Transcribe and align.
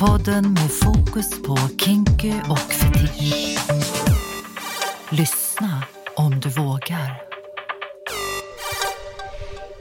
Podden 0.00 0.52
med 0.52 0.70
fokus 0.70 1.42
på 1.42 1.56
kinky 1.84 2.32
och 2.50 2.58
fetisch. 2.58 3.58
Lyssna 5.10 5.84
om 6.16 6.40
du 6.40 6.48
vågar. 6.48 7.22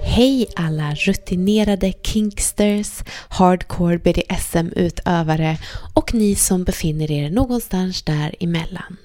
Hej 0.03 0.47
alla 0.55 0.95
rutinerade 0.95 1.93
kinksters, 2.03 3.03
hardcore 3.29 3.97
BDSM-utövare 3.97 5.57
och 5.93 6.13
ni 6.13 6.35
som 6.35 6.63
befinner 6.63 7.11
er 7.11 7.29
någonstans 7.29 8.01
däremellan. 8.01 8.97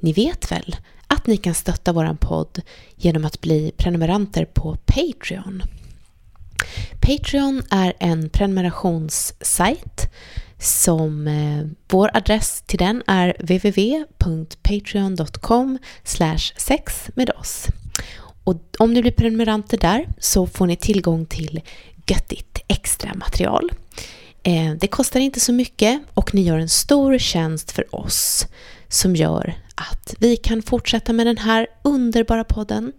Ni 0.00 0.12
vet 0.12 0.52
väl 0.52 0.76
att 1.06 1.26
ni 1.26 1.36
kan 1.36 1.54
stötta 1.54 1.92
våran 1.92 2.16
podd 2.16 2.60
genom 2.96 3.24
att 3.24 3.40
bli 3.40 3.72
prenumeranter 3.76 4.44
på 4.44 4.76
Patreon. 4.86 5.62
Patreon 7.00 7.62
är 7.70 7.92
en 7.98 8.30
prenumerationssajt 8.30 10.10
som 10.64 11.28
eh, 11.28 11.66
vår 11.88 12.10
adress 12.14 12.62
till 12.66 12.78
den 12.78 13.02
är 13.06 13.36
www.patreon.com 13.38 15.78
sex 16.56 17.10
med 17.14 17.30
oss. 17.30 17.66
Och 18.44 18.56
om 18.78 18.92
ni 18.92 19.02
blir 19.02 19.12
prenumeranter 19.12 19.78
där 19.78 20.08
så 20.18 20.46
får 20.46 20.66
ni 20.66 20.76
tillgång 20.76 21.26
till 21.26 21.60
göttigt 22.06 22.58
extra 22.68 23.14
material. 23.14 23.72
Eh, 24.42 24.72
det 24.80 24.86
kostar 24.86 25.20
inte 25.20 25.40
så 25.40 25.52
mycket 25.52 26.02
och 26.14 26.34
ni 26.34 26.42
gör 26.42 26.58
en 26.58 26.68
stor 26.68 27.18
tjänst 27.18 27.70
för 27.70 27.94
oss 27.94 28.46
som 28.88 29.16
gör 29.16 29.54
att 29.74 30.14
vi 30.18 30.36
kan 30.36 30.62
fortsätta 30.62 31.12
med 31.12 31.26
den 31.26 31.38
här 31.38 31.66
underbara 31.82 32.44
podden. 32.44 32.92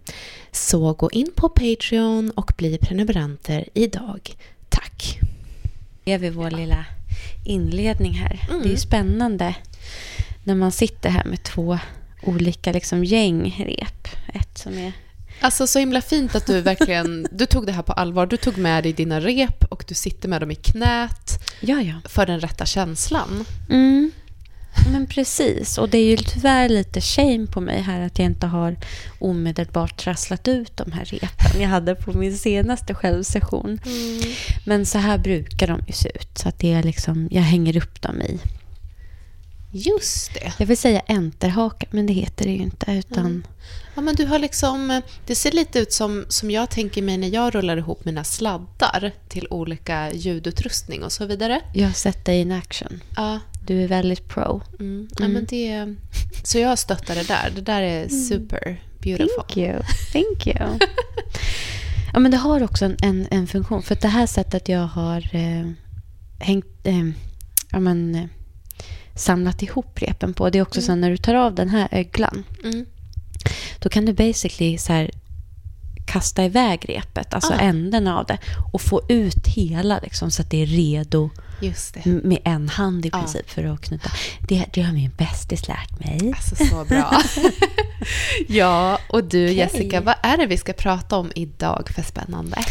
Så 0.52 0.92
gå 0.92 1.10
in 1.10 1.32
på 1.36 1.48
Patreon 1.48 2.30
och 2.30 2.52
bli 2.56 2.78
prenumeranter 2.78 3.68
idag. 3.74 4.36
Tack! 4.68 5.18
Det 6.04 6.12
är 6.12 6.18
vi 6.18 6.30
vår 6.30 6.50
lilla 6.50 6.86
inledning 7.44 8.12
här. 8.12 8.46
Mm. 8.48 8.62
Det 8.62 8.68
är 8.68 8.70
ju 8.70 8.76
spännande 8.76 9.54
när 10.44 10.54
man 10.54 10.72
sitter 10.72 11.10
här 11.10 11.24
med 11.24 11.42
två 11.42 11.78
olika 12.22 12.72
liksom, 12.72 13.04
gängrep. 13.04 14.08
Ett 14.34 14.58
som 14.58 14.78
är 14.78 14.92
Alltså 15.40 15.66
så 15.66 15.78
himla 15.78 16.00
fint 16.00 16.34
att 16.34 16.46
du 16.46 16.60
verkligen 16.60 17.26
du 17.30 17.46
tog 17.46 17.66
det 17.66 17.72
här 17.72 17.82
på 17.82 17.92
allvar. 17.92 18.26
Du 18.26 18.36
tog 18.36 18.58
med 18.58 18.82
dig 18.82 18.92
dina 18.92 19.20
rep 19.20 19.64
och 19.64 19.84
du 19.88 19.94
sitter 19.94 20.28
med 20.28 20.42
dem 20.42 20.50
i 20.50 20.54
knät 20.54 21.52
Ja, 21.60 21.80
ja. 21.80 21.94
för 22.04 22.26
den 22.26 22.40
rätta 22.40 22.66
känslan. 22.66 23.44
Mm. 23.70 24.10
Men 24.92 25.06
precis. 25.06 25.78
Och 25.78 25.88
det 25.88 25.98
är 25.98 26.04
ju 26.04 26.16
tyvärr 26.16 26.68
lite 26.68 27.00
shame 27.00 27.46
på 27.46 27.60
mig 27.60 27.80
här 27.80 28.00
att 28.00 28.18
jag 28.18 28.26
inte 28.26 28.46
har 28.46 28.76
omedelbart 29.18 29.96
trasslat 29.96 30.48
ut 30.48 30.76
de 30.76 30.92
här 30.92 31.04
repen 31.04 31.60
jag 31.60 31.68
hade 31.68 31.94
på 31.94 32.18
min 32.18 32.38
senaste 32.38 32.94
självsession. 32.94 33.80
Men 34.64 34.86
så 34.86 34.98
här 34.98 35.18
brukar 35.18 35.66
de 35.66 35.80
ju 35.86 35.92
se 35.92 36.08
ut. 36.08 36.38
Så 36.38 36.48
att 36.48 36.58
det 36.58 36.72
är 36.72 36.82
liksom, 36.82 37.28
jag 37.30 37.42
hänger 37.42 37.76
upp 37.76 38.02
dem 38.02 38.22
i. 38.22 38.38
Just 39.72 40.34
det. 40.34 40.52
Jag 40.58 40.66
vill 40.66 40.76
säga 40.76 41.02
enterhaka, 41.06 41.86
men 41.90 42.06
det 42.06 42.12
heter 42.12 42.44
det 42.44 42.50
ju 42.50 42.62
inte. 42.62 42.92
Utan, 42.92 43.46
Ja, 43.94 44.02
men 44.02 44.14
du 44.14 44.26
har 44.26 44.38
liksom, 44.38 45.02
det 45.26 45.34
ser 45.34 45.52
lite 45.52 45.78
ut 45.78 45.92
som, 45.92 46.24
som 46.28 46.50
jag 46.50 46.70
tänker 46.70 47.02
mig 47.02 47.16
när 47.16 47.28
jag 47.28 47.54
rullar 47.54 47.76
ihop 47.76 48.04
mina 48.04 48.24
sladdar 48.24 49.12
till 49.28 49.46
olika 49.50 50.12
ljudutrustning 50.12 51.04
och 51.04 51.12
så 51.12 51.26
vidare. 51.26 51.60
Jag 51.74 51.86
har 51.86 51.92
sett 51.92 52.24
dig 52.24 52.40
in 52.40 52.52
action. 52.52 53.00
Ja, 53.16 53.40
Du 53.66 53.82
är 53.84 53.88
väldigt 53.88 54.28
pro. 54.28 54.62
mm. 54.80 55.08
ja 55.18 55.28
men 55.28 55.44
det, 55.44 55.94
så 56.44 56.58
jag 56.58 56.78
stöttar 56.78 57.14
det 57.14 57.28
där. 57.28 57.52
Det 57.54 57.60
där 57.60 57.82
är 57.82 58.08
super 58.08 58.82
beautiful. 59.00 59.28
Thank 59.36 59.56
you. 59.56 59.80
Thank 60.12 60.46
you. 60.46 60.56
ja, 62.12 62.18
men 62.18 62.30
det 62.30 62.36
har 62.36 62.62
också 62.62 62.84
en, 62.84 62.96
en, 63.02 63.26
en 63.30 63.46
funktion. 63.46 63.82
För 63.82 63.94
det 64.00 64.08
här 64.08 64.26
sättet 64.26 64.68
jag 64.68 64.86
har 64.86 65.36
eh, 65.36 65.70
hängt, 66.38 66.66
eh, 66.86 67.08
ja, 67.72 67.80
men, 67.80 68.14
eh, 68.14 68.24
samlat 69.14 69.62
ihop 69.62 70.02
repen 70.02 70.34
på. 70.34 70.50
Det 70.50 70.58
är 70.58 70.62
också 70.62 70.82
så 70.82 70.94
när 70.94 71.10
du 71.10 71.16
tar 71.16 71.34
av 71.34 71.54
den 71.54 71.68
här 71.68 71.88
öglan. 71.90 72.44
Mm. 72.64 72.86
Då 73.78 73.88
kan 73.88 74.04
du 74.04 74.12
basically 74.12 74.78
så 74.78 74.92
här, 74.92 75.10
kasta 76.06 76.44
iväg 76.44 76.84
repet, 76.88 77.34
alltså 77.34 77.52
Ah. 77.52 77.58
änden 77.60 78.06
av 78.06 78.26
det. 78.26 78.38
Och 78.72 78.80
få 78.80 79.02
ut 79.08 79.46
hela 79.46 79.98
liksom, 80.02 80.30
så 80.30 80.42
att 80.42 80.50
det 80.50 80.62
är 80.62 80.66
redo 80.66 81.30
med 82.22 82.38
en 82.44 82.68
hand 82.68 83.06
i 83.06 83.10
Ja. 83.12 83.18
princip 83.18 83.50
för 83.50 83.64
att 83.64 83.80
knyta. 83.80 84.10
Det, 84.48 84.64
det 84.72 84.82
har 84.82 84.92
min 84.92 85.10
bästis 85.10 85.68
lärt 85.68 85.98
mig. 85.98 86.32
Alltså 86.36 86.56
så 86.66 86.84
bra. 86.84 87.20
ja, 88.48 88.98
och 89.08 89.24
du 89.24 89.44
Okej. 89.44 89.56
Jessica, 89.56 90.00
vad 90.00 90.14
är 90.22 90.36
det 90.36 90.46
vi 90.46 90.56
ska 90.58 90.72
prata 90.72 91.16
om 91.16 91.32
idag 91.34 91.88
för 91.94 92.02
spännande? 92.02 92.64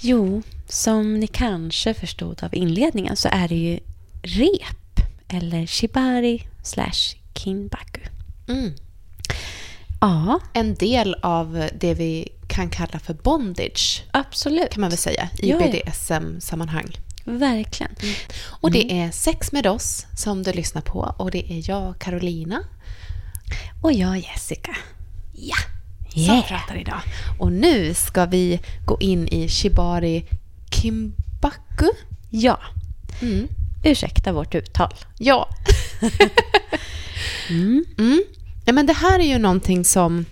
Jo, 0.00 0.42
som 0.68 1.14
ni 1.20 1.26
kanske 1.26 1.94
förstod 1.94 2.44
av 2.44 2.54
inledningen 2.54 3.16
så 3.16 3.28
är 3.32 3.48
det 3.48 3.54
ju 3.56 3.78
rep 4.22 5.00
eller 5.28 5.66
shibari 5.66 6.42
slash 6.62 7.16
kinbaku. 7.34 8.00
Mm. 8.48 8.72
Ja, 10.00 10.40
En 10.52 10.74
del 10.74 11.14
av 11.22 11.68
det 11.80 11.94
vi 11.94 12.28
kan 12.48 12.70
kalla 12.70 12.98
för 12.98 13.14
bondage, 13.14 14.04
absolut. 14.10 14.70
kan 14.70 14.80
man 14.80 14.90
väl 14.90 14.98
säga, 14.98 15.28
i 15.38 15.50
Ja, 15.50 15.56
ja. 15.60 15.66
BDSM-sammanhang. 15.72 16.96
Verkligen. 17.26 17.94
Och 18.60 18.70
det 18.70 18.92
är 19.00 19.10
Sex 19.10 19.52
med 19.52 19.66
oss 19.66 20.06
som 20.16 20.42
du 20.42 20.52
lyssnar 20.52 20.82
på 20.82 21.14
och 21.18 21.30
det 21.30 21.52
är 21.52 21.70
jag, 21.70 21.98
Carolina, 21.98 22.62
Och 23.82 23.92
jag 23.92 24.18
Jessica. 24.18 24.76
ja, 25.32 25.56
Yeah. 26.14 26.40
som 26.40 26.48
pratar 26.48 26.76
idag. 26.76 27.00
Och 27.38 27.52
nu 27.52 27.94
ska 27.94 28.24
vi 28.26 28.60
gå 28.84 28.96
in 29.00 29.28
i 29.28 29.48
Shibari 29.48 30.26
Kimbaku. 30.70 31.86
Ja, 32.30 32.60
Mm. 33.22 33.48
ursäkta 33.84 34.32
vårt 34.32 34.54
uttal. 34.54 34.94
Ja. 35.18 35.48
Mm. 37.50 37.84
Mm. 37.98 38.22
Ja, 38.64 38.72
men 38.72 38.86
det 38.86 38.92
här 38.92 39.18
är 39.18 39.24
ju 39.24 39.38
någonting 39.38 39.84
som 39.84 40.24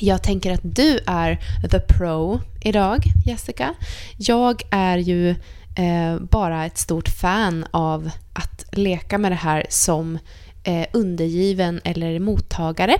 jag 0.00 0.22
tänker 0.22 0.52
att 0.52 0.60
du 0.62 0.98
är 1.06 1.38
the 1.70 1.78
pro 1.80 2.40
idag, 2.60 3.04
Jessica. 3.26 3.74
Jag 4.16 4.62
är 4.70 4.98
ju 4.98 5.34
eh, 5.74 6.18
bara 6.30 6.66
ett 6.66 6.78
stort 6.78 7.08
fan 7.08 7.64
av 7.70 8.10
att 8.32 8.64
leka 8.72 9.18
med 9.18 9.32
det 9.32 9.36
här 9.36 9.66
som 9.68 10.18
eh, 10.64 10.86
undergiven 10.92 11.80
eller 11.84 12.18
mottagare. 12.18 12.96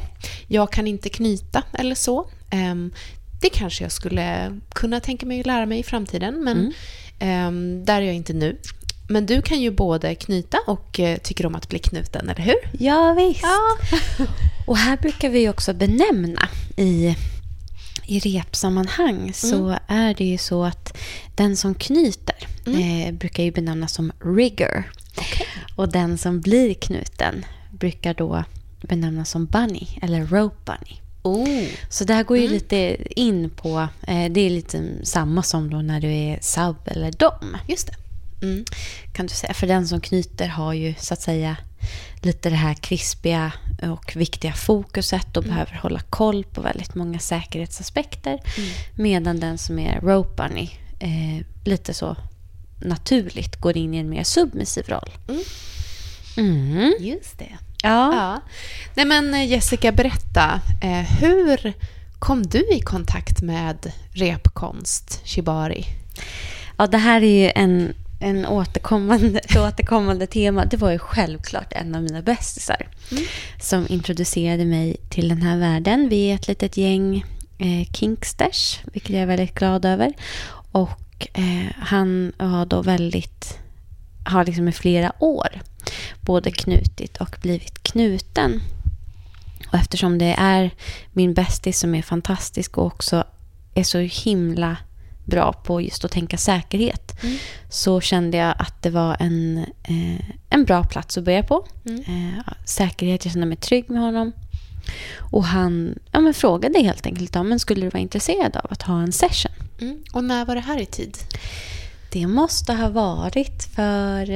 Jag 0.47 0.73
kan 0.73 0.87
inte 0.87 1.09
knyta 1.09 1.63
eller 1.73 1.95
så. 1.95 2.29
Ehm, 2.51 2.93
det 3.41 3.49
kanske 3.49 3.85
jag 3.85 3.93
skulle 3.93 4.59
kunna 4.75 5.01
tänka 5.01 5.27
mig 5.27 5.41
att 5.41 5.47
lära 5.47 5.67
mig 5.67 5.79
i 5.79 5.83
framtiden, 5.83 6.45
men 6.45 6.57
Mm. 6.59 6.73
ehm, 7.19 7.85
där 7.85 7.97
är 8.03 8.07
jag 8.07 8.15
inte 8.15 8.33
nu. 8.33 8.57
Men 9.09 9.27
du 9.27 9.43
kan 9.43 9.61
ju 9.61 9.71
både 9.71 10.15
knyta 10.15 10.59
och 10.67 11.01
eh, 11.01 11.19
tycker 11.19 11.47
om 11.47 11.55
att 11.55 11.69
bli 11.69 11.79
knuten, 11.79 12.29
eller 12.29 12.43
hur? 12.43 12.55
Ja, 12.85 13.13
visst. 13.13 13.45
Och 14.67 14.77
här 14.77 14.97
brukar 14.97 15.29
vi 15.29 15.49
också 15.49 15.75
benämna 15.75 16.49
i, 16.77 17.17
i 18.07 18.19
repsammanhang 18.19 19.33
så 19.35 19.79
är 19.87 20.15
det 20.15 20.25
ju 20.25 20.39
så 20.39 20.65
att 20.65 20.97
den 21.35 21.57
som 21.57 21.75
knyter 21.75 22.47
eh, 22.67 23.15
brukar 23.15 23.43
ju 23.43 23.51
benämnas 23.51 23.93
som 23.93 24.13
rigger. 24.25 24.91
Och 25.77 25.93
den 25.93 26.19
som 26.19 26.41
blir 26.41 26.75
knuten 26.75 27.45
brukar 27.71 28.15
då 28.15 28.45
benämnas 28.81 29.31
som 29.31 29.47
bunny 29.47 29.89
eller 30.03 30.27
rope 30.27 30.57
bunny. 30.65 31.01
Oh. 31.23 31.65
Så 31.89 32.05
det 32.05 32.15
här 32.15 32.25
går 32.25 32.39
ju 32.39 32.49
lite 32.49 32.97
in 33.21 33.51
på, 33.51 33.89
eh, 34.07 34.33
det 34.33 34.41
är 34.41 34.51
lite 34.51 34.83
samma 35.03 35.43
som 35.43 35.71
då 35.71 35.77
när 35.77 36.01
du 36.01 36.13
är 36.13 36.39
sub 36.41 36.77
eller 36.85 37.13
dom. 37.13 37.57
Just 37.69 37.87
det. 37.87 37.95
Mm. 38.47 38.65
Kan 39.13 39.27
du 39.27 39.35
säga. 39.35 39.55
För 39.55 39.67
den 39.67 39.89
som 39.89 40.01
knyter 40.01 40.49
har 40.49 40.73
ju 40.73 40.95
så 40.99 41.15
att 41.15 41.23
säga 41.23 41.57
lite 42.23 42.51
det 42.51 42.57
här 42.57 42.75
krispiga 42.75 43.53
och 43.91 44.17
viktiga 44.17 44.53
fokuset 44.53 45.37
och 45.37 45.43
behöver 45.43 45.73
hålla 45.83 46.01
koll 46.01 46.45
på 46.45 46.61
väldigt 46.61 46.95
många 46.95 47.19
säkerhetsaspekter. 47.19 48.41
Medan 48.95 49.41
den 49.41 49.59
som 49.59 49.79
är 49.79 50.01
rope 50.01 50.43
bunny 50.43 50.71
eh, 50.99 51.47
lite 51.65 51.95
så 51.95 52.17
naturligt 52.79 53.57
går 53.57 53.77
in 53.77 53.95
i 53.95 53.99
en 53.99 54.11
mer 54.11 54.25
submissiv 54.25 54.85
roll. 54.89 55.11
Mm. 55.29 55.43
Mm. 56.37 56.93
Just 57.01 57.39
det. 57.39 57.59
Ja. 57.83 58.15
Ja. 58.15 58.41
Nej 58.95 59.05
men 59.05 59.35
eh, 59.35 59.51
Jessica, 59.51 59.93
berätta. 59.93 60.61
Eh, 60.83 61.21
hur 61.21 61.73
kom 62.19 62.43
du 62.43 62.75
i 62.75 62.81
kontakt 62.81 63.43
med 63.43 63.93
repkonst, 64.13 65.21
shibari? 65.25 65.87
ja, 66.83 66.87
det 66.87 66.99
här 66.99 67.23
är 67.23 67.45
ju 67.45 67.53
en, 67.55 67.95
en 68.23 68.47
återkommande, 68.47 69.39
ett 69.45 69.57
återkommande 69.57 70.27
tema. 70.27 70.65
Det 70.65 70.77
var 70.77 70.91
ju 70.91 70.99
självklart 70.99 71.73
en 71.73 71.95
av 71.95 72.03
mina 72.03 72.23
bästisar 72.23 72.89
som 73.61 73.87
introducerade 73.89 74.65
mig 74.65 74.97
till 75.09 75.29
den 75.29 75.43
här 75.43 75.59
världen. 75.59 76.09
Vi 76.09 76.31
är 76.31 76.35
ett 76.35 76.49
litet 76.49 76.77
gäng 76.77 77.25
eh, 77.59 77.93
kinksters, 77.93 78.81
vilket 78.93 79.11
jag 79.11 79.23
är 79.23 79.27
väldigt 79.27 79.55
glad 79.55 79.85
över. 79.85 80.13
Och 80.73 81.29
eh, 81.33 81.73
han 81.77 82.33
var 82.39 82.67
då 82.67 82.83
väldigt, 82.83 83.59
har 84.25 84.45
liksom 84.45 84.69
i 84.69 84.73
flera 84.73 85.13
år 85.19 85.61
både 86.21 86.51
knutit 86.51 87.17
och 87.17 87.37
blivit 87.43 87.83
knuten. 87.83 88.63
Och 89.69 89.79
eftersom 89.79 90.19
det 90.19 90.35
är 90.39 90.71
min 91.13 91.35
bästis 91.35 91.79
som 91.79 91.95
är 91.95 92.03
fantastisk 92.03 92.79
och 92.79 92.87
också 92.87 93.25
är 93.75 93.85
så 93.85 93.99
himla 93.99 94.77
bra 95.25 95.53
på 95.53 95.81
just 95.81 96.05
att 96.05 96.11
tänka 96.11 96.37
säkerhet 96.37 97.23
Mm. 97.23 97.37
så 97.69 98.01
kände 98.01 98.37
jag 98.37 98.55
att 98.59 98.83
det 98.83 98.91
var 98.91 99.17
en, 99.21 99.59
eh, 99.83 100.25
en 100.51 100.65
bra 100.65 100.85
plats 100.85 101.19
att 101.19 101.25
börja 101.25 101.43
på. 101.43 101.67
Mm. 101.85 102.01
Eh, 102.01 102.45
säkerhet, 102.65 103.25
jag 103.25 103.33
kände 103.33 103.47
mig 103.47 103.57
trygg 103.57 103.91
med 103.91 104.01
honom. 104.03 104.33
Och 105.19 105.45
han 105.45 105.99
ja, 106.13 106.21
men 106.21 106.35
frågade 106.35 106.79
helt 106.79 107.07
enkelt 107.07 107.37
om 107.37 107.49
men 107.49 107.59
skulle 107.59 107.81
du 107.81 107.89
vara 107.89 108.03
intresserad 108.03 108.57
av 108.57 108.67
att 108.71 108.83
ha 108.83 109.03
en 109.03 109.13
session. 109.13 109.53
Mm. 109.81 110.03
Och 110.13 110.25
när 110.25 110.45
var 110.45 110.55
det 110.55 110.61
här 110.61 110.81
i 110.81 110.87
tid? 110.87 111.19
Det 112.13 112.27
måste 112.27 112.73
ha 112.73 112.89
varit 112.89 113.65
för 113.75 114.31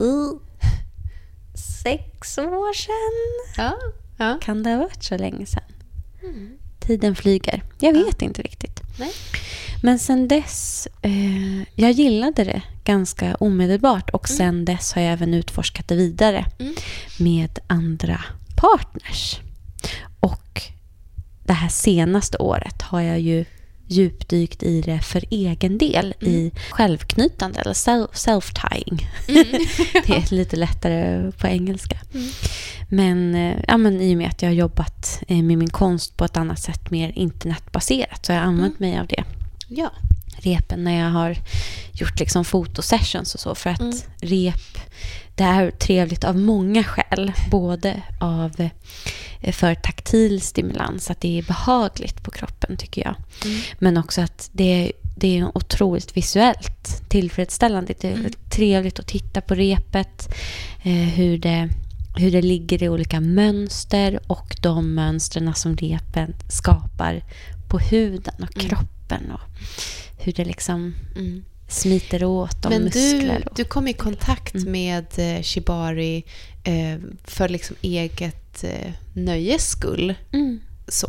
uh, 0.00 0.32
sex 1.82 2.38
år 2.38 2.74
sedan. 2.74 3.54
Ja. 3.56 3.76
ja. 4.18 4.38
Kan 4.42 4.62
det 4.62 4.70
ha 4.70 4.76
varit 4.78 5.04
så 5.04 5.16
länge 5.16 5.46
sedan? 5.46 5.62
Mm. 6.22 6.58
Tiden 6.80 7.16
flyger. 7.16 7.62
Jag 7.78 7.92
vet 7.92 8.22
inte 8.22 8.42
riktigt. 8.42 8.80
Nej. 9.00 9.12
Men 9.82 9.98
sen 9.98 10.28
dess, 10.28 10.88
eh, 11.02 11.62
jag 11.74 11.90
gillade 11.92 12.44
det 12.44 12.62
ganska 12.84 13.34
omedelbart 13.34 14.10
och 14.10 14.28
sen 14.28 14.64
dess 14.64 14.92
har 14.92 15.02
jag 15.02 15.12
även 15.12 15.34
utforskat 15.34 15.88
det 15.88 15.94
vidare 15.94 16.46
Mm. 16.58 16.74
med 17.18 17.58
andra 17.66 18.20
partners. 18.56 19.40
Och 20.20 20.62
det 21.44 21.52
här 21.52 21.68
senaste 21.68 22.38
året 22.38 22.82
har 22.82 23.00
jag 23.00 23.20
ju 23.20 23.44
djupdykt 23.90 24.62
i 24.62 24.80
det 24.80 25.00
för 25.00 25.24
egen 25.30 25.78
del 25.78 26.14
i 26.20 26.50
självknytande 26.70 27.60
eller 27.60 27.72
self- 27.72 28.12
self-tying. 28.12 29.06
det 30.06 30.12
är 30.12 30.34
lite 30.34 30.56
lättare 30.56 31.32
på 31.32 31.46
engelska. 31.46 31.98
Men, 32.88 33.34
eh, 33.34 33.56
ja, 33.68 33.76
men 33.76 34.00
i 34.00 34.14
och 34.14 34.18
med 34.18 34.28
att 34.28 34.42
jag 34.42 34.48
har 34.48 34.54
jobbat 34.54 35.22
eh, 35.28 35.42
med 35.42 35.58
min 35.58 35.70
konst 35.70 36.16
på 36.16 36.24
ett 36.24 36.36
annat 36.36 36.58
sätt, 36.58 36.90
mer 36.90 37.12
internetbaserat, 37.14 38.26
så 38.26 38.32
har 38.32 38.38
jag 38.38 38.46
använt 38.46 38.78
mig 38.80 38.98
av 38.98 39.06
det 39.06 39.24
Ja. 39.68 39.90
Repen 40.40 40.84
när 40.84 40.98
jag 41.04 41.10
har 41.10 41.36
gjort 41.92 42.20
liksom 42.20 42.44
fotosessions 42.44 43.34
och 43.34 43.40
så. 43.40 43.54
För 43.54 43.70
att 43.70 43.80
Mm. 43.80 43.96
rep, 44.20 44.78
det 45.34 45.44
är 45.44 45.70
trevligt 45.70 46.24
av 46.24 46.36
många 46.38 46.84
skäl. 46.84 47.32
Både 47.50 48.02
av 48.20 48.68
eh, 49.40 49.52
för 49.52 49.74
taktil 49.74 50.40
stimulans, 50.40 51.10
att 51.10 51.20
det 51.20 51.38
är 51.38 51.42
behagligt 51.42 52.22
på 52.22 52.30
kroppen 52.30 52.76
tycker 52.76 53.02
jag. 53.02 53.14
Mm. 53.44 53.60
Men 53.78 53.96
också 53.96 54.20
att 54.20 54.50
det, 54.52 54.92
det 55.16 55.38
är 55.38 55.56
otroligt 55.56 56.16
visuellt 56.16 57.02
tillfredsställande. 57.08 57.94
Det 58.00 58.08
är 58.08 58.14
Mm. 58.14 58.32
trevligt 58.50 58.98
att 58.98 59.06
titta 59.06 59.40
på 59.40 59.54
repet, 59.54 60.34
eh, 60.82 60.92
hur, 60.92 61.38
det, 61.38 61.68
hur 62.16 62.30
det 62.30 62.42
ligger 62.42 62.82
i 62.82 62.88
olika 62.88 63.20
mönster 63.20 64.20
och 64.26 64.56
de 64.62 64.94
mönstren 64.94 65.54
som 65.54 65.76
repen 65.76 66.34
skapar 66.48 67.22
på 67.70 67.78
huden 67.78 68.34
och 68.42 68.56
Mm. 68.56 68.68
kroppen. 68.68 69.30
Och 69.30 69.40
hur 70.18 70.32
det 70.32 70.44
liksom 70.44 70.94
Mm. 71.16 71.44
smiter 71.68 72.24
åt 72.24 72.62
de 72.62 72.68
Men 72.68 72.80
du, 72.80 72.84
muskler. 72.84 73.48
och- 73.48 73.56
du 73.56 73.64
kom 73.64 73.88
i 73.88 73.92
kontakt 73.92 74.54
Mm. 74.54 74.72
med 74.72 75.06
eh, 75.16 75.42
Shibari 75.42 76.24
eh, 76.64 76.98
för 77.24 77.48
liksom 77.48 77.76
eget 77.82 78.64
eh, 78.64 78.92
nöjes 79.14 79.68
skull. 79.70 80.14
Så. 80.88 81.06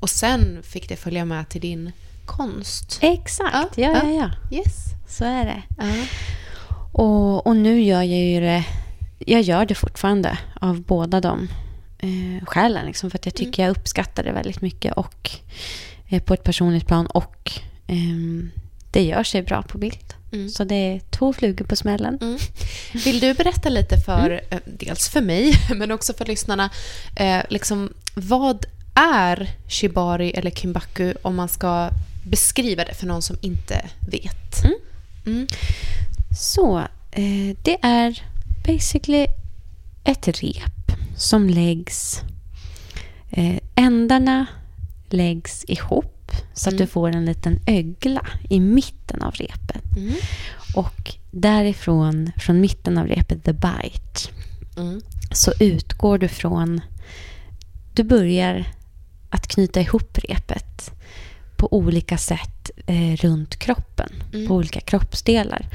Och 0.00 0.10
sen 0.10 0.62
fick 0.62 0.88
det 0.88 0.96
följa 0.96 1.24
med 1.24 1.48
till 1.48 1.60
din 1.60 1.92
konst. 2.24 2.98
Exakt, 3.02 3.78
Ja, 3.78 3.90
ja, 3.90 4.00
ja, 4.04 4.10
ja. 4.50 4.56
Yes. 4.56 4.76
Så 5.08 5.24
är 5.24 5.44
det. 5.44 5.62
Ja. 5.78 5.92
Och, 6.92 7.46
och 7.46 7.56
nu 7.56 7.82
gör 7.82 8.02
jag 8.02 8.24
ju 8.30 8.40
det, 8.40 8.64
jag 9.18 9.42
gör 9.42 9.66
det 9.66 9.74
fortfarande 9.74 10.38
av 10.60 10.82
båda 10.82 11.20
de 11.20 11.48
eh, 11.98 12.44
skälen. 12.46 12.86
Liksom, 12.86 13.10
för 13.10 13.18
att 13.18 13.26
jag 13.26 13.34
tycker 13.34 13.62
jag 13.62 13.70
uppskattar 13.70 14.24
det 14.24 14.32
väldigt 14.32 14.60
mycket 14.60 14.92
och 14.92 15.30
eh, 16.08 16.22
på 16.22 16.34
ett 16.34 16.44
personligt 16.44 16.86
plan 16.86 17.06
och 17.06 17.52
ehm, 17.86 18.50
det 18.90 19.02
gör 19.02 19.22
sig 19.22 19.42
bra 19.42 19.62
på 19.62 19.78
bild. 19.78 20.14
Mm. 20.32 20.48
Så 20.48 20.64
det 20.64 20.74
är 20.74 21.00
två 21.10 21.32
flugor 21.32 21.64
på 21.64 21.76
smällen. 21.76 22.18
Mm. 22.20 22.38
Vill 23.04 23.20
du 23.20 23.34
berätta 23.34 23.68
lite 23.68 23.98
för, 23.98 24.40
eh, 24.50 24.58
dels 24.64 25.08
för 25.08 25.20
mig, 25.20 25.52
men 25.76 25.92
också 25.92 26.12
för 26.12 26.24
lyssnarna, 26.24 26.70
eh, 27.16 27.42
liksom, 27.48 27.92
vad 28.14 28.66
är 28.94 29.50
shibari 29.68 30.30
eller 30.30 30.50
kimbaku 30.50 31.14
om 31.22 31.36
man 31.36 31.48
ska 31.48 31.90
beskriva 32.24 32.84
det 32.84 32.94
för 32.94 33.06
någon 33.06 33.22
som 33.22 33.36
inte 33.40 33.86
vet? 34.00 34.64
Mm. 34.64 34.76
Mm. 35.26 35.46
Så 36.38 36.78
eh, 37.10 37.56
det 37.62 37.78
är 37.82 38.22
basically 38.66 39.26
ett 40.04 40.28
rep 40.28 40.75
som 41.16 41.48
läggs... 41.50 42.20
Eh, 43.30 43.58
ändarna 43.74 44.46
läggs 45.08 45.64
ihop 45.68 46.12
så 46.54 46.68
att 46.68 46.72
Mm. 46.72 46.86
du 46.86 46.90
får 46.92 47.08
en 47.08 47.24
liten 47.24 47.60
ögla 47.66 48.26
i 48.50 48.60
mitten 48.60 49.22
av 49.22 49.32
repet. 49.34 49.96
Mm. 49.96 50.14
Och 50.74 51.14
därifrån, 51.30 52.30
från 52.36 52.60
mitten 52.60 52.98
av 52.98 53.06
repet, 53.06 53.44
the 53.44 53.52
bite, 53.52 54.30
Mm. 54.76 55.00
så 55.32 55.52
utgår 55.60 56.18
du 56.18 56.28
från... 56.28 56.80
Du 57.94 58.02
börjar 58.02 58.64
att 59.30 59.46
knyta 59.46 59.80
ihop 59.80 60.18
repet 60.18 60.90
på 61.56 61.72
olika 61.72 62.18
sätt 62.18 62.70
eh, 62.86 63.16
runt 63.16 63.56
kroppen, 63.56 64.08
Mm. 64.34 64.46
på 64.48 64.54
olika 64.54 64.80
kroppsdelar. 64.80 65.66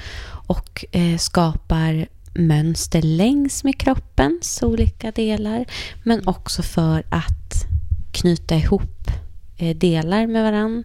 Och 0.47 0.85
eh, 0.91 1.17
skapar 1.17 2.07
mönster 2.33 3.01
längs 3.01 3.63
med 3.63 3.77
kroppens 3.79 4.63
olika 4.63 5.11
delar, 5.11 5.65
men 6.03 6.27
också 6.27 6.63
för 6.63 7.03
att 7.09 7.65
knyta 8.11 8.55
ihop 8.55 9.07
eh, 9.57 9.75
delar 9.77 10.27
med 10.27 10.43
varann 10.43 10.83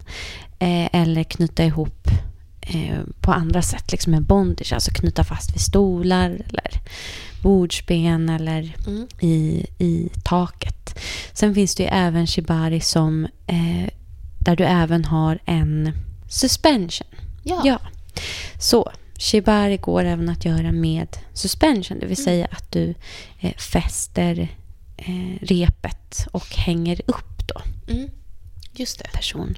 eh, 0.59 0.95
eller 1.01 1.23
knyta 1.23 1.63
ihop 1.65 2.07
eh, 2.61 2.99
på 3.21 3.31
andra 3.31 3.61
sätt, 3.61 3.91
liksom 3.91 4.11
med 4.11 4.23
bondage, 4.23 4.73
alltså 4.73 4.91
knyta 4.91 5.23
fast 5.23 5.53
vid 5.53 5.61
stolar 5.61 6.29
eller 6.29 6.81
bordsben 7.43 8.29
eller 8.29 8.75
Mm. 8.87 9.07
i, 9.19 9.65
i 9.77 10.09
taket. 10.23 10.99
Sen 11.33 11.55
finns 11.55 11.75
det 11.75 11.83
ju 11.83 11.89
även 11.91 12.27
shibari 12.27 12.79
som 12.79 13.25
eh, 13.47 13.89
där 14.39 14.55
du 14.55 14.63
även 14.63 15.05
har 15.05 15.39
en 15.45 15.91
suspension. 16.29 17.07
Ja. 17.43 17.61
Ja. 17.65 17.79
Så 18.59 18.91
shibari 19.19 19.77
går 19.77 20.03
även 20.03 20.29
att 20.29 20.45
göra 20.45 20.71
med 20.71 21.17
suspension, 21.33 21.99
det 21.99 22.05
vill 22.05 22.23
säga 22.23 22.47
att 22.51 22.71
du 22.71 22.93
eh, 23.39 23.53
fäster 23.53 24.47
eh, 24.97 25.37
repet 25.41 26.27
och 26.31 26.55
hänger 26.55 27.01
upp 27.05 27.47
då 27.47 27.61
Mm. 27.93 28.09
Just 28.73 28.99
det. 28.99 29.09
person. 29.13 29.57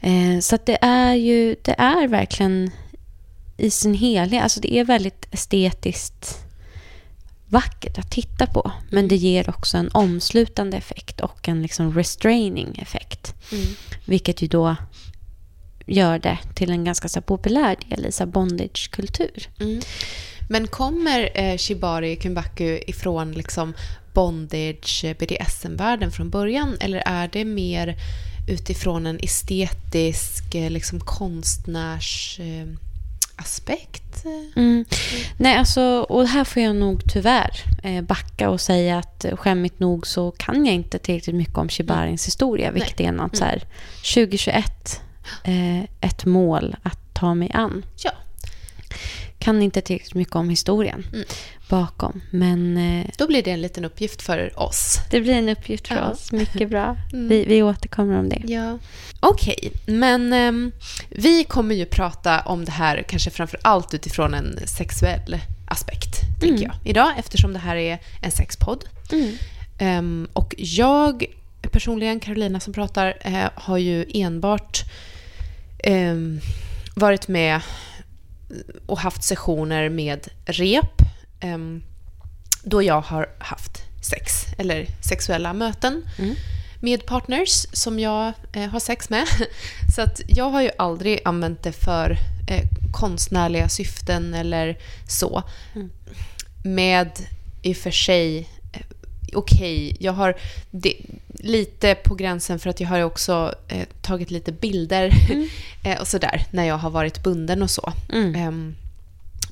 Eh, 0.00 0.40
så 0.40 0.58
det 0.66 0.78
är 0.80 1.14
ju, 1.14 1.56
det 1.62 1.74
är 1.78 2.08
verkligen 2.08 2.70
i 3.56 3.70
sin 3.70 3.94
helhet, 3.94 4.42
alltså 4.42 4.60
det 4.60 4.74
är 4.74 4.84
väldigt 4.84 5.26
estetiskt 5.30 6.38
vackert 7.46 7.98
att 7.98 8.10
titta 8.10 8.46
på. 8.46 8.72
Men 8.90 9.08
det 9.08 9.16
ger 9.16 9.50
också 9.50 9.76
en 9.76 9.90
omslutande 9.92 10.76
effekt 10.76 11.20
och 11.20 11.48
en 11.48 11.62
liksom 11.62 11.94
restraining 11.94 12.78
effekt. 12.82 13.34
Mm. 13.52 13.66
Vilket 14.04 14.42
ju 14.42 14.48
då 14.48 14.76
gör 15.90 16.18
det 16.18 16.38
till 16.54 16.70
en 16.70 16.84
ganska 16.84 17.08
så 17.08 17.20
populär 17.20 17.76
del 17.88 18.06
i 18.06 18.26
bondage-kultur. 18.26 19.48
Mm. 19.60 19.80
Men 20.48 20.66
kommer 20.66 21.30
eh, 21.34 21.56
shibari 21.56 22.18
kimbaku 22.22 22.80
ifrån 22.86 23.32
liksom 23.32 23.74
bondage 24.14 25.14
BDSM-världen 25.18 26.10
från 26.10 26.30
början 26.30 26.76
eller 26.80 27.02
är 27.06 27.28
det 27.32 27.44
mer 27.44 27.96
utifrån 28.48 29.06
en 29.06 29.18
estetisk 29.22 30.54
eh, 30.54 30.70
liksom 30.70 31.00
konstnärs 31.00 32.40
eh, 32.40 32.66
aspekt? 33.36 34.24
Mm. 34.56 34.84
Nej, 35.36 35.56
alltså, 35.56 35.82
och 35.82 36.28
här 36.28 36.44
får 36.44 36.62
jag 36.62 36.76
nog 36.76 37.02
tyvärr 37.12 37.50
eh, 37.82 38.02
backa 38.02 38.50
och 38.50 38.60
säga 38.60 38.98
att 38.98 39.24
eh, 39.24 39.36
skämmigt 39.36 39.80
nog 39.80 40.06
så 40.06 40.30
kan 40.30 40.66
jag 40.66 40.74
inte 40.74 40.98
tillräckligt 40.98 41.36
mycket 41.36 41.58
om 41.58 41.68
Shibarins 41.68 42.26
historia, 42.26 42.70
vilket 42.70 43.00
är 43.00 43.12
något 43.12 43.36
så 43.36 43.44
här 43.44 43.62
2021, 44.14 45.00
eh, 45.44 45.80
ett 46.00 46.24
mål 46.24 46.76
att 46.82 46.98
ta 47.14 47.34
mig 47.34 47.50
an. 47.54 47.84
Ja. 48.04 48.10
Kan 49.38 49.62
inte 49.62 49.80
tillräckligt 49.80 50.14
mycket 50.14 50.36
om 50.36 50.50
historien 50.50 51.06
Mm. 51.12 51.24
bakom, 51.68 52.20
men 52.30 52.76
eh, 52.76 53.06
Då 53.18 53.26
blir 53.26 53.42
det 53.42 53.50
en 53.50 53.60
liten 53.60 53.84
uppgift 53.84 54.22
för 54.22 54.58
oss. 54.60 54.98
det 55.10 55.20
blir 55.20 55.34
en 55.34 55.48
uppgift 55.48 55.88
för 55.88 55.94
Ja. 55.96 56.08
oss. 56.10 56.32
Mycket 56.32 56.70
bra. 56.70 56.96
Mm. 57.12 57.28
Vi, 57.28 57.44
vi 57.44 57.62
återkommer 57.62 58.18
om 58.18 58.28
det. 58.28 58.42
Ja. 58.44 58.78
Okej, 59.20 59.72
men 59.86 60.32
ehm, 60.32 60.72
vi 61.08 61.44
kommer 61.44 61.74
ju 61.74 61.86
prata 61.86 62.40
om 62.40 62.64
det 62.64 62.72
här 62.72 63.04
kanske 63.08 63.30
framför 63.30 63.58
allt 63.62 63.94
utifrån 63.94 64.34
en 64.34 64.58
sexuell 64.66 65.38
aspekt, 65.66 66.20
tänker 66.40 66.48
Mm. 66.48 66.62
jag, 66.62 66.90
idag 66.90 67.12
eftersom 67.18 67.52
det 67.52 67.58
här 67.58 67.76
är 67.76 67.98
en 68.22 68.30
sexpodd. 68.30 68.84
Mm. 69.12 69.36
Ehm, 69.78 70.28
och 70.32 70.54
jag 70.58 71.24
personligen, 71.68 72.20
Carolina 72.20 72.60
som 72.60 72.72
pratar, 72.72 73.18
eh, 73.20 73.50
har 73.54 73.78
ju 73.78 74.04
enbart 74.14 74.82
ehm, 75.78 76.40
varit 76.94 77.28
med 77.28 77.60
och 78.86 78.98
haft 78.98 79.22
sessioner 79.24 79.88
med 79.88 80.28
rep 80.44 81.02
ehm, 81.40 81.82
då 82.62 82.82
jag 82.82 83.00
har 83.00 83.28
haft 83.38 83.82
sex 84.02 84.44
eller 84.58 84.86
sexuella 85.00 85.52
möten 85.52 86.02
Mm. 86.18 86.34
med 86.80 87.06
partners 87.06 87.66
som 87.72 87.98
jag 87.98 88.32
eh, 88.52 88.68
har 88.70 88.80
sex 88.80 89.10
med. 89.10 89.26
Så 89.94 90.02
att 90.02 90.20
jag 90.26 90.50
har 90.50 90.62
ju 90.62 90.70
aldrig 90.78 91.20
använt 91.24 91.62
det 91.62 91.72
för 91.72 92.10
eh, 92.48 92.64
konstnärliga 92.92 93.68
syften 93.68 94.34
eller 94.34 94.78
så. 95.08 95.42
Mm. 95.74 95.90
Med 96.64 97.10
i 97.62 97.72
och 97.72 97.76
för 97.76 97.90
sig 97.90 98.38
eh, 98.38 98.44
okej, 99.34 99.88
okay, 99.88 99.96
jag 100.00 100.12
har 100.12 100.36
det, 100.70 100.96
lite 101.28 101.94
på 101.94 102.14
gränsen 102.14 102.58
för 102.58 102.70
att 102.70 102.80
jag 102.80 102.88
har 102.88 103.02
också 103.02 103.54
eh, 103.68 103.88
tagit 104.02 104.30
lite 104.30 104.52
bilder 104.52 105.30
mm. 105.30 105.48
eh, 105.84 106.00
och 106.00 106.06
sådär 106.06 106.46
när 106.50 106.64
jag 106.64 106.78
har 106.78 106.90
varit 106.90 107.22
bunden 107.22 107.62
och 107.62 107.70
så. 107.70 107.92
Mm. 108.12 108.48
Um, 108.48 108.76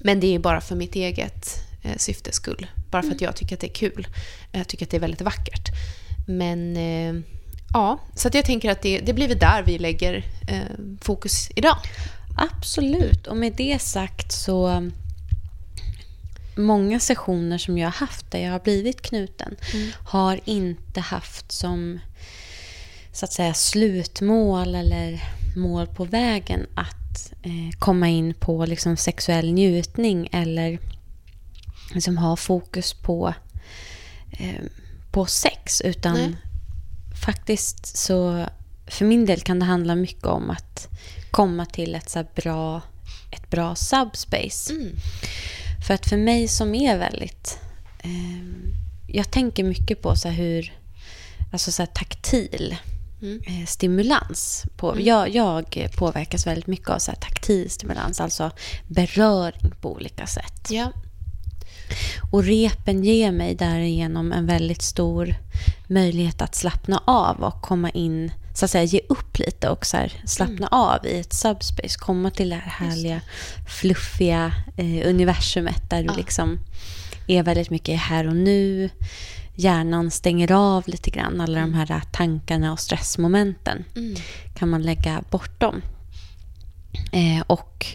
men 0.00 0.20
det 0.20 0.34
är 0.34 0.38
bara 0.38 0.60
för 0.60 0.76
mitt 0.76 0.94
eget 0.94 1.64
eh, 1.82 1.96
syftes 1.96 2.34
skull. 2.34 2.66
Bara 2.90 3.02
för 3.02 3.08
att 3.08 3.20
mm. 3.20 3.24
jag 3.24 3.36
tycker 3.36 3.54
att 3.54 3.60
det 3.60 3.66
är 3.66 3.74
kul. 3.74 4.06
Jag 4.52 4.68
tycker 4.68 4.86
att 4.86 4.90
det 4.90 4.96
är 4.96 5.00
väldigt 5.00 5.22
vackert. 5.22 5.68
Men 6.26 6.76
eh, 6.76 7.22
ja, 7.72 8.00
så 8.14 8.28
att 8.28 8.34
jag 8.34 8.44
tänker 8.44 8.70
att 8.70 8.82
det, 8.82 8.98
det 8.98 9.12
blir 9.12 9.28
väl 9.28 9.38
där 9.38 9.62
vi 9.62 9.78
lägger 9.78 10.24
eh, 10.48 10.60
fokus 11.00 11.50
idag. 11.56 11.76
Absolut, 12.36 13.26
och 13.26 13.36
med 13.36 13.52
det 13.56 13.78
sagt 13.82 14.32
så 14.32 14.90
många 16.58 17.00
sessioner 17.00 17.58
som 17.58 17.78
jag 17.78 17.86
har 17.86 18.06
haft 18.06 18.30
där 18.30 18.38
jag 18.38 18.52
har 18.52 18.60
blivit 18.60 19.02
knuten 19.02 19.56
mm. 19.74 19.90
har 20.04 20.40
inte 20.44 21.00
haft 21.00 21.52
som 21.52 22.00
så 23.12 23.24
att 23.24 23.32
säga 23.32 23.54
slutmål 23.54 24.74
eller 24.74 25.22
mål 25.56 25.86
på 25.86 26.04
vägen 26.04 26.66
att 26.74 27.32
eh, 27.42 27.78
komma 27.78 28.08
in 28.08 28.34
på 28.34 28.66
liksom, 28.66 28.96
sexuell 28.96 29.52
njutning 29.52 30.28
eller 30.32 30.78
liksom, 31.94 32.18
ha 32.18 32.36
fokus 32.36 32.94
på, 32.94 33.34
eh, 34.30 34.64
på 35.10 35.26
sex. 35.26 35.80
Utan 35.80 36.14
Nej. 36.14 36.36
faktiskt 37.24 37.96
så 37.96 38.46
för 38.86 39.04
min 39.04 39.26
del 39.26 39.40
kan 39.40 39.58
det 39.58 39.64
handla 39.64 39.94
mycket 39.94 40.26
om 40.26 40.50
att 40.50 40.88
komma 41.30 41.66
till 41.66 41.94
ett 41.94 42.10
så 42.10 42.24
bra, 42.34 42.82
ett 43.30 43.50
bra 43.50 43.74
subspace. 43.74 44.72
Mm. 44.72 44.92
För 45.86 45.94
att 45.94 46.06
för 46.06 46.16
mig 46.16 46.48
som 46.48 46.74
är 46.74 46.98
väldigt... 46.98 47.58
Eh, 47.98 48.10
jag 49.06 49.30
tänker 49.30 49.64
mycket 49.64 50.02
på 50.02 50.16
så 50.16 50.28
hur... 50.28 50.72
Alltså 51.52 51.72
så 51.72 51.86
taktil 51.86 52.76
mm. 53.22 53.40
eh, 53.46 53.66
stimulans. 53.66 54.64
På, 54.76 54.92
mm. 54.92 55.04
jag, 55.04 55.34
jag, 55.34 55.88
påverkas 55.96 56.46
väldigt 56.46 56.66
mycket 56.66 56.88
av 56.88 56.98
så 56.98 57.12
taktil 57.12 57.70
stimulans, 57.70 58.20
alltså 58.20 58.50
beröring 58.88 59.72
på 59.80 59.92
olika 59.92 60.26
sätt. 60.26 60.68
Ja. 60.70 60.92
Och 62.30 62.44
repen 62.44 63.04
ger 63.04 63.32
mig 63.32 63.54
därigenom 63.54 64.32
en 64.32 64.46
väldigt 64.46 64.82
stor 64.82 65.34
möjlighet 65.86 66.42
att 66.42 66.54
slappna 66.54 67.02
av 67.04 67.44
och 67.44 67.62
komma 67.62 67.90
in, 67.90 68.32
så 68.58 68.64
att 68.64 68.70
säga 68.70 68.84
ge 68.84 69.00
upp 69.08 69.38
lite 69.38 69.68
och 69.68 69.86
så 69.86 69.96
här, 69.96 70.12
slappna 70.24 70.66
mm. 70.66 70.68
av 70.70 71.06
i 71.06 71.20
ett 71.20 71.32
subspace. 71.32 71.98
Komma 71.98 72.30
till 72.30 72.48
det 72.48 72.54
här 72.54 72.86
härliga, 72.86 73.20
fluffiga 73.68 74.52
eh, 74.76 75.08
universumet 75.08 75.90
där 75.90 76.02
du 76.02 76.14
liksom 76.14 76.58
är 77.26 77.42
väldigt 77.42 77.70
mycket 77.70 78.00
här 78.00 78.28
och 78.28 78.36
nu. 78.36 78.90
Hjärnan 79.54 80.10
stänger 80.10 80.52
av 80.52 80.88
lite 80.88 81.10
grann. 81.10 81.40
Alla 81.40 81.58
mm. 81.58 81.72
de 81.72 81.78
här 81.78 82.02
tankarna 82.12 82.72
och 82.72 82.80
stressmomenten 82.80 83.84
mm. 83.96 84.16
kan 84.54 84.68
man 84.68 84.82
lägga 84.82 85.22
bortom. 85.30 85.82
Eh, 87.12 87.42
och 87.46 87.86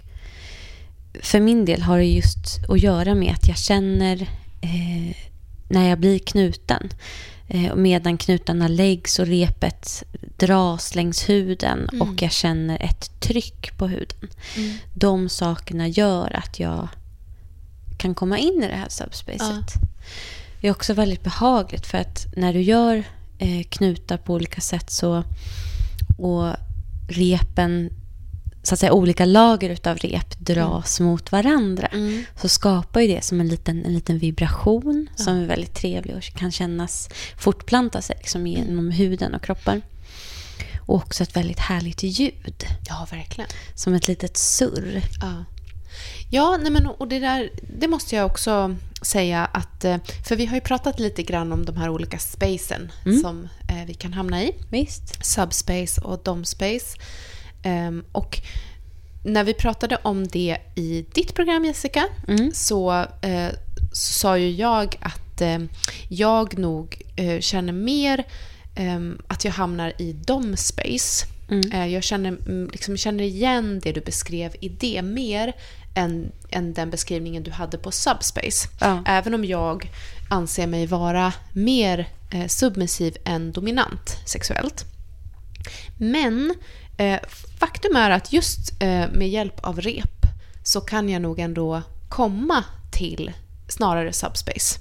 för 1.21 1.39
min 1.39 1.65
del 1.65 1.81
har 1.81 1.97
det 1.97 2.05
just 2.05 2.69
att 2.69 2.79
göra 2.79 3.15
med 3.15 3.33
att 3.33 3.47
jag 3.47 3.57
känner 3.57 4.21
eh, 4.61 5.15
när 5.69 5.89
jag 5.89 5.99
blir 5.99 6.19
knuten 6.19 6.89
eh, 7.53 7.75
medan 7.75 8.17
knutarna 8.17 8.67
läggs 8.67 9.19
och 9.19 9.27
repet 9.27 10.03
dras 10.37 10.95
längs 10.95 11.29
huden 11.29 11.89
mm. 11.93 12.01
och 12.01 12.21
jag 12.21 12.31
känner 12.31 12.83
ett 12.83 13.19
tryck 13.19 13.77
på 13.77 13.87
huden. 13.87 14.29
Mm. 14.57 14.77
De 14.93 15.29
sakerna 15.29 15.87
gör 15.87 16.35
att 16.35 16.59
jag 16.59 16.87
kan 17.97 18.15
komma 18.15 18.37
in 18.37 18.63
i 18.63 18.67
det 18.67 18.75
här 18.75 18.89
subspacet. 18.89 19.41
Ja. 19.41 19.81
Det 20.61 20.67
är 20.67 20.71
också 20.71 20.93
väldigt 20.93 21.23
behagligt 21.23 21.85
för 21.85 21.97
att 21.97 22.25
när 22.35 22.53
du 22.53 22.61
gör 22.61 23.03
eh, 23.37 23.63
knutar 23.69 24.17
på 24.17 24.33
olika 24.33 24.61
sätt 24.61 24.91
så 24.91 25.23
och 26.17 26.55
repen 27.09 27.89
så 28.63 28.73
att 28.73 28.79
säga, 28.79 28.93
olika 28.93 29.25
lager 29.25 29.69
utav 29.69 29.97
rep 29.97 30.39
dras 30.39 30.99
mm. 30.99 31.11
mot 31.11 31.31
varandra 31.31 31.87
mm. 31.87 32.23
så 32.41 32.49
skapar 32.49 33.01
ju 33.01 33.07
det 33.07 33.23
som 33.23 33.41
en 33.41 33.47
liten, 33.47 33.85
en 33.85 33.93
liten 33.93 34.19
vibration 34.19 35.09
ja. 35.17 35.23
som 35.23 35.37
är 35.37 35.45
väldigt 35.45 35.73
trevlig 35.73 36.15
och 36.15 36.23
kan 36.23 36.51
kännas 36.51 37.09
fortplanta 37.37 38.01
sig 38.01 38.15
liksom 38.19 38.47
genom 38.47 38.79
mm. 38.79 38.91
huden 38.91 39.35
och 39.35 39.41
kroppen. 39.41 39.81
Och 40.85 40.95
också 40.95 41.23
ett 41.23 41.35
väldigt 41.35 41.59
härligt 41.59 42.03
ljud. 42.03 42.65
Ja, 42.87 43.07
verkligen. 43.11 43.49
Som 43.75 43.93
ett 43.93 44.07
litet 44.07 44.37
surr. 44.37 45.01
Ja, 45.21 45.45
ja 46.29 46.57
nej 46.61 46.71
men, 46.71 46.87
och 46.87 47.07
det 47.07 47.19
där 47.19 47.49
det 47.79 47.87
måste 47.87 48.15
jag 48.15 48.25
också 48.25 48.75
säga 49.01 49.45
att... 49.45 49.85
Eh, 49.85 49.97
för 50.27 50.35
vi 50.35 50.45
har 50.45 50.55
ju 50.55 50.61
pratat 50.61 50.99
lite 50.99 51.23
grann 51.23 51.51
om 51.51 51.65
de 51.65 51.77
här 51.77 51.89
olika 51.89 52.19
spacen 52.19 52.91
mm. 53.05 53.21
som 53.21 53.49
eh, 53.69 53.85
vi 53.87 53.93
kan 53.93 54.13
hamna 54.13 54.43
i. 54.43 54.55
Visst. 54.69 55.25
Subspace 55.25 56.01
och 56.01 56.23
domspace. 56.23 56.97
Um, 57.65 58.03
och 58.11 58.41
när 59.23 59.43
vi 59.43 59.53
pratade 59.53 59.97
om 60.01 60.27
det 60.27 60.57
i 60.75 61.05
ditt 61.13 61.33
program 61.33 61.65
Jessica 61.65 62.05
mm. 62.27 62.51
så, 62.53 63.05
så 63.91 64.21
sa 64.23 64.37
ju 64.37 64.51
jag 64.51 64.95
att 64.99 65.41
uh, 65.41 65.65
jag 66.09 66.57
nog 66.57 67.01
uh, 67.19 67.39
känner 67.39 67.73
mer 67.73 68.23
um, 68.79 69.21
att 69.27 69.45
jag 69.45 69.51
hamnar 69.51 69.93
i 69.97 70.13
dom 70.13 70.57
space. 70.57 71.25
Mm. 71.49 71.91
jag 71.91 72.03
känner, 72.03 72.29
mm, 72.29 72.69
liksom, 72.71 72.97
känner 72.97 73.23
igen 73.23 73.79
det 73.83 73.91
du 73.91 74.01
beskrev 74.01 74.55
i 74.59 74.69
det 74.69 75.01
mer 75.01 75.53
än, 75.95 76.31
än 76.49 76.73
den 76.73 76.89
beskrivningen 76.89 77.43
du 77.43 77.51
hade 77.51 77.77
på 77.77 77.91
subspace. 77.91 78.69
Ja. 78.79 79.03
Även 79.05 79.33
om 79.33 79.45
jag 79.45 79.91
anser 80.29 80.67
mig 80.67 80.87
vara 80.87 81.33
mer 81.53 82.07
submissiv 82.47 83.17
än 83.25 83.51
dominant 83.51 84.17
sexuellt. 84.25 84.85
Men 85.97 86.53
Eh, 86.55 86.82
faktum 87.59 87.95
är 87.95 88.09
att 88.09 88.33
just 88.33 88.81
eh, 88.81 89.09
med 89.11 89.29
hjälp 89.29 89.59
av 89.59 89.81
rep 89.81 90.25
så 90.63 90.81
kan 90.81 91.09
jag 91.09 91.21
nog 91.21 91.39
ändå 91.39 91.81
komma 92.09 92.63
till 92.91 93.31
snarare 93.67 94.13
subspace. 94.13 94.79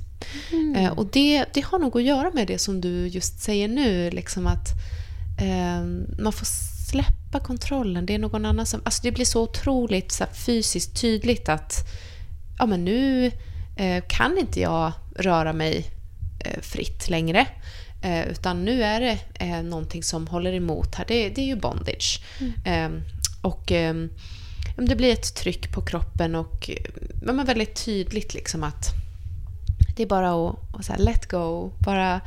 Mm. 0.53 0.77
Eh, 0.77 0.93
och 0.93 1.07
det, 1.07 1.45
det 1.55 1.61
har 1.61 1.79
nog 1.79 1.97
att 1.97 2.03
göra 2.03 2.31
med 2.31 2.47
det 2.47 2.59
som 2.59 2.81
du 2.81 3.07
just 3.07 3.41
säger 3.41 3.69
nu, 3.69 4.11
liksom 4.11 4.47
att 4.47 4.69
eh, 5.41 5.85
man 6.23 6.33
får 6.33 6.47
släppa 6.91 7.41
kontrollen. 7.41 8.07
Det 8.07 8.15
är 8.15 8.19
någon 8.19 8.45
annan 8.45 8.67
som... 8.67 8.81
Alltså 8.85 9.03
det 9.03 9.13
blir 9.13 9.25
så 9.25 9.43
otroligt 9.43 10.13
så 10.13 10.25
fysiskt 10.47 11.01
tydligt 11.01 11.49
att 11.49 11.75
ja, 12.59 12.67
men 12.67 12.85
nu 12.85 13.33
eh, 13.77 14.05
kan 14.09 14.39
inte 14.39 14.61
jag 14.61 14.93
röra 15.17 15.53
mig 15.53 15.87
eh, 16.45 16.61
fritt 16.61 17.11
längre. 17.11 17.47
Eh, 18.03 18.27
utan 18.27 18.65
nu 18.65 18.83
är 18.83 19.01
det 19.01 19.19
eh, 19.35 19.63
någonting 19.63 20.03
som 20.03 20.27
håller 20.27 20.53
emot 20.53 20.95
här. 20.95 21.05
Det, 21.09 21.29
det 21.29 21.41
är 21.41 21.47
ju 21.47 21.57
bondage. 21.57 22.23
Mm. 22.41 22.53
Eh, 22.65 23.03
och 23.43 23.73
eh, 23.73 23.95
det 24.77 24.97
blir 24.97 25.13
ett 25.13 25.35
tryck 25.35 25.73
på 25.73 25.83
kroppen 25.83 26.35
och 26.35 26.71
men 27.23 27.41
är 27.41 27.45
väldigt 27.45 27.85
tydligt 27.85 28.35
liksom 28.35 28.65
att 28.65 29.03
det 29.97 30.03
är 30.03 30.07
bara 30.07 30.49
att, 30.49 30.57
att 30.73 30.85
så 30.85 30.95
let 30.99 31.31
go. 31.31 31.73
Bara, 31.79 32.21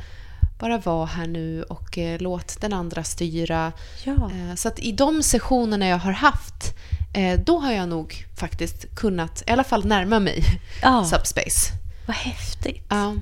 bara 0.58 0.78
vara 0.78 1.06
här 1.06 1.26
nu 1.26 1.62
och 1.62 1.98
eh, 1.98 2.20
låt 2.20 2.60
den 2.60 2.72
andra 2.72 3.04
styra. 3.04 3.72
Ja. 4.04 4.12
Eh, 4.12 4.54
så 4.54 4.68
att 4.68 4.78
i 4.78 4.92
de 4.92 5.22
sessionerna 5.22 5.86
jag 5.86 5.98
har 5.98 6.12
haft 6.12 6.74
eh, 7.14 7.40
då 7.40 7.58
har 7.58 7.72
jag 7.72 7.88
nog 7.88 8.26
faktiskt 8.36 8.94
kunnat 8.94 9.42
i 9.46 9.50
alla 9.50 9.64
fall 9.64 9.84
närma 9.84 10.20
mig 10.20 10.44
ja. 10.82 11.04
subspace. 11.10 11.72
Vad 12.06 12.16
häftigt. 12.16 12.84
Ja. 12.88 13.14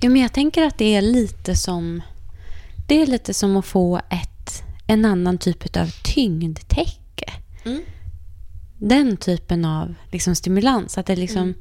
Jo, 0.00 0.10
men 0.10 0.22
jag 0.22 0.32
tänker 0.32 0.62
att 0.62 0.78
det 0.78 0.94
är 0.94 1.02
lite 1.02 1.56
som 1.56 2.02
det 2.86 3.02
är 3.02 3.06
lite 3.06 3.34
som 3.34 3.56
att 3.56 3.66
få 3.66 3.96
ett, 3.96 4.62
en 4.86 5.04
annan 5.04 5.38
typ 5.38 5.76
av 5.76 5.90
tyngdtäcke. 6.02 7.32
Mm. 7.64 7.82
Den 8.78 9.16
typen 9.16 9.64
av 9.64 9.94
liksom, 10.12 10.34
stimulans. 10.34 10.98
Att 10.98 11.06
det 11.06 11.16
liksom 11.16 11.42
mm. 11.42 11.54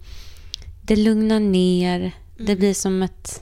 det 0.81 0.95
lugnar 0.95 1.39
ner. 1.39 1.99
Mm. 1.99 2.11
Det 2.37 2.55
blir 2.55 2.73
som 2.73 3.03
ett 3.03 3.41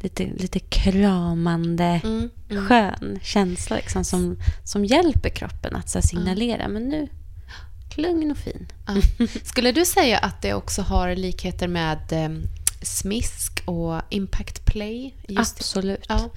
lite, 0.00 0.24
lite 0.24 0.58
kramande, 0.58 2.00
mm. 2.04 2.30
mm. 2.50 2.68
skön 2.68 3.18
känsla 3.22 3.76
liksom, 3.76 4.04
som, 4.04 4.38
som 4.64 4.84
hjälper 4.84 5.28
kroppen 5.28 5.76
att 5.76 5.88
så, 5.88 6.02
signalera. 6.02 6.68
Men 6.68 6.88
nu, 6.88 7.08
lugn 7.94 8.30
och 8.30 8.38
fin. 8.38 8.66
Ja. 8.86 9.26
Skulle 9.44 9.72
du 9.72 9.84
säga 9.84 10.18
att 10.18 10.42
det 10.42 10.54
också 10.54 10.82
har 10.82 11.16
likheter 11.16 11.68
med 11.68 12.12
eh, 12.12 12.28
smisk 12.82 13.62
och 13.64 14.00
impact 14.08 14.64
play. 14.64 15.14
Just 15.28 15.56
Absolut. 15.56 16.04
Ja. 16.08 16.30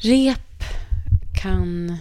Rep 0.00 0.64
kan... 1.42 1.98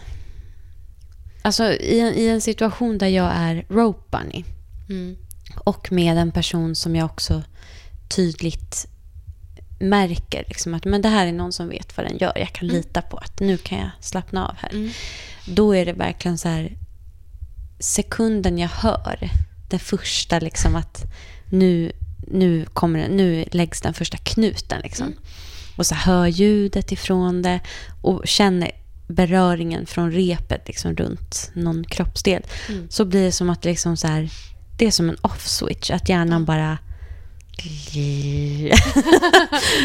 Alltså 1.41 1.63
i 1.71 1.99
en, 1.99 2.13
i 2.13 2.27
en 2.27 2.41
situation 2.41 2.97
där 2.97 3.07
jag 3.07 3.31
är 3.35 3.65
rope 3.69 4.17
bunny 4.17 4.45
mm. 4.89 5.17
och 5.55 5.91
med 5.91 6.17
en 6.17 6.31
person 6.31 6.75
som 6.75 6.95
jag 6.95 7.05
också 7.05 7.43
tydligt 8.07 8.87
märker 9.79 10.45
liksom 10.47 10.73
att 10.73 10.85
men 10.85 11.01
det 11.01 11.09
här 11.09 11.27
är 11.27 11.31
någon 11.31 11.53
som 11.53 11.69
vet 11.69 11.97
vad 11.97 12.05
den 12.05 12.17
gör. 12.17 12.33
Jag 12.35 12.53
kan 12.53 12.69
Mm. 12.69 12.77
lita 12.77 13.01
på 13.01 13.17
att 13.17 13.39
nu 13.39 13.57
kan 13.57 13.77
jag 13.77 13.89
slappna 13.99 14.47
av 14.47 14.55
här. 14.57 14.69
Mm. 14.69 14.89
Då 15.47 15.75
är 15.75 15.85
det 15.85 15.93
verkligen 15.93 16.37
så 16.37 16.47
här 16.47 16.77
sekunden 17.79 18.57
jag 18.57 18.69
hör 18.69 19.29
det 19.69 19.79
första 19.79 20.39
liksom 20.39 20.75
att 20.75 21.03
nu, 21.49 21.91
nu, 22.31 22.65
kommer 22.73 23.09
nu 23.09 23.45
läggs 23.51 23.81
den 23.81 23.93
första 23.93 24.17
knuten. 24.17 24.81
Liksom. 24.81 25.07
Mm. 25.07 25.19
Och 25.77 25.85
så 25.85 25.95
hör 25.95 26.27
ljudet 26.27 26.91
ifrån 26.91 27.41
det 27.41 27.59
och 28.01 28.21
känner 28.25 28.71
beröringen 29.07 29.85
från 29.85 30.11
repet 30.11 30.67
liksom 30.67 30.95
runt 30.95 31.51
någon 31.53 31.83
kroppsdel. 31.83 32.43
Mm. 32.69 32.87
Så 32.89 33.05
blir 33.05 33.23
det 33.23 33.31
som 33.31 33.49
att 33.49 33.65
liksom 33.65 33.97
så 33.97 34.07
här, 34.07 34.29
det 34.77 34.87
är 34.87 34.91
som 34.91 35.09
en 35.09 35.17
off-switch. 35.21 35.91
Att 35.91 36.09
hjärnan 36.09 36.45
bara... 36.45 36.77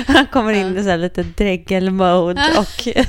Han 0.06 0.26
kommer 0.32 0.52
in 0.52 0.78
i 0.78 0.84
så 0.84 0.96
lite 0.96 1.22
dregel-mode 1.22 2.42
och 2.58 2.88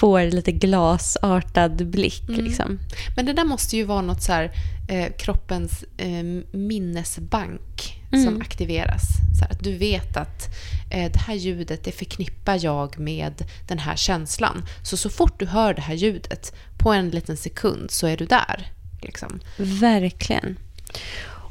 får 0.00 0.30
lite 0.30 0.52
glasartad 0.52 1.90
blick. 1.90 2.28
Mm. 2.28 2.44
Liksom. 2.44 2.78
Men 3.16 3.26
det 3.26 3.32
där 3.32 3.44
måste 3.44 3.76
ju 3.76 3.84
vara 3.84 4.02
något 4.02 4.22
så 4.22 4.32
här, 4.32 4.52
eh, 4.88 5.12
kroppens 5.18 5.84
eh, 5.96 6.22
minnesbank 6.52 8.00
Mm. 8.16 8.24
som 8.32 8.40
aktiveras. 8.40 9.02
Så 9.38 9.44
här, 9.44 9.52
att 9.52 9.64
du 9.64 9.76
vet 9.76 10.16
att 10.16 10.48
eh, 10.90 11.12
det 11.12 11.18
här 11.18 11.34
ljudet 11.34 11.84
det 11.84 11.92
förknippar 11.92 12.64
jag 12.64 12.98
med 12.98 13.44
den 13.68 13.78
här 13.78 13.96
känslan. 13.96 14.64
Så 14.82 14.96
så 14.96 15.10
fort 15.10 15.38
du 15.40 15.46
hör 15.46 15.74
det 15.74 15.82
här 15.82 15.94
ljudet 15.94 16.54
på 16.78 16.92
en 16.92 17.10
liten 17.10 17.36
sekund 17.36 17.90
så 17.90 18.06
är 18.06 18.16
du 18.16 18.26
där. 18.26 18.72
Liksom. 19.02 19.40
Verkligen. 19.58 20.58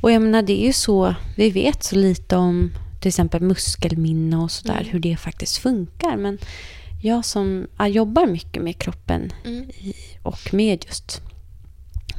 Och 0.01 0.11
jag 0.11 0.21
menar, 0.21 0.41
det 0.41 0.61
är 0.61 0.65
ju 0.65 0.73
så, 0.73 1.15
vi 1.37 1.49
vet 1.49 1.83
så 1.83 1.95
lite 1.95 2.35
om 2.35 2.71
till 2.99 3.07
exempel 3.09 3.41
muskelminne 3.41 4.37
och 4.37 4.51
sådär, 4.51 4.79
Mm. 4.79 4.89
hur 4.91 4.99
det 4.99 5.17
faktiskt 5.17 5.57
funkar. 5.57 6.17
Men 6.17 6.37
jag 7.01 7.25
som 7.25 7.67
jag 7.77 7.89
jobbar 7.89 8.27
mycket 8.27 8.63
med 8.63 8.77
kroppen 8.79 9.33
Mm. 9.45 9.63
i, 9.69 9.93
och 10.23 10.53
med 10.53 10.85
just 10.85 11.21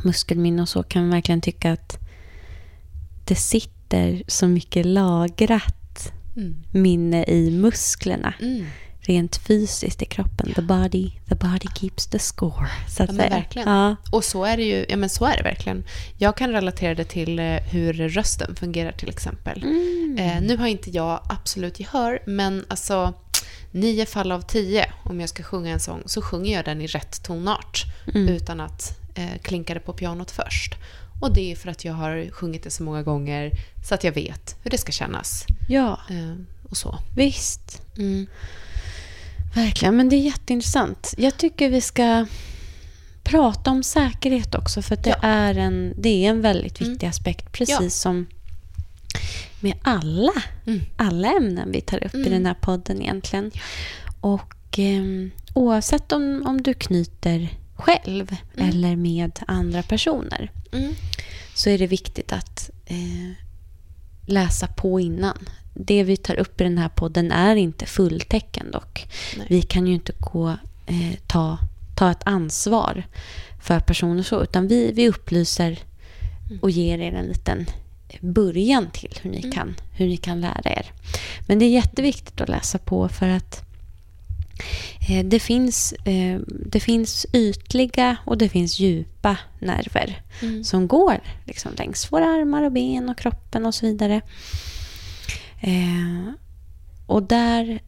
muskelminne 0.05 0.63
och 0.63 0.69
så 0.69 0.83
kan 0.83 1.11
verkligen 1.11 1.41
tycka 1.41 1.73
att 1.73 1.99
det 3.25 3.35
sitter 3.35 3.76
så 4.27 4.47
mycket 4.49 4.87
lagrat 4.87 6.13
Mm. 6.37 6.55
minne 6.71 7.25
i 7.25 7.51
musklerna. 7.51 8.35
Mm. 8.41 8.67
Rent 9.01 9.37
fysiskt 9.37 10.03
i 10.03 10.05
kroppen. 10.05 10.55
The 10.55 10.63
body, 10.63 11.11
the 11.29 11.35
body 11.35 11.69
keeps 11.81 12.07
the 12.07 12.19
score. 12.19 12.67
Så 12.89 13.03
att 13.03 13.09
Ja, 13.09 13.15
men 13.15 13.31
verkligen. 13.31 13.69
Ja. 13.69 13.97
Och 14.13 14.25
så 14.25 14.45
är 14.45 14.57
det 14.57 14.63
ju, 14.63 14.87
ja 14.89 14.97
men 14.97 15.09
så 15.09 15.25
är 15.25 15.37
det 15.37 15.43
verkligen. 15.43 15.85
Jag 16.19 16.37
kan 16.37 16.51
relatera 16.53 16.95
det 16.95 17.05
till 17.05 17.39
eh, 17.39 17.45
hur 17.45 17.93
rösten 17.93 18.57
fungerar 18.57 18.93
till 18.93 19.09
exempel. 19.09 19.63
Mm. 19.63 20.17
Eh, 20.19 20.41
nu 20.43 20.57
har 20.57 20.67
inte 20.67 20.91
jag 20.91 21.21
absolut 21.29 21.81
gehör, 21.81 22.23
men 22.27 22.65
alltså 22.69 23.15
nio 23.71 24.07
fall 24.07 24.33
av 24.33 24.41
tio, 24.41 24.87
om 25.05 25.21
jag 25.21 25.29
ska 25.29 25.43
sjunga 25.43 25.71
en 25.73 25.81
sång, 25.81 26.03
så 26.07 26.23
sjunger 26.23 26.55
jag 26.57 26.65
den 26.65 26.81
i 26.81 26.87
rätt 26.87 27.23
tonart 27.23 27.85
Mm. 28.15 28.29
utan 28.29 28.61
att 28.61 28.99
eh, 29.15 29.39
klinka 29.43 29.75
det 29.75 29.81
på 29.81 29.93
pianot 29.93 30.31
först. 30.31 30.75
Och 31.21 31.35
det 31.35 31.53
är 31.53 31.57
för 31.57 31.69
att 31.71 31.85
jag 31.85 31.93
har 31.93 32.31
sjungit 32.31 32.63
det 32.63 32.71
så 32.71 32.83
många 32.83 33.03
gånger 33.03 33.51
så 33.89 33.95
att 33.95 34.05
jag 34.05 34.13
vet 34.13 34.57
hur 34.63 34.71
det 34.71 34.79
ska 34.79 34.93
kännas. 34.93 35.45
ja, 35.69 36.01
Eh, 36.11 36.35
och 36.71 36.77
så. 36.77 36.99
visst. 37.17 37.83
Mm. 37.99 38.27
Verkligen, 39.55 39.97
men 39.97 40.09
det 40.09 40.17
är 40.17 40.21
jätteintressant. 40.21 41.15
Jag 41.19 41.37
tycker 41.37 41.71
vi 41.71 41.81
ska 41.81 42.27
prata 43.23 43.71
om 43.71 43.83
säkerhet 43.83 44.55
också, 44.55 44.83
för 44.83 44.97
det, 44.97 45.11
Ja. 45.11 45.17
är, 45.23 45.59
en, 45.59 45.95
det 45.97 46.09
är 46.27 46.31
en 46.31 46.41
väldigt 46.41 46.81
Mm. 46.81 46.93
viktig 46.93 47.07
aspekt, 47.07 47.53
precis 47.53 47.81
Ja. 47.81 47.91
som 47.91 48.27
med 49.61 49.75
alla, 49.83 50.33
Mm. 50.67 50.81
alla 50.97 51.29
ämnen 51.33 51.73
vi 51.73 51.81
tar 51.81 52.05
upp 52.05 52.15
i 52.15 52.19
Mm. 52.19 52.31
den 52.33 52.47
här 52.47 52.55
podden 52.55 53.03
egentligen. 53.03 53.51
Och 54.21 54.79
eh, 54.79 55.03
oavsett 55.55 56.13
om, 56.13 56.43
om 56.47 56.63
du 56.63 56.75
knyter 56.75 57.49
själv 57.77 58.37
Mm. 58.57 58.69
eller 58.69 58.97
med 58.97 59.39
andra 59.47 59.83
personer 59.83 60.51
Mm. 60.73 60.93
så 61.55 61.71
är 61.71 61.79
det 61.79 61.87
viktigt 61.87 62.33
att 62.33 62.71
eh, 62.87 63.31
läsa 64.27 64.67
på 64.67 65.01
innan. 65.01 65.49
Det 65.75 66.05
vi 66.05 66.17
tar 66.17 66.35
upp 66.35 66.61
i 66.61 66.65
den 66.65 66.79
här 66.79 66.89
podden 66.89 67.33
är 67.33 67.57
inte 67.57 67.87
fulltecken 67.87 68.71
dock. 68.71 69.09
Nej. 69.37 69.47
Vi 69.51 69.63
kan 69.63 69.87
ju 69.87 69.95
inte 69.95 70.13
gå, 70.19 70.49
eh, 70.87 71.19
ta, 71.27 71.59
ta 71.97 72.11
ett 72.11 72.23
ansvar 72.27 73.07
för 73.63 73.81
personer 73.81 74.23
så, 74.23 74.43
utan 74.43 74.69
vi, 74.69 74.93
vi 74.93 75.09
upplyser 75.09 75.79
och 76.63 76.71
ger 76.71 76.99
er 76.99 77.13
en 77.13 77.27
liten 77.27 77.67
början 78.21 78.91
till 78.91 79.19
hur 79.23 79.31
ni, 79.31 79.39
Mm. 79.39 79.53
kan, 79.53 79.75
hur 79.97 80.07
ni 80.07 80.17
kan 80.17 80.41
lära 80.41 80.71
er. 80.71 80.87
Men 81.47 81.59
det 81.59 81.65
är 81.65 81.71
jätteviktigt 81.71 82.41
att 82.41 82.49
läsa 82.49 82.79
på 82.79 83.09
för 83.09 83.29
att 83.29 83.66
det, 85.25 85.41
finns, 85.41 85.93
eh, 85.93 86.41
det 86.67 86.81
finns 86.81 87.27
ytliga 87.33 88.17
och 88.25 88.39
det 88.39 88.49
finns 88.49 88.79
djupa 88.81 89.37
nerver 89.61 90.23
Mm. 90.43 90.65
som 90.65 90.89
går 90.89 91.21
liksom, 91.45 91.73
längs 91.79 92.13
våra 92.13 92.25
armar 92.25 92.63
och 92.63 92.73
ben 92.73 93.09
och 93.09 93.19
kroppen 93.19 93.67
och 93.67 93.75
så 93.75 93.87
vidare. 93.87 94.21
Eh, 95.61 96.33
och 97.07 97.23
där 97.23 97.79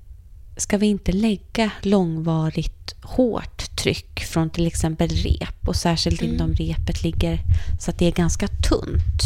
ska 0.57 0.78
vi 0.78 0.87
inte 0.87 1.12
lägga 1.12 1.70
långvarigt 1.83 2.94
hårt 3.02 3.76
tryck 3.76 4.20
från 4.24 4.50
till 4.50 4.66
exempel 4.66 5.09
rep 5.09 5.68
och 5.68 5.76
särskilt 5.76 6.22
inte 6.22 6.44
om 6.44 6.54
repet 6.54 7.02
ligger 7.02 7.40
så 7.81 7.90
att 7.90 7.98
det 7.98 8.07
är 8.07 8.12
ganska 8.12 8.48
tunt 8.48 9.22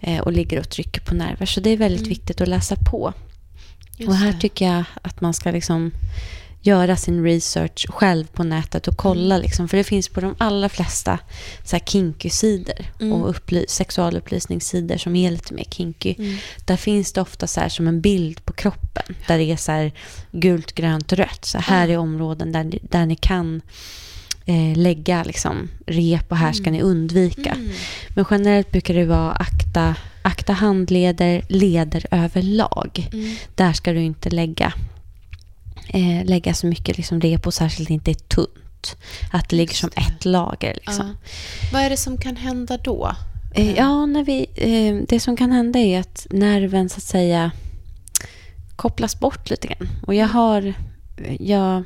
eh, 0.00 0.20
och 0.20 0.32
ligger 0.32 0.58
och 0.60 0.68
trycker 0.68 1.00
på 1.00 1.14
nerver. 1.14 1.46
Så 1.46 1.60
det 1.60 1.70
är 1.70 1.76
väldigt 1.76 2.06
viktigt 2.06 2.40
att 2.40 2.48
läsa 2.48 2.76
på. 2.76 3.12
Just 3.98 4.08
och 4.08 4.16
här 4.16 4.32
det. 4.32 4.40
tycker 4.40 4.66
jag 4.66 4.84
att 5.02 5.20
man 5.20 5.34
ska 5.34 5.50
liksom 5.50 5.90
göra 6.60 6.96
sin 6.96 7.24
research 7.24 7.86
själv 7.90 8.24
på 8.26 8.44
nätet 8.44 8.88
och 8.88 8.96
kolla. 8.96 9.34
Mm. 9.34 9.42
Liksom, 9.44 9.68
för 9.68 9.76
det 9.76 9.84
finns 9.84 10.08
på 10.08 10.20
de 10.20 10.34
allra 10.38 10.68
flesta 10.68 11.18
så 11.64 11.76
här 11.76 11.84
kinky-sidor 11.86 12.86
Mm. 13.00 13.12
och 13.12 13.34
upply- 13.34 13.64
sexualupplysningssidor 13.68 14.96
som 14.96 15.16
är 15.16 15.30
lite 15.30 15.54
mer 15.54 15.64
kinky. 15.64 16.14
Mm. 16.18 16.36
Där 16.64 16.76
finns 16.76 17.12
det 17.12 17.20
ofta 17.20 17.46
så 17.46 17.60
här 17.60 17.68
som 17.68 17.88
en 17.88 18.00
bild 18.00 18.44
på 18.44 18.52
kroppen. 18.52 19.14
Där 19.26 19.38
det 19.38 19.44
är 19.52 19.56
så 19.56 19.72
här 19.72 19.92
gult, 20.32 20.72
grönt, 20.72 21.12
rött. 21.12 21.44
Så 21.44 21.58
här 21.58 21.88
är 21.88 21.96
områden 21.98 22.52
där, 22.52 22.78
där 22.82 23.06
ni 23.06 23.16
kan 23.16 23.60
eh, 24.48 24.76
lägga 24.76 25.24
liksom, 25.24 25.68
rep 25.86 26.30
och 26.30 26.36
här 26.36 26.52
ska 26.52 26.70
ni 26.70 26.82
undvika. 26.82 27.50
Mm. 27.50 27.70
Men 28.08 28.24
generellt 28.30 28.70
brukar 28.70 28.94
det 28.94 29.04
vara 29.04 29.32
akta, 29.32 29.94
akta 30.22 30.52
handleder, 30.52 31.42
leder 31.48 32.06
överlag. 32.10 33.08
Mm. 33.12 33.36
Där 33.54 33.72
ska 33.72 33.92
du 33.92 34.00
inte 34.00 34.30
lägga, 34.30 34.72
eh, 35.88 36.24
lägga 36.24 36.54
så 36.54 36.66
mycket 36.66 36.96
liksom 36.96 37.20
rep 37.20 37.46
och 37.46 37.54
särskilt 37.54 37.90
inte 37.90 38.10
är 38.10 38.14
tunt. 38.14 38.96
Att 39.32 39.48
det 39.48 39.56
ligger 39.56 39.74
som 39.74 39.90
ett 39.96 40.24
lager. 40.24 40.74
Liksom. 40.74 41.06
Ja. 41.22 41.28
Vad 41.72 41.82
är 41.82 41.90
det 41.90 41.96
som 41.96 42.18
kan 42.18 42.36
hända 42.36 42.78
då? 42.84 43.16
Eh, 43.54 43.76
ja, 43.76 44.06
när 44.06 44.24
vi, 44.24 44.46
eh, 44.54 45.06
det 45.08 45.20
som 45.20 45.36
kan 45.36 45.52
hända 45.52 45.78
är 45.78 46.00
att 46.00 46.26
nerven 46.30 46.88
så 46.88 46.96
att 46.96 47.02
säga 47.02 47.50
kopplas 48.76 49.20
bort 49.20 49.50
lite 49.50 49.68
grann. 49.68 49.88
Och 50.06 50.14
jag 50.14 50.28
har, 50.28 50.74
jag, 51.40 51.84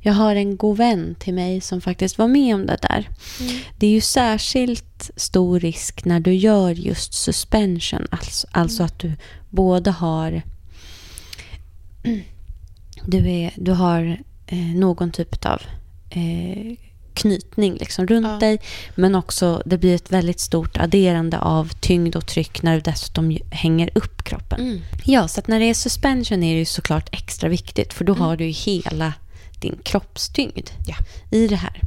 jag 0.00 0.12
har 0.12 0.34
en 0.36 0.56
god 0.56 0.76
vän 0.76 1.14
till 1.18 1.34
mig 1.34 1.60
som 1.60 1.80
faktiskt 1.80 2.18
var 2.18 2.28
med 2.28 2.54
om 2.54 2.66
det 2.66 2.78
där. 2.82 3.08
Mm. 3.40 3.56
Det 3.78 3.86
är 3.86 3.90
ju 3.90 4.00
särskilt 4.00 5.10
stor 5.16 5.60
risk 5.60 6.04
när 6.04 6.20
du 6.20 6.34
gör 6.34 6.70
just 6.70 7.14
suspension. 7.14 8.06
Alltså, 8.10 8.46
alltså 8.50 8.82
att 8.82 8.98
du 8.98 9.12
både 9.50 9.90
har 9.90 10.42
du, 13.06 13.30
är, 13.30 13.52
du 13.56 13.72
har 13.72 14.18
eh, 14.46 14.58
någon 14.58 15.10
typ 15.12 15.46
av 15.46 15.62
eh, 16.10 16.76
knytning 17.14 17.74
liksom 17.74 18.06
runt 18.06 18.26
Ja. 18.26 18.38
dig. 18.38 18.58
Men 18.94 19.14
också 19.14 19.62
det 19.66 19.78
blir 19.78 19.94
ett 19.94 20.12
väldigt 20.12 20.40
stort 20.40 20.76
adderande 20.76 21.38
av 21.38 21.68
tyngd 21.80 22.16
och 22.16 22.26
tryck 22.26 22.62
när 22.62 22.74
du 22.74 22.80
dessutom 22.80 23.38
hänger 23.50 23.90
upp 23.94 24.22
kroppen. 24.24 24.60
Mm. 24.60 24.80
Ja, 25.04 25.28
så 25.28 25.42
när 25.46 25.60
det 25.60 25.64
är 25.70 25.74
suspension 25.74 26.42
är 26.42 26.52
det 26.52 26.58
ju 26.58 26.64
såklart 26.64 27.08
extra 27.12 27.48
viktigt 27.48 27.92
för 27.94 28.04
då 28.04 28.12
Mm. 28.12 28.24
har 28.24 28.36
du 28.36 28.44
ju 28.44 28.50
hela 28.50 29.12
din 29.70 29.78
kroppstyngd 29.82 30.70
Ja. 30.86 30.96
i 31.30 31.46
det 31.48 31.56
här. 31.56 31.80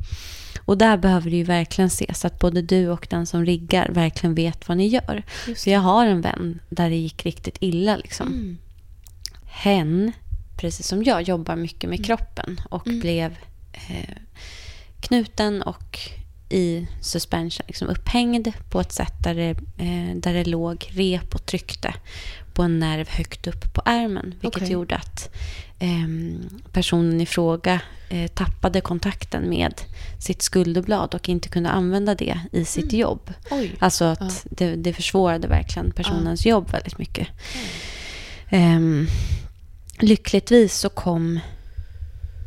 Och 0.66 0.78
där 0.78 0.98
behöver 0.98 1.30
det 1.32 1.38
ju 1.38 1.44
verkligen 1.44 1.88
ses 1.88 2.26
att 2.26 2.40
både 2.40 2.62
du 2.62 2.90
och 2.90 3.08
den 3.10 3.26
som 3.26 3.46
riggar 3.46 3.90
verkligen 3.90 4.36
vet 4.36 4.68
vad 4.68 4.78
ni 4.78 4.88
gör. 4.88 5.24
Så 5.56 5.70
jag 5.70 5.80
har 5.80 6.06
en 6.06 6.22
vän 6.22 6.60
där 6.70 6.90
det 6.90 6.96
gick 6.96 7.26
riktigt 7.26 7.58
illa. 7.60 7.98
Liksom. 7.98 8.28
Mm. 8.28 8.58
Hen, 9.46 10.12
precis 10.58 10.88
som 10.88 11.04
jag, 11.04 11.22
jobbar 11.22 11.56
mycket 11.56 11.90
med 11.90 12.06
kroppen 12.06 12.62
och 12.70 12.88
Mm. 12.88 13.00
blev 13.00 13.36
eh, 13.74 14.16
knuten 15.00 15.62
och 15.62 16.00
i 16.50 16.88
suspension, 17.02 17.66
liksom 17.68 17.88
upphängd 17.88 18.48
på 18.70 18.80
ett 18.80 18.92
sätt 18.92 19.14
där 19.24 19.36
det, 19.36 19.50
eh, 19.78 20.16
där 20.16 20.34
det 20.34 20.46
låg 20.46 20.90
rep 20.92 21.36
och 21.36 21.46
tryckte 21.46 21.94
på 22.60 22.64
en 22.64 22.80
nerv 22.80 23.10
högt 23.10 23.48
upp 23.48 23.74
på 23.74 23.82
ärmen. 23.86 24.36
Vilket 24.42 24.62
Okej. 24.62 24.72
gjorde 24.74 24.96
att 24.96 25.30
ehm, 25.80 26.50
personen 26.72 27.22
i 27.22 27.26
fråga 27.26 27.82
eh, 28.10 28.28
tappade 28.28 28.82
kontakten 28.82 29.50
med 29.50 29.74
sitt 30.20 30.42
skulderblad 30.42 31.16
och 31.16 31.30
inte 31.30 31.50
kunde 31.50 31.70
använda 31.70 32.16
det 32.16 32.40
i 32.52 32.66
sitt 32.66 32.94
jobb. 32.94 33.34
Oj. 33.52 33.72
Alltså 33.80 34.06
att 34.06 34.20
Ja. 34.22 34.50
det, 34.58 34.76
det 34.76 34.94
försvårade 34.94 35.48
verkligen 35.48 35.92
personens 35.92 36.46
jobb 36.46 36.72
väldigt 36.72 36.98
mycket. 36.98 37.28
Ehm, 38.50 39.08
lyckligtvis 40.00 40.76
så 40.78 40.90
kom, 40.90 41.40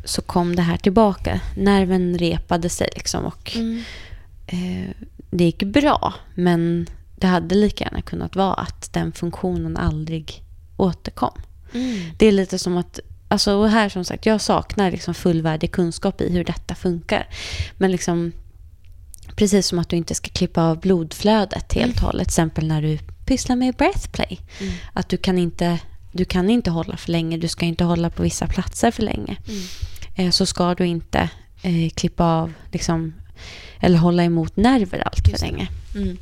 så 0.05 0.21
kom 0.21 0.55
det 0.55 0.61
här 0.61 0.77
tillbaka. 0.77 1.39
Nerven 1.57 2.17
repade 2.17 2.69
sig 2.69 2.89
liksom 2.95 3.25
och 3.25 3.51
Mm. 3.55 3.83
eh, 4.47 4.89
det 5.31 5.43
gick 5.43 5.63
bra. 5.63 6.13
Men 6.35 6.87
det 7.23 7.27
hade 7.27 7.55
lika 7.55 7.83
gärna 7.83 8.01
kunnat 8.01 8.35
vara 8.35 8.53
att 8.53 8.93
den 8.93 9.11
funktionen 9.11 9.77
aldrig 9.77 10.43
återkom. 10.77 11.41
Mm. 11.73 11.99
Det 12.17 12.25
är 12.25 12.31
lite 12.31 12.59
som 12.59 12.77
att, 12.77 12.99
alltså 13.27 13.53
och 13.53 13.69
här 13.69 13.89
som 13.89 14.05
sagt, 14.05 14.25
jag 14.25 14.41
saknar 14.41 14.91
liksom 14.91 15.13
fullvärdig 15.13 15.71
kunskap 15.71 16.21
i 16.21 16.33
hur 16.33 16.43
detta 16.43 16.75
funkar. 16.75 17.27
Men 17.77 17.91
liksom, 17.91 18.31
precis 19.35 19.67
som 19.67 19.79
att 19.79 19.89
du 19.89 19.95
inte 19.95 20.15
ska 20.15 20.29
klippa 20.29 20.63
av 20.63 20.79
blodflödet 20.79 21.73
helt 21.73 21.95
och 21.95 22.01
hållet, 22.01 22.27
till 22.27 22.31
exempel 22.31 22.67
när 22.67 22.81
du 22.81 22.97
pysslar 23.25 23.55
med 23.55 23.75
breathplay. 23.75 24.39
Mm. 24.59 24.73
Att 24.93 25.09
du 25.09 25.17
kan 25.17 25.37
inte, 25.37 25.79
du 26.11 26.25
kan 26.25 26.49
inte 26.49 26.71
hålla 26.71 26.97
för 26.97 27.11
länge, 27.11 27.37
du 27.37 27.47
ska 27.47 27.65
inte 27.65 27.83
hålla 27.83 28.09
på 28.09 28.23
vissa 28.23 28.47
platser 28.47 28.91
för 28.91 29.03
länge. 29.03 29.37
Mm. 29.47 29.63
Eh, 30.15 30.31
så 30.31 30.45
ska 30.45 30.75
du 30.75 30.85
inte 30.85 31.29
eh, 31.61 31.89
klippa 31.95 32.23
av, 32.23 32.53
liksom, 32.71 33.13
eller 33.79 33.97
hålla 33.97 34.23
emot 34.23 34.55
nerver 34.55 34.99
allt 34.99 35.25
för 35.25 35.31
Just 35.31 35.43
länge. 35.43 35.67
Mm. 35.95 36.17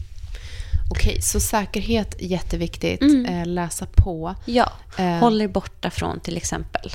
Okej, 0.92 1.22
så 1.22 1.40
säkerhet 1.40 2.16
jätteviktigt. 2.20 3.02
Mm. 3.02 3.26
Eh, 3.26 3.46
läsa 3.46 3.86
på. 3.86 4.36
Ja, 4.46 4.72
Eh, 4.98 5.18
håll 5.18 5.42
er 5.42 5.48
borta 5.48 5.90
från 5.90 6.20
till 6.20 6.38
exempel, 6.38 6.92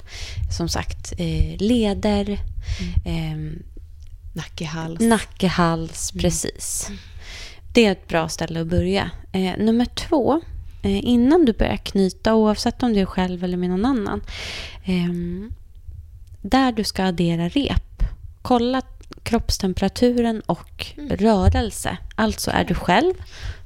som 0.56 0.68
sagt, 0.68 1.12
eh, 1.18 1.56
leder, 1.58 2.38
Nacke, 4.36 4.64
hals. 4.64 5.00
Nacke, 5.00 5.46
hals, 5.46 6.12
precis. 6.12 6.90
Det 7.72 7.86
är 7.86 7.92
ett 7.92 8.08
bra 8.08 8.28
ställe 8.28 8.60
att 8.60 8.66
börja. 8.66 9.10
Eh, 9.32 9.56
nummer 9.58 9.84
två, 9.84 10.40
eh, 10.82 11.04
innan 11.04 11.44
du 11.44 11.52
börjar 11.52 11.76
knyta, 11.76 12.34
oavsett 12.34 12.82
om 12.82 12.92
du 12.92 13.00
är 13.00 13.06
själv 13.06 13.44
eller 13.44 13.56
med 13.56 13.70
någon 13.70 13.84
annan, 13.84 14.22
ehm, 14.84 15.52
där 16.42 16.72
du 16.72 16.84
ska 16.84 17.04
addera 17.04 17.48
rep, 17.48 18.02
kolla 18.42 18.82
kroppstemperaturen 19.26 20.40
och 20.40 20.86
rörelse. 21.10 21.96
Alltså 22.14 22.50
är 22.50 22.64
du 22.64 22.74
själv, 22.74 23.14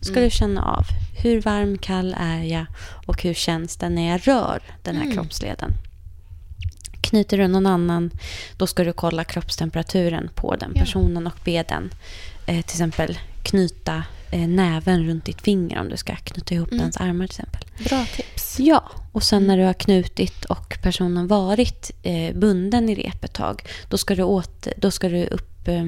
ska 0.01 0.21
du 0.21 0.31
känna 0.31 0.65
av 0.65 0.85
hur 1.23 1.41
varm, 1.41 1.79
kall 1.79 2.17
är 2.19 2.43
jag 2.43 2.67
och 3.07 3.23
hur 3.23 3.35
känns 3.35 3.77
det 3.77 3.89
när 3.89 4.11
jag 4.11 4.29
rör 4.29 4.63
den 4.83 4.97
här 4.97 5.13
kroppsleden. 5.13 5.73
Knyter 7.01 7.39
du 7.39 7.49
någon 7.49 7.67
annan, 7.67 8.11
då 8.57 8.67
ska 8.67 8.85
du 8.85 8.93
kolla 8.93 9.25
kroppstemperaturen 9.25 10.31
på 10.35 10.57
den 10.57 10.73
Ja. 10.75 10.81
personen 10.81 11.27
och 11.27 11.37
be 11.45 11.63
den 11.69 11.91
eh, 12.47 12.63
till 12.63 12.75
exempel 12.75 13.19
knyta 13.43 14.05
eh, 14.31 14.49
näven 14.49 15.07
runt 15.07 15.25
ditt 15.25 15.41
finger 15.41 15.81
om 15.81 15.89
du 15.89 15.97
ska 15.97 16.17
knyta 16.17 16.55
ihop 16.55 16.71
dens 16.71 16.97
armar 16.97 17.27
till 17.27 17.41
exempel. 17.41 17.65
Bra 17.89 18.05
tips. 18.17 18.61
Ja, 18.61 18.91
och 19.13 19.23
sen 19.23 19.47
när 19.47 19.57
du 19.57 19.65
har 19.65 19.73
knutit 19.75 20.45
och 20.45 20.79
personen 20.83 21.27
varit 21.27 21.91
eh, 22.03 22.35
bunden 22.37 22.89
i 22.89 22.95
rep 22.95 23.25
ett 23.25 23.33
tag, 23.33 23.63
då 23.89 23.99
ska 23.99 24.15
du, 24.15 24.23
åt, 24.23 24.67
då 24.77 24.91
ska 24.91 25.09
du, 25.09 25.27
upp, 25.27 25.50
eh, 25.69 25.87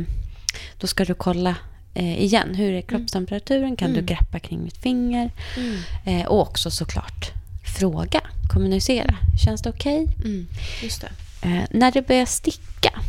då 0.79 0.87
ska 0.87 1.05
du 1.05 1.15
kolla 1.15 1.57
eh, 1.95 2.23
igen. 2.23 2.55
Hur 2.55 2.73
är 2.73 2.83
kroppstemperaturen? 2.83 3.77
Kan 3.77 3.93
du 3.93 4.03
greppa 4.03 4.39
kring 4.39 4.65
mitt 4.65 4.77
finger? 4.79 5.31
Mm. 5.57 5.77
Eh, 6.05 6.27
och 6.27 6.41
också 6.41 6.71
såklart 6.71 7.31
fråga, 7.79 8.21
kommunicera. 8.53 9.15
Känns 9.45 9.63
det 9.63 9.71
okej? 9.71 10.07
Mm. 10.25 10.47
Just 10.83 11.01
det. 11.01 11.13
Eh, 11.49 11.63
när 11.71 11.93
det 11.93 12.07
börjar 12.09 12.27
sticka, 12.27 13.01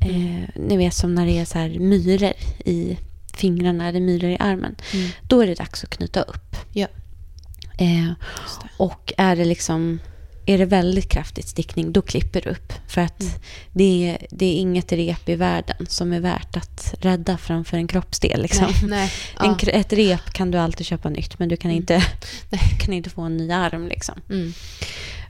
eh, 0.00 0.48
ni 0.56 0.76
vet 0.76 0.94
som 0.94 1.14
när 1.14 1.26
det 1.26 1.38
är 1.38 1.44
så 1.44 1.58
här 1.58 1.68
myror 1.78 2.32
i 2.64 2.98
fingrarna 3.34 3.88
eller 3.88 4.00
myror 4.00 4.30
i 4.30 4.36
armen, 4.40 4.76
Mm. 4.94 5.10
då 5.22 5.40
är 5.42 5.46
det 5.46 5.54
dags 5.54 5.84
att 5.84 5.90
knyta 5.90 6.22
upp. 6.22 6.56
Ja. 6.72 6.86
Eh, 7.78 8.12
och 8.76 9.12
är 9.16 9.36
det 9.36 9.44
liksom 9.44 9.98
är 10.46 10.58
det 10.58 10.64
väldigt 10.64 11.08
kraftigt 11.08 11.48
stickning, 11.48 11.92
då 11.92 12.02
klipper 12.02 12.40
du 12.40 12.50
upp. 12.50 12.72
För 12.88 13.00
att 13.00 13.20
Mm. 13.20 13.32
det, 13.72 14.08
är, 14.10 14.26
det 14.30 14.46
är 14.46 14.54
inget 14.60 14.92
rep 14.92 15.28
i 15.28 15.34
världen 15.34 15.86
som 15.88 16.12
är 16.12 16.20
värt 16.20 16.56
att 16.56 16.94
rädda 17.00 17.38
framför 17.38 17.76
en 17.76 17.86
kroppsdel. 17.88 18.42
Liksom. 18.42 18.66
Nej, 18.66 18.88
nej. 18.88 19.12
En, 19.40 19.56
Ja. 19.62 19.72
ett 19.72 19.92
rep 19.92 20.32
kan 20.32 20.50
du 20.50 20.58
alltid 20.58 20.86
köpa 20.86 21.08
nytt, 21.08 21.38
men 21.38 21.48
du 21.48 21.56
kan, 21.56 21.70
inte, 21.70 22.02
kan 22.80 22.94
inte 22.94 23.10
få 23.10 23.22
en 23.22 23.36
ny 23.36 23.50
arm. 23.52 23.88
Liksom. 23.88 24.14
Mm. 24.30 24.52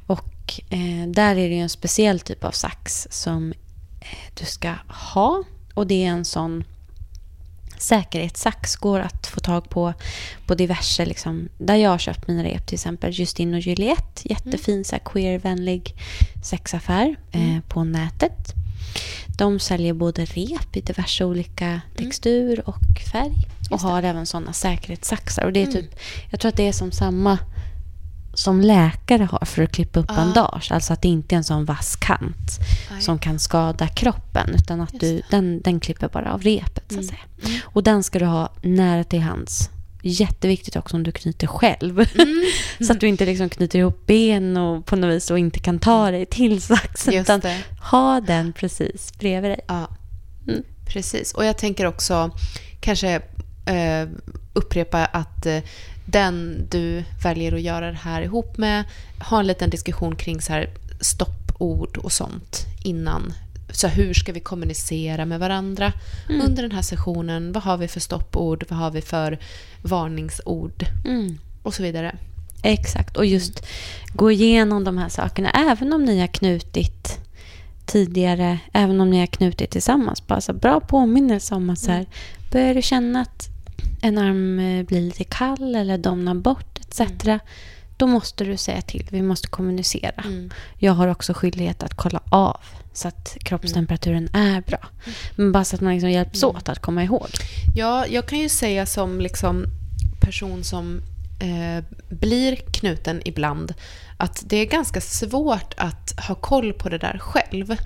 Och 0.06 0.60
eh, 0.70 1.08
där 1.08 1.36
är 1.36 1.48
det 1.48 1.58
en 1.58 1.68
speciell 1.68 2.20
typ 2.20 2.44
av 2.44 2.50
sax 2.50 3.08
som 3.10 3.52
eh, 4.00 4.06
du 4.34 4.44
ska 4.44 4.74
ha. 4.88 5.42
Och 5.74 5.86
det 5.86 6.04
är 6.04 6.08
en 6.08 6.24
sån 6.24 6.64
säkerhetssax 7.80 8.76
går 8.76 9.00
att 9.00 9.26
få 9.26 9.40
tag 9.40 9.68
på 9.68 9.92
på 10.46 10.54
diverse, 10.54 11.04
liksom, 11.04 11.48
där 11.58 11.76
jag 11.76 11.90
har 11.90 11.98
köpt 11.98 12.28
mina 12.28 12.44
rep, 12.44 12.66
till 12.66 12.74
exempel 12.74 13.10
Justin 13.12 13.54
och 13.54 13.60
Juliette, 13.60 14.22
jättefin 14.24 14.84
så 14.84 14.96
här 14.96 15.02
queervänlig 15.04 15.94
sexaffär 16.44 17.16
eh, 17.32 17.60
på 17.68 17.84
nätet. 17.84 18.54
De 19.38 19.58
säljer 19.58 19.92
både 19.92 20.24
rep 20.24 20.76
i 20.76 20.80
diverse 20.80 21.24
olika 21.24 21.80
textur 21.96 22.68
och 22.68 23.00
färg 23.12 23.34
och 23.70 23.80
har 23.80 24.02
även 24.02 24.26
sådana 24.26 24.52
säkerhetssaxar. 24.52 25.44
Och 25.44 25.52
det 25.52 25.62
är 25.62 25.66
typ, 25.66 25.94
jag 26.30 26.40
tror 26.40 26.48
att 26.48 26.56
det 26.56 26.68
är 26.68 26.72
som 26.72 26.92
samma 26.92 27.38
som 28.34 28.60
läkare 28.60 29.24
har 29.24 29.44
för 29.46 29.62
att 29.62 29.72
klippa 29.72 30.00
upp 30.00 30.10
Ah. 30.10 30.14
bandage. 30.16 30.72
Alltså 30.72 30.92
att 30.92 31.02
det 31.02 31.08
inte 31.08 31.34
är 31.34 31.36
en 31.36 31.44
sån 31.44 31.64
vass 31.64 31.96
kant 31.96 32.58
Nej. 32.90 33.02
som 33.02 33.18
kan 33.18 33.38
skada 33.38 33.88
kroppen. 33.88 34.50
Utan 34.54 34.80
att 34.80 35.00
du, 35.00 35.22
den, 35.30 35.60
den 35.60 35.80
klipper 35.80 36.08
bara 36.08 36.32
av 36.32 36.42
repet. 36.42 36.84
Så 36.92 37.00
att 37.00 37.04
Mm. 37.04 37.04
säga. 37.08 37.60
Och 37.64 37.82
den 37.82 38.02
ska 38.02 38.18
du 38.18 38.24
ha 38.26 38.52
nära 38.62 39.04
till 39.04 39.20
hands. 39.20 39.70
Jätteviktigt 40.02 40.76
också 40.76 40.96
om 40.96 41.02
du 41.02 41.12
knyter 41.12 41.46
själv. 41.46 42.00
Mm. 42.14 42.44
så 42.86 42.92
att 42.92 43.00
du 43.00 43.08
inte 43.08 43.24
liksom 43.26 43.48
knyter 43.48 43.78
ihop 43.78 44.06
ben 44.06 44.56
och 44.56 44.86
på 44.86 44.96
något 44.96 45.14
vis 45.16 45.30
och 45.30 45.38
inte 45.38 45.58
kan 45.60 45.78
ta 45.78 46.10
dig 46.10 46.26
till 46.26 46.62
saxen. 46.62 47.14
Utan 47.14 47.40
det. 47.40 47.58
ha 47.90 48.20
den 48.20 48.52
precis 48.52 49.12
bredvid 49.18 49.50
dig. 49.50 49.60
Ja, 49.68 49.88
Mm. 50.48 50.62
precis. 50.86 51.34
Och 51.34 51.44
jag 51.44 51.58
tänker 51.58 51.86
också 51.86 52.30
kanske 52.80 53.14
eh, 53.66 54.08
upprepa 54.52 55.04
att 55.06 55.46
eh, 55.46 55.58
den 56.10 56.66
du 56.70 57.04
väljer 57.22 57.52
att 57.54 57.62
göra 57.62 57.90
det 57.90 57.98
här 58.02 58.22
ihop 58.22 58.58
med, 58.58 58.84
ha 59.30 59.40
en 59.40 59.46
liten 59.46 59.70
diskussion 59.70 60.16
kring 60.16 60.40
så 60.40 60.52
här 60.52 60.70
stoppord 61.00 61.96
och 61.96 62.12
sånt 62.12 62.66
innan. 62.84 63.32
Så 63.72 63.88
hur 63.88 64.14
ska 64.14 64.32
vi 64.32 64.40
kommunicera 64.40 65.24
med 65.24 65.40
varandra 65.40 65.92
Mm. 66.28 66.46
under 66.46 66.62
den 66.62 66.72
här 66.72 66.82
sessionen? 66.82 67.52
Vad 67.52 67.62
har 67.62 67.76
vi 67.76 67.88
för 67.88 68.00
stoppord? 68.00 68.64
Vad 68.68 68.78
har 68.78 68.90
vi 68.90 69.00
för 69.00 69.38
varningsord? 69.82 70.84
Mm. 71.04 71.38
Och 71.62 71.74
så 71.74 71.82
vidare. 71.82 72.16
Exakt, 72.62 73.16
och 73.16 73.26
just 73.26 73.66
gå 74.12 74.30
igenom 74.30 74.84
de 74.84 74.98
här 74.98 75.08
sakerna. 75.08 75.50
Även 75.50 75.92
om 75.92 76.04
ni 76.04 76.20
har 76.20 76.26
knutit 76.26 77.18
tidigare, 77.86 78.58
även 78.72 79.00
om 79.00 79.10
ni 79.10 79.18
har 79.18 79.26
knutit 79.26 79.70
tillsammans. 79.70 80.26
Bara 80.26 80.40
så 80.40 80.52
bra 80.52 80.80
påminnelse 80.80 81.54
om 81.54 81.70
att 81.70 81.78
så 81.78 81.90
här, 81.90 82.06
börjar 82.52 82.74
du 82.74 82.82
känna 82.82 83.20
att 83.20 83.48
en 84.02 84.18
arm 84.18 84.58
eh, 84.58 84.86
blir 84.86 85.00
lite 85.00 85.24
kall 85.24 85.74
eller 85.74 85.98
domnar 85.98 86.34
bort 86.34 86.78
etc. 86.78 87.00
Då 87.96 88.06
måste 88.06 88.44
du 88.44 88.56
säga 88.56 88.80
till. 88.82 89.08
Vi 89.10 89.22
måste 89.22 89.48
kommunicera. 89.48 90.22
Mm. 90.24 90.50
Jag 90.78 90.92
har 90.92 91.08
också 91.08 91.34
skyldighet 91.34 91.82
att 91.82 91.94
kolla 91.94 92.20
av 92.28 92.60
så 92.92 93.08
att 93.08 93.36
kroppstemperaturen 93.40 94.28
är 94.32 94.60
bra. 94.60 94.88
Men 95.36 95.52
bara 95.52 95.64
så 95.64 95.76
att 95.76 95.80
man 95.80 95.92
liksom 95.92 96.10
hjälps 96.10 96.42
åt 96.42 96.68
att 96.68 96.78
komma 96.78 97.04
ihåg. 97.04 97.28
Ja, 97.74 98.06
jag 98.06 98.26
kan 98.26 98.38
ju 98.38 98.48
säga 98.48 98.86
som 98.86 99.20
liksom 99.20 99.64
person 100.20 100.64
som 100.64 101.02
eh, 101.40 101.84
blir 102.08 102.56
knuten 102.56 103.22
ibland 103.24 103.74
att 104.16 104.42
det 104.46 104.56
är 104.56 104.66
ganska 104.66 105.00
svårt 105.00 105.74
att 105.76 106.14
ha 106.28 106.34
koll 106.34 106.72
på 106.72 106.88
det 106.88 106.98
där 106.98 107.18
själv. 107.18 107.76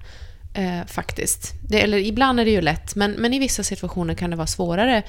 Eh, 0.55 0.87
faktiskt. 0.87 1.55
Det, 1.63 1.83
eller 1.83 1.99
ibland 1.99 2.41
är 2.41 2.45
det 2.45 2.51
ju 2.51 2.61
lätt, 2.61 2.95
men, 2.95 3.13
men 3.13 3.35
i 3.35 3.39
vissa 3.39 3.63
situationer 3.63 4.15
kan 4.15 4.31
det 4.31 4.37
vara 4.37 4.47
svårare 4.47 5.03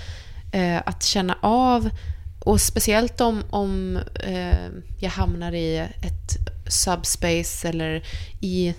eh, 0.56 0.82
att 0.86 1.04
känna 1.04 1.38
av. 1.42 1.90
Och 2.40 2.62
speciellt 2.62 3.22
om, 3.22 3.44
om 3.50 4.00
eh, 4.24 4.68
jag 5.00 5.10
hamnar 5.10 5.52
i 5.52 5.78
ett 5.78 6.38
subspace 6.68 7.70
eller 7.70 8.04
i 8.42 8.74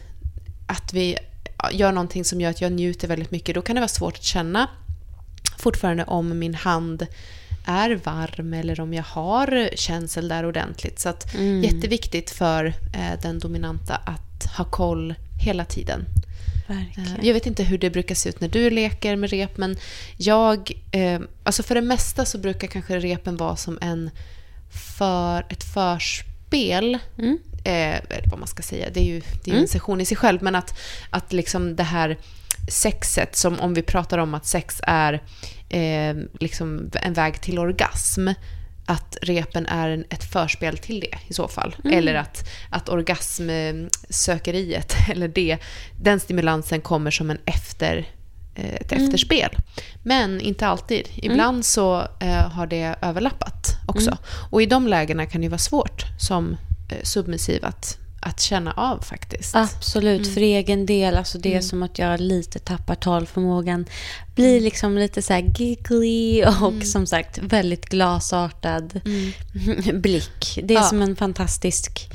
att 0.66 0.92
vi 0.92 1.18
gör 1.72 1.92
någonting 1.92 2.24
som 2.24 2.40
gör 2.40 2.50
att 2.50 2.60
jag 2.60 2.72
njuter 2.72 3.08
väldigt 3.08 3.30
mycket. 3.30 3.54
Då 3.54 3.62
kan 3.62 3.76
det 3.76 3.80
vara 3.80 3.88
svårt 3.88 4.14
att 4.16 4.22
känna 4.22 4.68
fortfarande 5.58 6.04
om 6.04 6.38
min 6.38 6.54
hand 6.54 7.06
är 7.66 8.00
varm 8.04 8.54
eller 8.54 8.80
om 8.80 8.94
jag 8.94 9.02
har 9.02 9.70
känsel 9.74 10.28
där 10.28 10.46
ordentligt. 10.46 11.00
Så 11.00 11.08
att 11.08 11.34
Mm. 11.34 11.64
jätteviktigt 11.64 12.30
för 12.30 12.66
eh, 12.66 13.20
den 13.22 13.38
dominanta 13.38 13.94
att 13.96 14.56
ha 14.56 14.64
koll 14.64 15.14
hela 15.42 15.64
tiden. 15.64 16.04
Verkligen. 16.66 17.16
Eh, 17.16 17.26
Jag 17.26 17.34
vet 17.34 17.46
inte 17.46 17.64
hur 17.64 17.78
det 17.78 17.90
brukar 17.90 18.14
se 18.14 18.28
ut 18.28 18.40
när 18.40 18.48
du 18.48 18.70
leker 18.70 19.16
med 19.16 19.30
rep, 19.30 19.56
men 19.56 19.76
jag... 20.16 20.72
Eh, 20.92 21.20
alltså 21.44 21.62
för 21.62 21.74
det 21.74 21.82
mesta 21.82 22.24
så 22.24 22.38
brukar 22.38 22.68
kanske 22.68 22.98
repen 22.98 23.36
vara 23.36 23.56
som 23.56 23.78
en 23.80 24.10
för, 24.98 25.46
ett 25.48 25.64
förspel. 25.64 26.98
Mm. 27.18 27.38
Eh, 27.64 27.96
eller 27.96 28.30
vad 28.30 28.38
man 28.38 28.48
ska 28.48 28.62
säga, 28.62 28.90
det 28.90 29.00
är 29.00 29.04
ju, 29.04 29.22
det 29.44 29.50
är 29.50 29.54
ju 29.54 29.60
en 29.60 29.68
session 29.68 30.00
i 30.00 30.04
sig 30.04 30.16
själv, 30.16 30.42
men 30.42 30.54
att, 30.54 30.78
att 31.10 31.32
liksom 31.32 31.76
det 31.76 31.82
här 31.82 32.18
sexet, 32.68 33.36
som 33.36 33.60
om 33.60 33.74
vi 33.74 33.82
pratar 33.82 34.18
om 34.18 34.34
att 34.34 34.46
sex 34.46 34.80
är 34.82 35.22
eh, 35.68 36.16
liksom 36.40 36.90
en 36.92 37.12
väg 37.12 37.40
till 37.40 37.58
orgasm, 37.58 38.28
att 38.86 39.16
repen 39.22 39.66
är 39.66 39.88
en, 39.88 40.04
ett 40.10 40.32
förspel 40.32 40.78
till 40.78 41.00
det 41.00 41.18
i 41.28 41.32
så 41.32 41.48
fall. 41.48 41.76
Mm. 41.84 41.98
Eller 41.98 42.14
att, 42.14 42.48
att 42.70 42.88
orgasmsökeriet, 42.88 44.94
eller 45.10 45.28
det, 45.28 45.58
den 46.00 46.20
stimulansen 46.20 46.80
kommer 46.80 47.10
som 47.10 47.30
en 47.30 47.38
efter, 47.44 48.08
eh, 48.54 48.74
ett 48.74 48.92
Mm. 48.92 49.04
efterspel. 49.04 49.50
Men 50.02 50.40
inte 50.40 50.66
alltid. 50.66 51.08
Ibland 51.14 51.64
så 51.64 52.00
eh, 52.20 52.50
har 52.50 52.66
det 52.66 52.94
överlappat 53.02 53.76
också. 53.86 54.10
Mm. 54.10 54.18
Och 54.50 54.62
i 54.62 54.66
de 54.66 54.88
lägena 54.88 55.26
kan 55.26 55.40
det 55.40 55.48
vara 55.48 55.58
svårt 55.58 56.04
som 56.18 56.56
eh, 56.90 57.02
submissiv 57.02 57.64
att, 57.64 57.98
att 58.26 58.40
känna 58.40 58.72
av 58.72 59.02
faktiskt. 59.02 59.54
Absolut, 59.56 60.34
för 60.34 60.40
egen 60.40 60.86
del. 60.86 61.16
Alltså 61.16 61.38
det 61.38 61.54
är 61.54 61.60
som 61.60 61.82
att 61.82 61.98
jag 61.98 62.20
lite 62.20 62.58
tappar 62.58 62.94
talförmågan. 62.94 63.86
Blir 64.34 64.60
liksom 64.60 64.98
lite 64.98 65.22
så 65.22 65.32
här 65.32 65.44
giggly 65.58 66.44
och 66.44 66.82
som 66.86 67.06
sagt 67.06 67.38
väldigt 67.38 67.86
glasartad 67.88 69.00
blick. 69.94 70.58
Det 70.64 70.74
är 70.74 70.78
Ja. 70.78 70.82
som 70.82 71.02
en 71.02 71.16
fantastisk, 71.16 72.08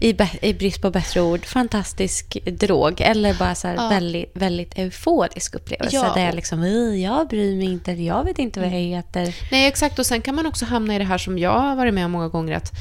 i, 0.00 0.16
i 0.42 0.54
brist 0.54 0.82
på 0.82 0.90
bättre 0.90 1.20
ord, 1.20 1.46
fantastisk 1.46 2.38
drog. 2.44 3.00
Eller 3.00 3.34
bara 3.34 3.54
så 3.54 3.66
Ja. 3.76 3.88
väldigt, 3.88 4.30
väldigt 4.34 4.78
euforisk 4.78 5.54
upplevelse. 5.54 5.96
Ja. 5.96 6.12
Där 6.14 6.24
jag 6.26 6.34
liksom, 6.34 6.64
"Ih, 6.64 7.02
jag 7.04 7.28
bryr 7.28 7.56
mig 7.56 7.66
inte, 7.66 7.92
jag 7.92 8.24
vet 8.24 8.38
inte 8.38 8.60
vad 8.60 8.68
jag 8.68 8.72
heter. 8.80 9.34
Nej, 9.50 9.66
exakt. 9.66 9.98
Och 9.98 10.06
sen 10.06 10.20
kan 10.22 10.34
man 10.34 10.46
också 10.46 10.64
hamna 10.64 10.94
i 10.94 10.98
det 10.98 11.04
här 11.04 11.18
som 11.18 11.38
jag 11.38 11.58
har 11.60 11.76
varit 11.76 11.94
med 11.94 12.04
om 12.04 12.10
många 12.10 12.28
gånger. 12.28 12.56
att 12.56 12.72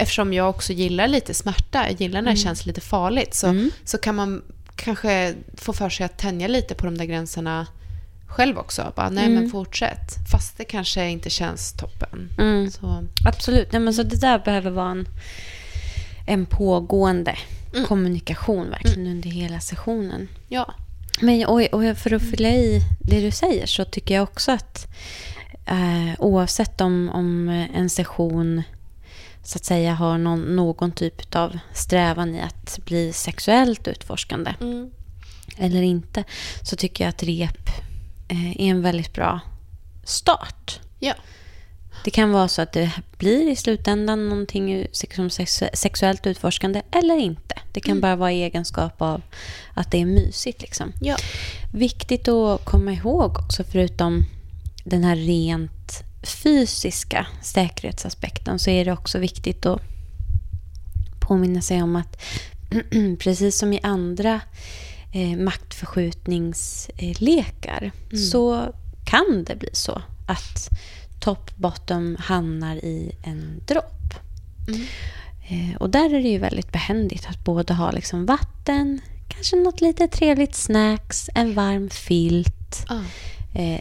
Eftersom 0.00 0.32
jag 0.32 0.50
också 0.50 0.72
gillar 0.72 1.08
lite 1.08 1.34
smärta, 1.34 1.86
jag 1.88 2.00
gillar 2.00 2.22
när 2.22 2.30
det 2.30 2.36
känns 2.36 2.66
lite 2.66 2.80
farligt, 2.80 3.34
så, 3.34 3.68
så 3.84 3.98
kan 3.98 4.14
man 4.14 4.42
kanske 4.76 5.34
få 5.56 5.72
för 5.72 5.88
sig 5.88 6.06
att 6.06 6.18
tänja 6.18 6.48
lite 6.48 6.74
på 6.74 6.86
de 6.86 6.98
där 6.98 7.04
gränserna 7.04 7.66
själv 8.26 8.58
också. 8.58 8.92
Bara, 8.96 9.10
nej 9.10 9.28
men 9.28 9.50
fortsätt. 9.50 10.30
Fast 10.30 10.58
det 10.58 10.64
kanske 10.64 11.08
inte 11.08 11.30
känns 11.30 11.72
toppen. 11.72 12.30
Mm. 12.38 12.70
Så, 12.70 13.04
Absolut. 13.26 13.72
Nej, 13.72 13.80
men 13.80 13.94
så 13.94 14.02
det 14.02 14.20
där 14.20 14.38
behöver 14.38 14.70
vara 14.70 14.90
en, 14.90 15.08
en 16.26 16.46
pågående 16.46 17.36
kommunikation 17.88 18.70
verkligen 18.70 19.06
under 19.06 19.30
hela 19.30 19.60
sessionen. 19.60 20.28
ja. 20.48 20.74
Men 21.22 21.46
och, 21.46 21.62
och 21.62 21.98
för 21.98 22.12
att 22.14 22.30
fylla 22.30 22.48
i 22.48 22.82
det 23.00 23.20
du 23.20 23.30
säger 23.30 23.66
så 23.66 23.84
tycker 23.84 24.14
jag 24.14 24.22
också 24.22 24.52
att 24.52 24.86
eh, 25.66 26.14
oavsett 26.18 26.80
om, 26.80 27.10
om 27.14 27.48
en 27.74 27.90
session 27.90 28.62
så 29.42 29.56
att 29.56 29.64
säga 29.64 29.94
har 29.94 30.18
någon, 30.18 30.56
någon 30.56 30.92
typ 30.92 31.34
av 31.34 31.58
strävan 31.74 32.34
i 32.34 32.40
att 32.40 32.78
bli 32.84 33.12
sexuellt 33.12 33.88
utforskande 33.88 34.54
Mm. 34.60 34.90
eller 35.56 35.82
inte 35.82 36.24
så 36.62 36.76
tycker 36.76 37.04
jag 37.04 37.08
att 37.08 37.22
rep 37.22 37.68
eh, 38.28 38.50
är 38.50 38.60
en 38.70 38.82
väldigt 38.82 39.12
bra 39.12 39.40
start. 40.04 40.80
Ja. 40.98 41.14
Det 42.04 42.10
kan 42.10 42.32
vara 42.32 42.48
så 42.48 42.62
att 42.62 42.72
det 42.72 42.90
blir 43.18 43.50
i 43.50 43.56
slutändan 43.56 44.28
någonting 44.28 44.86
som 45.12 45.30
sex- 45.30 45.62
sexuellt 45.74 46.26
utforskande 46.26 46.82
eller 46.90 47.16
inte. 47.16 47.54
Det 47.72 47.80
kan 47.80 48.00
bara 48.00 48.16
vara 48.16 48.30
egenskap 48.32 49.02
av 49.02 49.22
att 49.74 49.90
det 49.90 50.00
är 50.00 50.06
mysigt. 50.06 50.62
Liksom. 50.62 50.92
Ja. 51.00 51.16
Viktigt 51.72 52.28
att 52.28 52.64
komma 52.64 52.92
ihåg 52.92 53.38
också, 53.38 53.64
förutom 53.64 54.24
den 54.84 55.04
här 55.04 55.16
rent 55.16 56.02
fysiska 56.22 57.26
säkerhetsaspekten, 57.42 58.58
så 58.58 58.70
är 58.70 58.84
det 58.84 58.92
också 58.92 59.18
viktigt 59.18 59.66
att 59.66 59.80
påminna 61.20 61.60
sig 61.60 61.82
om 61.82 61.96
att 61.96 62.22
precis 63.18 63.58
som 63.58 63.72
i 63.72 63.80
andra 63.82 64.40
eh, 65.12 65.38
maktförskjutningslekar 65.38 67.92
så 68.32 68.74
kan 69.04 69.44
det 69.44 69.56
bli 69.56 69.70
så 69.72 70.02
att 70.26 70.68
top 71.20 71.56
bottom 71.56 72.16
hamnar 72.20 72.76
i 72.76 73.12
en 73.22 73.62
dropp. 73.66 74.14
Mm. 74.68 74.80
Eh, 75.48 75.76
och 75.76 75.90
där 75.90 76.14
är 76.14 76.22
det 76.22 76.28
ju 76.28 76.38
väldigt 76.38 76.72
behändigt 76.72 77.26
att 77.28 77.44
både 77.44 77.74
ha 77.74 77.90
liksom 77.90 78.26
vatten, 78.26 79.00
kanske 79.28 79.56
något 79.56 79.80
lite 79.80 80.08
trevligt 80.08 80.54
snacks, 80.54 81.30
en 81.34 81.54
varm 81.54 81.90
filt. 81.90 82.86
Ah. 82.88 83.02
Eh, 83.58 83.80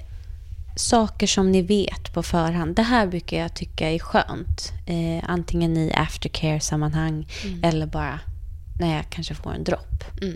saker 0.76 1.28
som 1.28 1.52
ni 1.52 1.62
vet 1.62 2.14
på 2.14 2.24
förhand. 2.24 2.76
Det 2.76 2.82
här 2.84 3.08
brukar 3.08 3.38
jag 3.38 3.54
tycka 3.54 3.90
är 3.92 4.00
skönt. 4.00 4.72
Eh, 4.86 5.30
antingen 5.30 5.78
i 5.78 5.92
aftercare-sammanhang 5.94 7.28
eller 7.64 7.86
bara 7.86 8.20
när 8.80 8.96
jag 8.96 9.06
kanske 9.10 9.36
får 9.36 9.54
en 9.54 9.64
dropp. 9.64 10.04
Mm. 10.22 10.36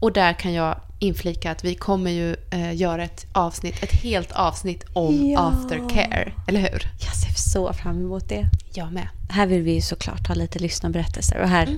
Och 0.00 0.12
där 0.12 0.32
kan 0.32 0.52
jag 0.52 0.80
inflika 0.98 1.50
att 1.50 1.64
vi 1.64 1.74
kommer 1.74 2.10
ju 2.10 2.36
eh, 2.50 2.74
göra 2.76 3.04
ett 3.04 3.26
avsnitt, 3.32 3.82
ett 3.82 3.92
helt 4.02 4.32
avsnitt 4.32 4.84
om 4.92 5.30
Ja. 5.30 5.40
aftercare. 5.40 6.32
Eller 6.48 6.60
hur? 6.60 6.90
Jag 7.04 7.14
ser 7.16 7.32
så 7.50 7.72
fram 7.72 7.96
emot 8.04 8.28
det. 8.28 8.46
Jag 8.74 8.92
med. 8.92 9.08
Här 9.30 9.46
vill 9.46 9.62
vi 9.62 9.72
ju 9.74 9.80
såklart 9.80 10.26
ha 10.28 10.34
lite 10.34 10.58
lyssnarberättelser. 10.58 11.40
Och 11.42 11.48
här, 11.48 11.76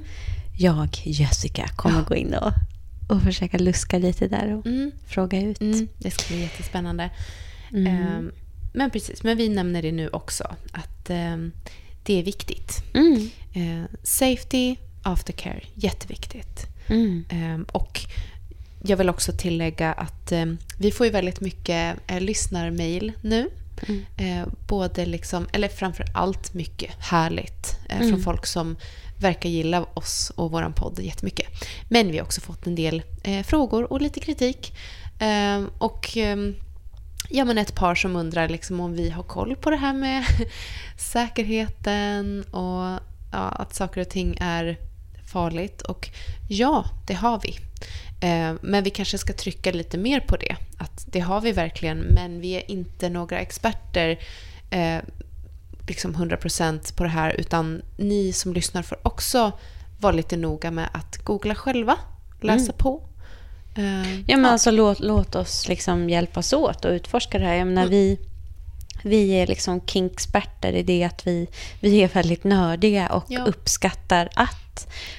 jag, 0.59 0.88
Jessica, 1.05 1.68
kommer 1.77 2.03
gå 2.03 2.14
in 2.14 2.35
och, 2.35 2.53
och 3.09 3.23
försöka 3.23 3.59
luska 3.59 3.99
lite 3.99 4.29
där 4.29 4.55
och 4.59 4.66
Mm. 4.66 4.92
fråga 5.07 5.40
ut. 5.42 5.61
Mm, 5.61 5.88
det 5.99 6.11
ska 6.11 6.35
bli 6.35 6.40
jättespännande. 6.42 7.11
Mm. 7.73 7.87
Ehm, 7.87 8.33
men 8.73 8.91
precis, 8.91 9.23
men 9.23 9.37
vi 9.37 9.49
nämner 9.49 9.83
det 9.83 9.93
nu 9.93 10.09
också. 10.09 10.57
Att 10.73 11.11
ehm, 11.11 11.53
det 12.03 12.19
är 12.19 12.23
viktigt. 12.23 12.83
Mm. 12.95 13.31
Eh, 13.55 13.85
safety, 14.03 14.77
aftercare, 15.03 15.61
jätteviktigt. 15.75 16.67
Mm. 16.87 17.25
Ehm, 17.29 17.63
och 17.73 18.01
jag 18.85 18.97
vill 18.97 19.09
också 19.09 19.33
tillägga 19.33 19.93
att 19.93 20.33
vi 20.79 20.91
får 20.91 21.07
ju 21.07 21.13
väldigt 21.13 21.41
mycket 21.41 21.97
eh, 22.07 22.21
lyssnarmail 22.21 23.13
nu. 23.21 23.51
Mm. 23.89 24.51
Både 24.69 25.07
liksom, 25.07 25.47
eller 25.53 25.69
framför 25.69 26.05
allt 26.15 26.55
mycket 26.55 26.91
härligt 26.99 27.79
eh, 27.89 27.97
Mm. 27.97 28.11
från 28.11 28.23
folk 28.23 28.47
som 28.47 28.77
verkar 29.21 29.49
gilla 29.49 29.87
oss 29.95 30.33
och 30.35 30.51
vår 30.51 30.73
podd 30.77 30.99
jättemycket. 31.03 31.47
Men 31.89 32.13
vi 32.13 32.19
har 32.19 32.25
också 32.25 32.41
fått 32.41 32.67
en 32.67 32.75
del 32.75 33.03
eh, 33.23 33.43
frågor 33.43 33.93
och 33.93 34.01
lite 34.01 34.21
kritik. 34.21 34.73
Och 35.79 36.19
ja, 37.33 37.45
men 37.45 37.59
ett 37.59 37.75
par 37.75 37.95
som 37.95 38.16
undrar 38.16 38.49
liksom 38.49 38.81
om 38.81 38.92
vi 38.95 39.11
har 39.11 39.23
koll 39.23 39.57
på 39.57 39.71
det 39.71 39.77
här 39.77 39.92
med 39.92 40.25
säkerheten 40.99 42.45
och 42.51 43.01
ja, 43.33 43.49
att 43.49 43.75
saker 43.75 44.01
och 44.01 44.09
ting 44.09 44.37
är 44.40 44.77
farligt. 45.33 45.83
Och 45.83 46.11
ja, 46.49 46.85
det 47.07 47.14
har 47.14 47.40
vi. 47.42 47.59
Eh, 48.27 48.55
Men 48.62 48.85
vi 48.85 48.90
kanske 48.90 49.18
ska 49.18 49.33
trycka 49.33 49.73
lite 49.73 49.99
mer 49.99 50.21
på 50.21 50.37
det. 50.37 50.57
Att 50.79 51.07
det 51.07 51.21
har 51.21 51.40
vi 51.40 51.53
verkligen, 51.53 51.99
men 51.99 52.40
vi 52.40 52.53
är 52.57 52.71
inte 52.71 53.09
några 53.09 53.38
experter 53.38 54.18
eh, 54.71 54.99
liksom 55.88 56.14
100% 56.16 56.97
på 56.97 57.03
det 57.03 57.09
här. 57.11 57.40
Utan 57.40 57.83
ni 57.97 58.33
som 58.33 58.53
lyssnar 58.53 58.83
får 58.83 58.99
också 59.07 59.53
vara 60.01 60.12
lite 60.12 60.37
noga 60.37 60.71
med 60.71 60.88
att 60.92 61.16
googla 61.16 61.55
själva, 61.55 61.97
läsa 62.40 62.73
på. 62.73 63.03
Eh, 63.77 64.21
Ja, 64.27 64.37
men 64.37 64.45
alltså 64.47 64.71
låt, 64.71 65.01
låt 65.01 65.35
oss 65.35 65.69
liksom 65.69 66.11
hjälpas 66.11 66.53
åt 66.53 66.85
och 66.85 66.91
utforska 66.91 67.39
det 67.39 67.45
här. 67.45 67.55
Jag 67.55 67.67
menar, 67.67 67.87
vi, 67.87 68.19
vi 69.05 69.31
är 69.31 69.47
liksom 69.47 69.81
kinkexperter 69.87 70.73
i 70.73 70.83
det 70.83 71.05
att 71.05 71.27
vi, 71.27 71.47
vi 71.81 72.03
är 72.03 72.09
väldigt 72.09 72.45
nördiga 72.45 73.09
och 73.09 73.25
Ja. 73.29 73.45
uppskattar 73.45 74.29
att 74.35 74.59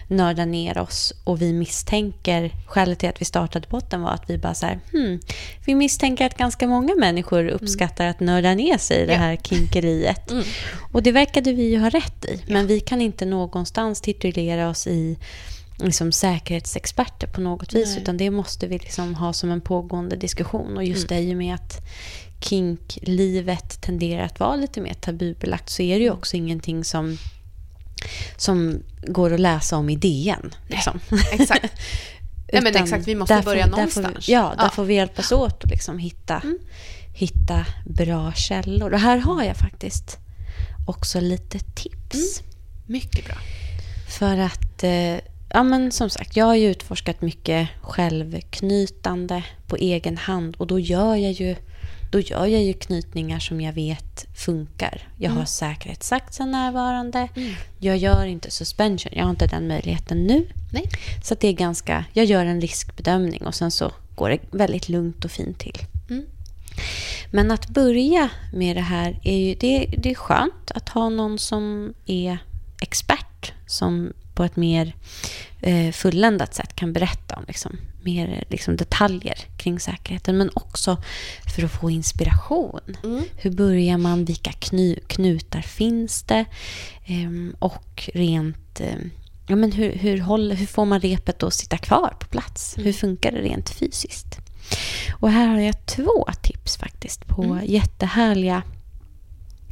nörda 0.08 0.46
ner 0.46 0.78
oss. 0.78 1.14
Och 1.24 1.42
vi 1.42 1.54
misstänker, 1.54 2.52
skälet 2.68 3.00
till 3.00 3.10
att 3.10 3.22
vi 3.22 3.26
startade 3.26 3.68
botten 3.70 4.02
var 4.02 4.10
att 4.12 4.30
vi 4.30 4.38
bara 4.38 4.54
så 4.54 4.66
här, 4.66 4.80
hmm, 4.92 5.20
vi 5.66 5.76
misstänker 5.76 6.26
att 6.26 6.38
ganska 6.38 6.68
många 6.68 6.96
människor 6.96 7.48
uppskattar 7.48 8.06
att 8.08 8.20
nörda 8.20 8.54
ner 8.54 8.78
sig 8.78 9.02
i 9.02 9.06
det 9.06 9.14
Ja. 9.14 9.20
här 9.20 9.36
kinkeriet. 9.44 10.32
Mm. 10.32 10.44
Och 10.94 11.04
det 11.04 11.12
verkade 11.12 11.54
vi 11.54 11.64
ju 11.72 11.80
ha 11.80 11.90
rätt 11.90 12.26
i. 12.26 12.42
Men 12.48 12.68
vi 12.68 12.80
kan 12.80 13.02
inte 13.02 13.26
någonstans 13.26 14.02
titulera 14.02 14.70
oss 14.70 14.88
i 14.88 15.18
liksom 15.78 16.12
säkerhetsexperter 16.12 17.28
på 17.28 17.42
något 17.42 17.74
vis. 17.74 17.90
Nej. 17.90 18.02
Utan 18.02 18.18
det 18.18 18.30
måste 18.32 18.68
vi 18.68 18.78
liksom 18.80 19.16
ha 19.16 19.34
som 19.34 19.52
en 19.52 19.62
pågående 19.62 20.16
diskussion. 20.16 20.78
Och 20.78 20.84
just 20.84 21.10
det 21.10 21.20
i 21.20 21.34
och 21.34 21.38
med 21.38 21.56
att 21.56 21.82
kinklivet 22.40 23.82
tenderar 23.82 24.24
att 24.24 24.40
vara 24.40 24.56
lite 24.56 24.82
mer 24.82 24.94
tabubelagt 24.94 25.70
så 25.70 25.82
är 25.82 25.98
det 26.00 26.04
ju 26.04 26.12
också 26.12 26.38
ingenting 26.38 26.84
som, 26.84 27.18
som 28.38 28.84
går 29.08 29.34
att 29.34 29.40
läsa 29.40 29.78
om 29.78 29.90
i 29.90 29.96
DN. 29.96 30.54
Liksom. 30.68 31.00
Exakt. 31.32 31.64
Nej, 32.54 32.62
men 32.62 32.76
exakt, 32.76 33.08
vi 33.08 33.16
måste 33.16 33.36
där 33.36 33.44
börja 33.44 33.68
någonstans. 33.68 34.30
Vi, 34.30 34.34
ja, 34.34 34.54
där 34.58 34.64
Ja. 34.64 34.70
får 34.70 34.84
vi 34.86 34.94
hjälpas 34.94 35.32
åt 35.32 35.64
och 35.64 35.70
liksom 35.70 35.98
hitta, 35.98 36.42
hitta 37.14 37.66
bra 37.86 38.34
källor. 38.34 38.94
Och 38.94 39.00
här 39.00 39.18
har 39.18 39.44
jag 39.44 39.58
faktiskt 39.58 40.18
också 40.88 41.20
lite 41.20 41.60
tips. 41.60 42.42
Mycket 42.86 43.26
bra. 43.26 43.36
För 44.10 44.38
att, 44.38 44.84
eh, 44.84 45.16
ja 45.54 45.64
men 45.64 45.92
som 45.92 46.10
sagt, 46.10 46.36
jag 46.36 46.46
har 46.46 46.56
ju 46.56 46.72
utforskat 46.72 47.22
mycket 47.22 47.70
självknytande 47.82 49.44
på 49.68 49.76
egen 49.76 50.18
hand 50.18 50.56
och 50.60 50.68
då 50.68 50.80
gör 50.80 51.16
jag 51.16 51.32
ju, 51.32 51.56
då 52.12 52.20
gör 52.20 52.46
jag 52.46 52.64
ju 52.64 52.74
knytningar 52.74 53.40
som 53.40 53.62
jag 53.62 53.74
vet 53.74 54.26
funkar. 54.36 55.08
Jag 55.18 55.32
har 55.32 55.46
säkerhetssaxen 55.46 56.52
närvarande. 56.52 57.28
Jag 57.80 57.98
gör 57.98 58.26
inte 58.26 58.52
suspension, 58.52 59.12
jag 59.16 59.24
har 59.24 59.30
inte 59.30 59.48
den 59.48 59.68
möjligheten 59.68 60.24
nu. 60.24 60.48
Nej. 60.72 60.90
Så 61.24 61.36
det 61.40 61.48
är 61.48 61.54
ganska, 61.54 62.06
jag 62.14 62.26
gör 62.26 62.46
en 62.46 62.62
riskbedömning 62.62 63.46
och 63.46 63.56
sen 63.56 63.72
så 63.72 63.92
går 64.16 64.30
det 64.30 64.40
väldigt 64.52 64.90
lugnt 64.90 65.26
och 65.26 65.32
fint 65.32 65.60
till. 65.60 65.80
Mm. 66.10 66.26
Men 67.32 67.52
att 67.52 67.68
börja 67.68 68.30
med 68.54 68.76
det 68.76 68.82
här 68.82 69.20
är 69.24 69.38
ju 69.38 69.56
det, 69.56 69.96
det 69.98 70.12
är 70.12 70.16
skönt 70.16 70.72
att 70.76 70.90
ha 70.90 71.10
någon 71.10 71.40
som 71.40 71.94
är 72.06 72.38
expert 72.82 73.54
som 73.68 74.14
på 74.34 74.44
ett 74.44 74.56
mer 74.56 74.96
eh, 75.62 75.92
fulländat 75.92 76.54
sätt 76.54 76.76
kan 76.76 76.94
berätta 76.94 77.36
om 77.36 77.44
liksom, 77.48 77.78
mer 78.02 78.44
liksom, 78.50 78.76
detaljer 78.76 79.38
kring 79.58 79.80
säkerheten. 79.80 80.38
Men 80.38 80.50
också 80.54 80.98
för 81.56 81.64
att 81.64 81.72
få 81.72 81.90
inspiration. 81.90 82.80
Mm. 83.04 83.24
Hur 83.38 83.52
börjar 83.52 83.98
man? 83.98 84.26
Vilka 84.26 84.52
kny, 84.52 84.96
knutar 85.08 85.62
finns 85.62 86.24
det? 86.24 86.46
Ehm, 87.06 87.56
och 87.60 88.10
rent... 88.14 88.80
Eh, 88.80 88.96
ja, 89.48 89.56
men 89.56 89.72
hur, 89.72 89.92
hur, 89.92 90.18
håller, 90.18 90.56
hur 90.56 90.68
får 90.68 90.86
man 90.86 91.00
repet 91.00 91.44
att 91.44 91.54
sitta 91.54 91.78
kvar 91.78 92.16
på 92.20 92.28
plats? 92.28 92.76
Hur 92.78 92.94
funkar 92.94 93.32
det 93.32 93.42
rent 93.42 93.70
fysiskt? 93.70 94.40
Och 95.20 95.32
här 95.32 95.48
har 95.48 95.60
jag 95.60 95.86
två 95.86 96.28
tips 96.42 96.78
faktiskt 96.78 97.28
på 97.28 97.60
jättehärliga 97.64 98.64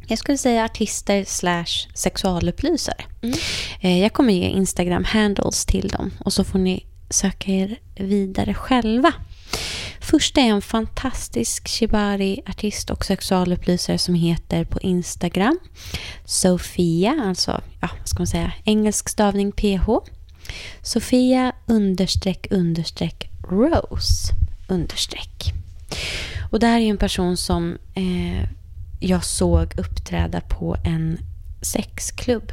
jag 0.06 0.18
skulle 0.18 0.38
säga 0.38 0.64
artister 0.64 1.24
slash 1.24 1.88
sexualupplysare. 1.94 3.04
Eh, 3.80 4.00
Jag 4.00 4.12
kommer 4.12 4.32
ge 4.32 4.48
Instagram-handles 4.48 5.66
till 5.66 5.88
dem 5.88 6.10
och 6.18 6.32
så 6.32 6.44
får 6.44 6.58
ni 6.58 6.86
söka 7.10 7.50
er 7.52 7.76
vidare 7.94 8.54
själva. 8.54 9.12
Första 10.00 10.40
är 10.40 10.44
en 10.48 10.62
fantastisk 10.62 11.68
shibari-artist 11.68 12.90
och 12.90 13.04
sexualupplysare 13.04 13.98
som 13.98 14.14
heter 14.14 14.64
på 14.64 14.80
Instagram 14.80 15.58
Sofia, 16.24 17.22
alltså 17.26 17.60
ja, 17.80 17.88
vad 17.98 18.08
ska 18.08 18.18
man 18.18 18.26
säga, 18.26 18.52
engelsk 18.64 19.08
stavning 19.08 19.52
PH. 19.52 19.88
Sofia 20.82 21.52
understreck 21.66 22.46
understreck 22.50 23.30
Rose 23.48 24.32
understreck. 24.68 25.52
Och 26.50 26.60
det 26.60 26.66
här 26.66 26.80
är 26.80 26.90
en 26.90 26.98
person 26.98 27.36
som 27.36 27.78
eh, 27.94 28.48
jag 29.02 29.24
såg 29.24 29.78
uppträda 29.78 30.40
på 30.40 30.76
en 30.84 31.18
sexklubb. 31.62 32.52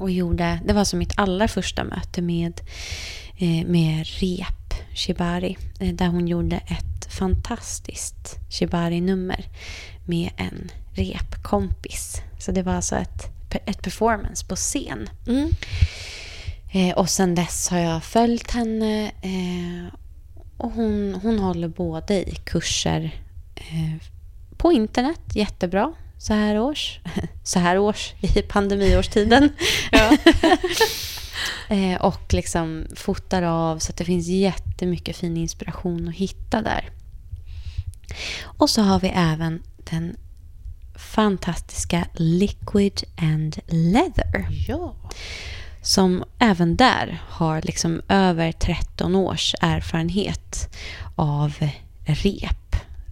Och 0.00 0.10
gjorde, 0.10 0.60
det 0.66 0.72
var 0.72 0.84
som 0.84 0.98
mitt 0.98 1.12
allra 1.16 1.48
första 1.48 1.84
möte 1.84 2.22
med, 2.22 2.60
eh, 3.36 3.66
med 3.66 4.06
rep 4.06 4.74
shibari. 4.94 5.56
Eh, 5.80 5.94
där 5.94 6.06
hon 6.06 6.28
gjorde 6.28 6.56
ett 6.56 7.12
fantastiskt 7.12 8.38
shibari-nummer 8.50 9.44
med 10.04 10.30
en 10.36 10.70
repkompis. 10.92 12.22
Så 12.38 12.52
det 12.52 12.62
var 12.62 12.74
alltså 12.74 12.96
ett, 12.96 13.26
ett 13.66 13.82
performance 13.82 14.46
på 14.46 14.56
scen. 14.56 15.08
Mm. 15.26 15.50
Eh, 16.72 16.94
och 16.94 17.10
sen 17.10 17.34
dess 17.34 17.68
har 17.68 17.78
jag 17.78 18.04
följt 18.04 18.50
henne. 18.50 19.12
Eh, 19.22 19.94
och 20.56 20.72
hon, 20.72 21.18
hon 21.22 21.38
håller 21.38 21.68
både 21.68 22.30
i 22.30 22.34
kurser 22.44 23.20
eh, 23.56 24.13
på 24.64 24.72
internet, 24.72 25.20
jättebra, 25.34 25.92
så 26.18 26.34
här 26.34 26.58
års. 26.58 27.00
Så 27.42 27.58
här 27.58 27.78
års 27.78 28.12
i 28.20 28.42
pandemiårstiden. 28.42 29.52
eh, 31.68 32.00
och 32.00 32.32
liksom 32.34 32.86
fotar 32.96 33.42
av 33.42 33.78
så 33.78 33.90
att 33.90 33.96
det 33.96 34.04
finns 34.04 34.26
jättemycket 34.26 35.16
fin 35.16 35.36
inspiration 35.36 36.08
att 36.08 36.14
hitta 36.14 36.62
där. 36.62 36.90
Och 38.44 38.70
så 38.70 38.82
har 38.82 39.00
vi 39.00 39.08
även 39.08 39.62
den 39.90 40.16
fantastiska 40.94 42.06
Liquid 42.14 43.04
and 43.16 43.58
Leather 43.66 44.46
Ja. 44.68 44.94
som 45.82 46.24
även 46.38 46.76
där 46.76 47.22
har 47.28 47.62
liksom 47.62 48.02
över 48.08 48.52
13 48.52 49.16
års 49.16 49.54
erfarenhet 49.60 50.76
av 51.16 51.54
rep, 52.06 52.63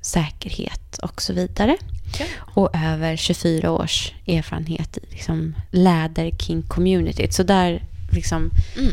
säkerhet 0.02 0.98
och 1.02 1.22
så 1.22 1.32
vidare. 1.32 1.76
Ja. 2.18 2.26
Och 2.38 2.70
över 2.76 3.16
24 3.16 3.70
års 3.70 4.12
erfarenhet 4.26 4.96
i 4.98 5.00
liksom 5.10 5.54
läder-king-communityt. 5.70 7.32
Så 7.32 7.42
där 7.42 7.82
liksom 8.12 8.50
Mm. 8.78 8.92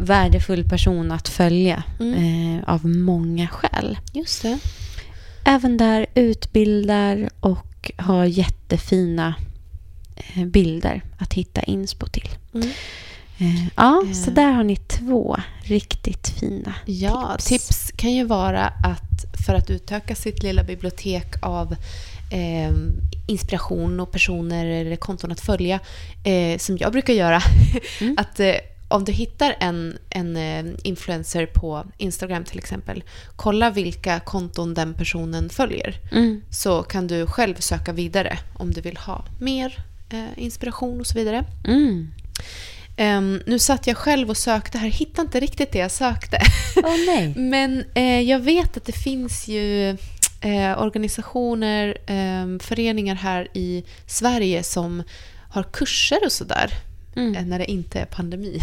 värdefull 0.00 0.68
person 0.68 1.12
att 1.12 1.28
följa 1.28 1.82
Mm. 2.00 2.58
eh, 2.58 2.68
av 2.68 2.86
många 2.86 3.48
skäl. 3.48 3.98
Just 4.12 4.42
det. 4.42 4.58
Även 5.44 5.76
där 5.76 6.06
utbildar 6.14 7.30
och 7.40 7.90
har 7.96 8.24
jättefina 8.24 9.34
eh, 10.16 10.44
bilder 10.44 11.02
att 11.18 11.32
hitta 11.34 11.62
inspo 11.62 12.06
till. 12.06 12.28
Mm. 12.54 12.68
Eh, 13.40 13.66
Ja, 13.76 14.02
Eh. 14.06 14.12
så 14.12 14.30
där 14.30 14.50
har 14.52 14.64
ni 14.64 14.76
två 14.76 15.36
riktigt 15.62 16.28
fina 16.28 16.74
Ja, 16.86 17.36
tips. 17.38 17.44
tips. 17.68 17.92
kan 17.96 18.12
ju 18.12 18.24
vara 18.24 18.66
att 18.66 19.24
för 19.46 19.54
att 19.54 19.70
utöka 19.70 20.14
sitt 20.14 20.42
lilla 20.42 20.62
bibliotek 20.64 21.26
av 21.42 21.72
eh, 22.32 22.72
inspiration 23.26 24.00
och 24.00 24.12
personer 24.12 24.66
eller 24.66 24.96
konton 24.96 25.32
att 25.32 25.40
följa, 25.40 25.80
eh, 26.24 26.58
som 26.58 26.78
jag 26.78 26.92
brukar 26.92 27.14
göra, 27.14 27.40
Mm. 28.00 28.14
att 28.18 28.40
eh, 28.40 28.54
om 28.88 29.04
du 29.04 29.12
hittar 29.12 29.56
en, 29.60 29.98
en 30.10 30.36
eh, 30.36 30.64
influencer 30.84 31.46
på 31.46 31.84
Instagram 31.98 32.44
till 32.44 32.58
exempel, 32.58 33.02
kolla 33.36 33.70
vilka 33.70 34.20
konton 34.20 34.74
den 34.74 34.94
personen 34.94 35.48
följer. 35.50 35.94
Mm. 36.12 36.42
Så 36.50 36.82
kan 36.82 37.06
du 37.06 37.26
själv 37.26 37.54
söka 37.54 37.92
vidare 37.92 38.38
om 38.54 38.72
du 38.72 38.80
vill 38.80 38.96
ha 38.96 39.24
mer 39.40 39.84
inspiration 40.36 41.00
och 41.00 41.06
så 41.06 41.18
vidare. 41.18 41.44
Mm. 41.64 42.10
Ehm, 43.00 43.42
nu 43.46 43.58
satt 43.58 43.86
jag 43.86 43.96
själv 43.96 44.30
och 44.30 44.36
sökte 44.36 44.78
här, 44.78 44.88
hittade 44.88 45.26
inte 45.26 45.40
riktigt 45.40 45.72
det 45.72 45.78
jag 45.78 45.90
sökte. 45.90 46.38
Nej. 47.06 47.34
Men 47.36 47.84
eh, 47.94 48.20
jag 48.20 48.38
vet 48.38 48.76
att 48.76 48.84
det 48.84 48.92
finns 48.92 49.48
ju 49.48 49.90
eh, 50.40 50.82
organisationer, 50.82 51.88
eh, 52.06 52.58
föreningar 52.60 53.14
här 53.14 53.48
i 53.54 53.84
Sverige 54.06 54.62
som 54.62 55.02
har 55.50 55.62
kurser 55.62 56.18
och 56.24 56.32
sådär 56.32 56.70
Mm. 57.16 57.36
eh, 57.36 57.44
när 57.44 57.58
det 57.58 57.70
inte 57.70 58.00
är 58.00 58.04
pandemi. 58.06 58.60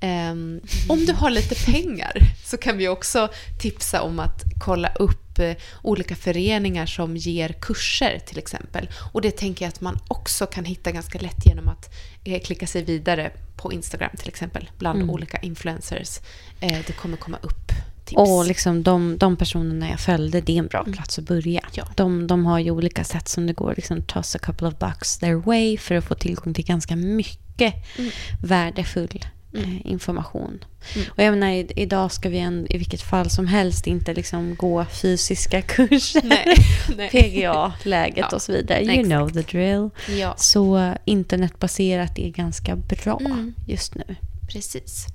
Ehm, 0.00 0.60
om 0.88 1.06
du 1.06 1.12
har 1.12 1.30
lite 1.30 1.54
pengar 1.72 2.12
så 2.44 2.56
kan 2.56 2.76
vi 2.78 2.88
också 2.88 3.28
tipsa 3.58 4.02
om 4.02 4.18
att 4.20 4.42
kolla 4.58 4.88
upp 4.88 5.38
eh, 5.38 5.52
olika 5.82 6.16
föreningar 6.16 6.86
som 6.86 7.16
ger 7.16 7.48
kurser 7.60 8.18
till 8.26 8.38
exempel. 8.38 8.88
Och 9.12 9.20
det 9.20 9.30
tänker 9.36 9.64
jag 9.64 9.68
att 9.68 9.80
man 9.80 9.98
också 10.08 10.46
kan 10.46 10.64
hitta 10.64 10.90
ganska 10.90 11.18
lätt 11.18 11.46
genom 11.46 11.68
att 11.68 11.94
eh, 12.24 12.40
klicka 12.42 12.66
sig 12.66 12.82
vidare 12.84 13.30
på 13.56 13.72
Instagram 13.72 14.10
till 14.18 14.28
exempel 14.28 14.70
bland 14.78 14.96
Mm. 14.98 15.10
olika 15.10 15.38
influencers. 15.38 16.18
Eh, 16.60 16.78
det 16.86 16.92
kommer 16.92 17.16
komma 17.16 17.38
upp 17.42 17.72
tips. 18.04 18.18
Och 18.18 18.46
liksom 18.46 18.82
de, 18.82 19.16
de 19.18 19.36
personerna 19.36 19.90
jag 19.90 20.00
följde, 20.00 20.40
det 20.40 20.52
är 20.52 20.58
en 20.58 20.66
bra 20.66 20.84
plats 20.84 21.18
att 21.18 21.24
börja. 21.24 21.60
Mm. 21.60 21.70
Ja. 21.72 21.88
De, 21.96 22.26
de 22.26 22.46
har 22.46 22.58
ju 22.58 22.70
olika 22.70 23.04
sätt 23.04 23.28
som 23.28 23.46
det 23.46 23.52
går 23.52 23.74
liksom 23.76 24.02
toss 24.02 24.34
a 24.36 24.38
couple 24.42 24.68
of 24.68 24.78
bucks 24.78 25.18
their 25.18 25.34
way 25.34 25.78
för 25.78 25.94
att 25.94 26.04
få 26.04 26.14
tillgång 26.14 26.54
till 26.54 26.64
ganska 26.64 26.96
mycket 26.96 27.74
Mm. 27.98 28.10
värdefull 28.42 29.24
Mm. 29.54 29.70
eh, 29.76 29.86
information. 29.90 30.64
Mm. 30.94 31.06
Och 31.16 31.22
jag 31.22 31.30
menar, 31.38 31.78
idag 31.80 32.12
ska 32.12 32.28
vi 32.28 32.38
en, 32.38 32.66
i 32.70 32.78
vilket 32.78 33.02
fall 33.02 33.30
som 33.30 33.46
helst 33.46 33.86
inte 33.86 34.14
liksom 34.14 34.54
gå 34.56 34.84
fysiska 34.84 35.62
kurser. 35.76 36.22
Nej. 36.24 36.54
Nej. 36.96 37.10
PGA-läget 37.10 38.16
Ja, 38.30 38.36
och 38.36 38.42
så 38.42 38.52
vidare. 38.52 38.80
You 38.82 38.90
exakt. 38.90 39.08
know 39.08 39.28
the 39.30 39.42
drill. 39.42 39.90
Ja, 40.18 40.34
Så 40.38 40.94
internetbaserat 41.04 42.18
är 42.18 42.28
ganska 42.30 42.76
bra 42.76 43.18
Mm. 43.20 43.54
just 43.66 43.94
nu. 43.94 44.16
precis. 44.48 45.06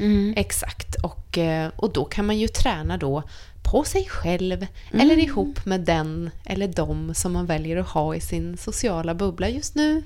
Mm. 0.00 0.34
Exakt. 0.36 0.94
Och, 1.02 1.38
eh, 1.38 1.70
och 1.76 1.92
då 1.92 2.04
kan 2.04 2.26
man 2.26 2.38
ju 2.38 2.48
träna 2.48 2.96
då 2.96 3.22
på 3.62 3.84
sig 3.84 4.04
själv 4.08 4.66
Mm. 4.92 5.00
eller 5.06 5.18
ihop 5.18 5.64
med 5.66 5.80
den 5.80 6.30
eller 6.44 6.68
dem 6.68 7.14
som 7.14 7.32
man 7.32 7.46
väljer 7.46 7.76
att 7.76 7.88
ha 7.88 8.14
i 8.14 8.20
sin 8.20 8.56
sociala 8.56 9.14
bubbla 9.14 9.48
just 9.48 9.74
nu. 9.74 10.02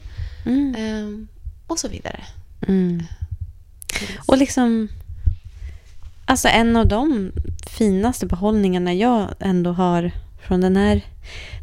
Mm. 0.47 0.75
Ehm, 0.79 1.29
och 1.67 1.79
så 1.79 1.89
vidare. 1.89 2.21
Och 4.27 4.39
liksom... 4.39 4.89
Alltså 6.25 6.49
en 6.49 6.77
av 6.77 6.87
de 6.87 7.33
finaste 7.71 8.27
behållningarna 8.27 8.95
jag 8.95 9.29
ändå 9.41 9.73
har 9.73 10.11
från 10.47 10.61
den 10.61 10.77
här, 10.77 11.01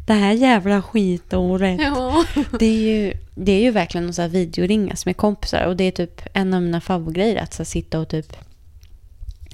det 0.06 0.12
här 0.12 0.32
jävla 0.32 0.82
skitåret. 0.82 1.80
Ja. 1.80 2.24
Det 2.58 2.66
är 2.66 2.96
ju, 2.96 3.14
det 3.34 3.52
är 3.52 3.60
ju 3.60 3.70
verkligen 3.70 4.08
att 4.08 4.14
så 4.14 4.22
här 4.22 4.28
videoringas 4.28 5.06
med 5.06 5.16
kompisar. 5.16 5.64
Och 5.64 5.76
det 5.76 5.84
är 5.84 5.90
typ 5.90 6.20
en 6.32 6.54
av 6.54 6.62
mina 6.62 6.80
favoritgrejer 6.80 7.42
att 7.42 7.54
så 7.54 7.64
sitta 7.64 8.00
och 8.00 8.08
typ 8.08 8.36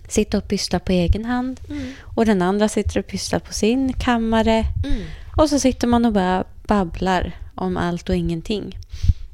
sitta 0.08 0.38
och 0.38 0.48
pyssla 0.48 0.78
på 0.78 0.92
egen 0.92 1.24
hand. 1.24 1.60
Mm. 1.70 1.92
Och 2.00 2.26
den 2.26 2.42
andra 2.42 2.68
sitter 2.68 2.98
och 2.98 3.06
pysslar 3.06 3.38
på 3.38 3.52
sin 3.52 3.92
kammare. 3.92 4.64
Mm. 4.84 5.02
Och 5.36 5.48
så 5.48 5.58
sitter 5.58 5.86
man 5.86 6.04
och 6.04 6.12
bara 6.12 6.44
babblar 6.66 7.32
om 7.54 7.76
allt 7.76 8.08
och 8.08 8.14
ingenting. 8.14 8.78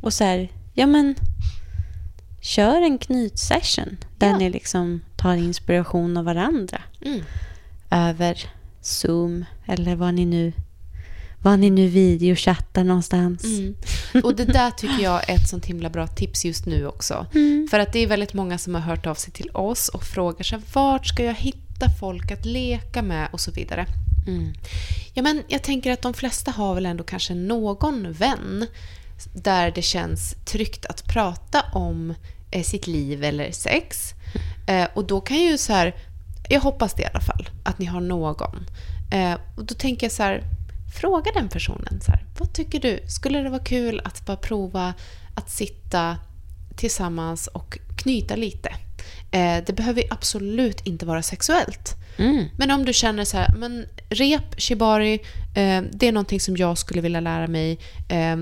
Och 0.01 0.13
så 0.13 0.25
här, 0.25 0.49
ja 0.75 0.87
men 0.87 1.15
kör 2.43 2.83
en 2.83 2.99
knytsession 2.99 3.97
där 4.19 4.27
Ja. 4.31 4.37
ni 4.39 4.51
liksom 4.51 5.01
tar 5.17 5.35
inspiration 5.35 6.17
av 6.17 6.25
varandra 6.25 6.81
Mm. 7.01 7.21
över 7.91 8.39
Zoom 8.81 9.45
eller 9.67 9.97
vad 9.97 10.15
ni 10.15 10.25
nu 10.27 10.53
vad 11.45 11.59
ni 11.59 11.71
nu 11.71 11.89
videochattar 11.89 12.85
någonstans. 12.85 13.45
Mm. 13.45 13.75
Och 14.25 14.37
det 14.37 14.45
där 14.45 14.71
tycker 14.71 15.03
jag 15.03 15.31
är 15.31 15.35
ett 15.35 15.49
sånt 15.49 15.67
himla 15.67 15.91
bra 15.91 16.07
tips 16.07 16.45
just 16.45 16.67
nu 16.67 16.87
också. 16.87 17.27
Mm. 17.35 17.69
För 17.71 17.79
att 17.79 17.93
det 17.93 17.99
är 17.99 18.07
väldigt 18.07 18.35
många 18.35 18.59
som 18.59 18.75
har 18.75 18.83
hört 18.83 19.07
av 19.07 19.15
sig 19.15 19.33
till 19.33 19.51
oss 19.51 19.89
och 19.89 20.03
frågar 20.05 20.43
sig 20.45 20.59
vart 20.73 21.07
ska 21.07 21.25
jag 21.25 21.35
hitta 21.35 21.87
folk 22.01 22.31
att 22.31 22.47
leka 22.47 23.03
med 23.03 23.29
och 23.33 23.41
så 23.41 23.51
vidare. 23.51 23.87
Mm. 24.27 24.53
Ja, 25.15 25.23
men 25.23 25.43
jag 25.49 25.63
tänker 25.63 25.93
att 25.93 26.03
de 26.03 26.15
flesta 26.15 26.51
har 26.51 26.75
väl 26.75 26.87
ändå 26.87 27.05
kanske 27.05 27.35
någon 27.35 28.13
vän 28.13 28.67
där 29.33 29.71
det 29.71 29.83
känns 29.83 30.37
tryggt 30.45 30.87
att 30.87 31.05
prata 31.05 31.65
om 31.73 32.15
eh, 32.51 32.63
sitt 32.63 32.87
liv 32.87 33.25
eller 33.25 33.51
sex. 33.53 34.13
Eh, 34.67 34.89
och 34.95 35.07
då 35.07 35.21
kan 35.21 35.41
ju 35.41 35.59
så 35.59 35.73
här, 35.73 35.95
jag 36.49 36.61
hoppas 36.61 36.95
det 36.95 37.03
i 37.03 37.07
alla 37.07 37.21
fall, 37.21 37.49
att 37.65 37.79
ni 37.79 37.87
har 37.87 38.01
någon. 38.01 38.67
Eh, 39.13 39.39
och 39.57 39.65
då 39.65 39.75
tänker 39.75 40.05
jag 40.05 40.13
så 40.13 40.23
här, 40.23 40.43
fråga 41.01 41.33
den 41.35 41.49
personen 41.49 42.01
så 42.01 42.13
här, 42.13 42.25
vad 42.39 42.53
tycker 42.53 42.81
du? 42.81 43.01
Skulle 43.07 43.39
det 43.39 43.51
vara 43.51 43.65
kul 43.65 44.01
att 44.05 44.27
bara 44.27 44.37
prova 44.37 44.95
att 45.35 45.51
sitta 45.51 46.17
tillsammans 46.77 47.47
och 47.47 47.79
knyta 47.99 48.37
lite? 48.37 48.75
Det 49.67 49.77
behöver 49.77 50.05
absolut 50.11 50.87
inte 50.87 51.07
vara 51.07 51.23
sexuellt. 51.23 51.97
Mm. 52.17 52.45
Men 52.57 52.71
om 52.71 52.85
du 52.85 52.93
känner 52.93 53.25
så 53.25 53.37
här, 53.37 53.55
men 53.57 53.87
rep, 54.09 54.61
shibari, 54.61 55.15
eh, 55.55 55.83
det 55.93 56.09
är 56.09 56.13
någonting 56.13 56.41
som 56.41 56.57
jag 56.57 56.79
skulle 56.79 57.01
vilja 57.01 57.21
lära 57.21 57.47
mig. 57.47 57.79
Eh, 58.09 58.37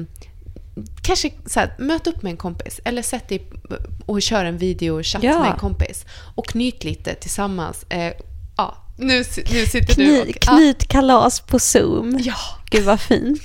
kanske 1.03 1.31
så 1.47 1.61
här, 1.61 1.75
möt 1.79 2.07
upp 2.07 2.23
med 2.23 2.31
en 2.31 2.37
kompis 2.37 2.81
eller 2.85 3.03
sätt 3.03 3.29
dig 3.29 3.47
och 4.07 4.23
kör 4.23 4.45
en 4.45 4.59
videochatt 4.59 5.23
Ja. 5.23 5.41
med 5.43 5.51
en 5.53 5.59
kompis 5.59 6.05
och 6.35 6.47
knyt 6.47 6.85
lite 6.85 7.15
tillsammans. 7.15 7.85
Eh, 7.89 8.13
ja, 8.57 8.77
nu, 8.99 9.19
nu 9.53 9.67
sitter 9.67 9.87
du 9.87 9.95
Kny, 9.95 10.21
och... 10.21 10.27
Ja, 10.29 10.57
knytkalas 10.57 11.41
på 11.41 11.59
Zoom. 11.59 12.19
ja. 12.23 12.35
Gud 12.71 12.85
vad 12.85 13.01
fint. 13.01 13.43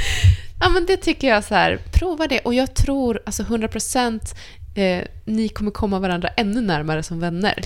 ja, 0.60 0.68
men 0.68 0.86
det 0.86 0.96
tycker 0.96 1.28
jag 1.28 1.44
så 1.44 1.54
här, 1.54 1.80
prova 1.92 2.26
det. 2.26 2.38
Och 2.40 2.54
jag 2.54 2.74
tror, 2.74 3.20
alltså 3.26 3.42
100% 3.42 4.34
eh, 4.74 5.04
ni 5.24 5.48
kommer 5.48 5.70
komma 5.70 5.98
varandra 5.98 6.28
ännu 6.28 6.60
närmare 6.60 7.02
som 7.02 7.20
vänner. 7.20 7.60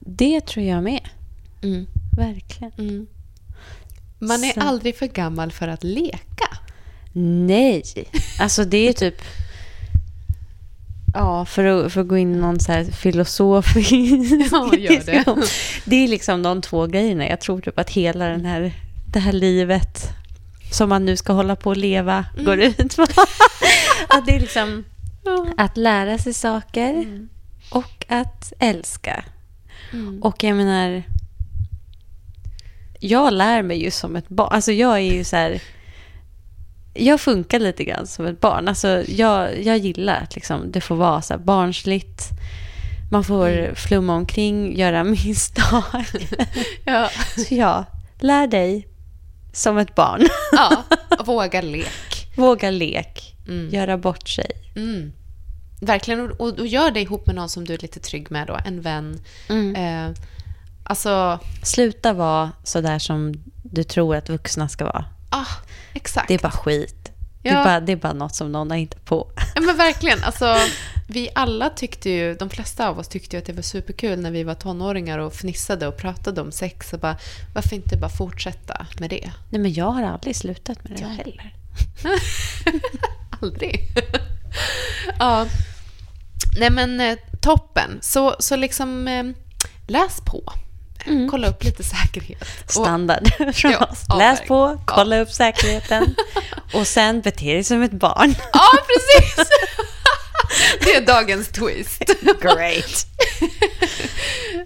Det 0.00 0.40
tror 0.40 0.66
jag 0.66 0.82
med. 0.82 1.08
Mm. 1.62 1.86
Verkligen. 2.16 2.72
Mm. 2.78 3.06
Man 4.18 4.44
är 4.44 4.52
Så- 4.52 4.60
aldrig 4.60 4.96
för 4.98 5.06
gammal 5.06 5.52
för 5.52 5.68
att 5.68 5.84
leka. 5.84 6.48
Nej, 7.12 7.82
alltså 8.40 8.64
det 8.64 8.88
är 8.88 8.92
typ... 8.92 9.22
Ja, 11.14 11.44
för 11.44 11.64
att, 11.64 11.92
för 11.92 12.00
att 12.00 12.08
gå 12.08 12.16
in 12.16 12.34
i 12.34 12.38
någon 12.38 12.60
så 12.60 12.72
här 12.72 12.84
filosofisk 12.84 13.92
Ja, 14.52 14.74
gör 14.76 15.06
det. 15.06 15.24
Det 15.84 15.96
är 15.96 16.08
liksom 16.08 16.42
de 16.42 16.62
två 16.62 16.86
grejerna. 16.86 17.28
Jag 17.28 17.40
tror 17.40 17.60
typ 17.60 17.78
att 17.78 17.90
hela 17.90 18.28
den 18.28 18.44
här, 18.44 18.72
det 19.12 19.18
här 19.18 19.32
livet 19.32 20.08
som 20.72 20.88
man 20.88 21.04
nu 21.04 21.16
ska 21.16 21.32
hålla 21.32 21.56
på 21.56 21.70
att 21.70 21.76
leva 21.76 22.24
Mm. 22.34 22.44
går 22.44 22.60
ut 22.60 22.96
på. 22.96 23.02
att 24.08 24.26
det 24.26 24.36
är 24.36 24.40
liksom 24.40 24.84
att 25.56 25.76
lära 25.76 26.18
sig 26.18 26.34
saker 26.34 27.06
och 27.70 28.04
att 28.08 28.52
älska. 28.58 29.24
Mm. 29.92 30.22
Och 30.22 30.44
jag 30.44 30.56
menar, 30.56 31.02
jag 33.00 33.32
lär 33.32 33.62
mig 33.62 33.82
ju 33.84 33.90
som 33.90 34.16
ett 34.16 34.28
barn. 34.28 34.48
Alltså 34.52 34.72
jag 34.72 34.94
är 34.94 35.12
ju 35.12 35.24
så 35.24 35.36
här, 35.36 35.60
jag 36.94 37.20
funkar 37.20 37.58
lite 37.58 37.84
grann 37.84 38.06
som 38.06 38.26
ett 38.26 38.40
barn. 38.40 38.68
Alltså 38.68 39.04
jag, 39.08 39.62
jag 39.62 39.78
gillar 39.78 40.20
att 40.22 40.34
liksom, 40.34 40.72
det 40.72 40.80
får 40.80 40.96
vara 40.96 41.22
så 41.22 41.38
barnsligt. 41.38 42.28
Man 43.10 43.24
får 43.24 43.48
Mm. 43.48 43.74
flumma 43.74 44.14
omkring, 44.14 44.78
göra 44.78 45.04
misstag. 45.24 46.06
Ja. 46.84 47.10
Så 47.48 47.54
ja, 47.54 47.84
lär 48.20 48.46
dig 48.46 48.88
som 49.52 49.78
ett 49.78 49.94
barn. 49.94 50.22
ja, 50.52 50.82
våga 51.24 51.60
lek. 51.60 52.28
Våga 52.36 52.70
lek, 52.70 53.36
Mm. 53.48 53.70
göra 53.70 53.98
bort 53.98 54.28
sig. 54.28 54.50
Mm. 54.76 55.12
Verkligen, 55.80 56.30
och, 56.32 56.58
och, 56.58 56.66
gör 56.66 56.90
det 56.90 57.00
ihop 57.00 57.26
med 57.26 57.34
någon 57.34 57.48
som 57.48 57.64
du 57.64 57.74
är 57.74 57.78
lite 57.78 58.00
trygg 58.00 58.30
med 58.30 58.46
då, 58.46 58.58
en 58.64 58.80
vän. 58.80 59.20
Eh, 59.76 60.10
alltså, 60.84 61.38
Sluta 61.62 62.12
vara 62.12 62.50
så 62.64 62.80
där 62.80 62.98
som 62.98 63.34
du 63.62 63.84
tror 63.84 64.16
att 64.16 64.28
vuxna 64.28 64.68
ska 64.68 64.84
vara. 64.84 65.04
Ah, 65.32 65.46
exakt. 65.94 66.28
Det 66.28 66.34
är 66.34 66.38
bara 66.38 66.52
skit. 66.52 66.94
Det, 67.42 67.48
Ja. 67.48 67.60
är 67.60 67.64
bara, 67.64 67.80
det 67.80 67.92
är 67.92 67.96
bara 67.96 68.12
något 68.12 68.34
som 68.34 68.52
någon 68.52 68.70
har 68.70 68.78
hittat 68.78 69.04
på. 69.04 69.30
Ja, 69.54 69.60
men 69.60 69.76
verkligen. 69.76 70.18
Alltså, 70.24 70.56
vi 71.08 71.28
alla 71.34 71.70
tyckte 71.70 72.10
ju, 72.10 72.34
de 72.34 72.50
flesta 72.50 72.88
av 72.88 72.98
oss 72.98 73.08
tyckte 73.08 73.36
ju 73.36 73.40
att 73.40 73.46
det 73.46 73.52
var 73.52 73.62
superkul 73.62 74.20
när 74.20 74.30
vi 74.30 74.44
var 74.44 74.54
tonåringar 74.54 75.18
och 75.18 75.32
fnissade 75.34 75.86
och 75.86 75.96
pratade 75.96 76.40
om 76.40 76.52
sex. 76.52 76.92
Och 76.92 76.98
bara, 77.00 77.16
varför 77.54 77.76
inte 77.76 77.96
bara 77.96 78.10
fortsätta 78.10 78.86
med 79.00 79.10
det? 79.10 79.32
Nej, 79.50 79.60
men 79.60 79.72
jag 79.72 79.90
har 79.90 80.02
aldrig 80.02 80.36
slutat 80.36 80.84
med 80.84 80.92
det 80.98 81.00
Jag 81.02 81.08
heller. 81.08 81.54
Aldrig. 83.42 83.80
ja. 85.18 85.46
Nej 86.58 86.70
men 86.70 87.00
eh, 87.00 87.16
toppen. 87.40 87.98
Så, 88.02 88.36
så 88.38 88.56
liksom 88.56 89.08
eh, 89.08 89.24
läs 89.86 90.20
på. 90.20 90.52
Mm. 91.06 91.28
Kolla 91.30 91.48
upp 91.48 91.64
lite 91.64 91.82
säkerhet. 91.82 92.48
Och, 92.64 92.70
Standard 92.72 93.28
från 93.54 93.72
Ja, 93.72 93.84
oss. 93.90 94.04
ja, 94.08 94.16
Läs 94.18 94.40
verkligen. 94.40 94.48
på, 94.48 94.80
kolla 94.86 95.20
upp 95.20 95.30
säkerheten 95.30 96.14
och 96.74 96.86
sen 96.86 97.20
bete 97.20 97.52
dig 97.52 97.64
som 97.64 97.82
ett 97.82 97.92
barn. 97.92 98.34
ja, 98.52 98.68
precis! 98.86 99.48
det 100.80 100.94
är 100.94 101.06
dagens 101.06 101.48
twist. 101.48 102.02
Great. 102.42 103.06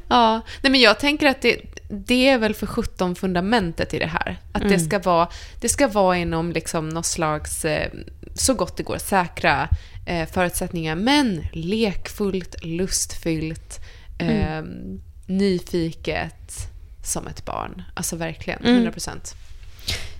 Ja, 0.09 0.41
nej 0.63 0.73
men 0.73 0.81
jag 0.81 0.99
tänker 0.99 1.27
att 1.27 1.43
det, 1.43 1.61
det 1.89 2.29
är 2.29 2.39
väl 2.39 2.55
för 2.55 2.67
17 2.67 3.15
fundamentet 3.15 3.95
i 3.95 3.99
det 3.99 4.07
här. 4.07 4.37
Att 4.53 4.69
det, 4.69 4.79
ska 4.81 4.99
vara, 4.99 5.29
det 5.61 5.69
ska 5.69 5.89
vara 5.89 6.17
inom 6.17 6.53
liksom 6.53 6.89
någon 6.89 7.05
slags, 7.05 7.65
eh, 7.65 7.91
så 8.35 8.55
gott 8.55 8.77
det 8.77 8.83
går, 8.83 8.99
säkra 8.99 9.69
eh, 10.07 10.29
förutsättningar. 10.29 10.95
Men 10.95 11.47
lekfullt, 11.53 12.57
lustfyllt, 12.65 13.81
eh, 14.19 14.63
nyfiket 15.27 16.69
som 17.05 17.27
ett 17.27 17.45
barn. 17.45 17.83
Alltså 17.95 18.17
verkligen, 18.17 18.65
100 18.65 18.93
procent. 18.93 19.35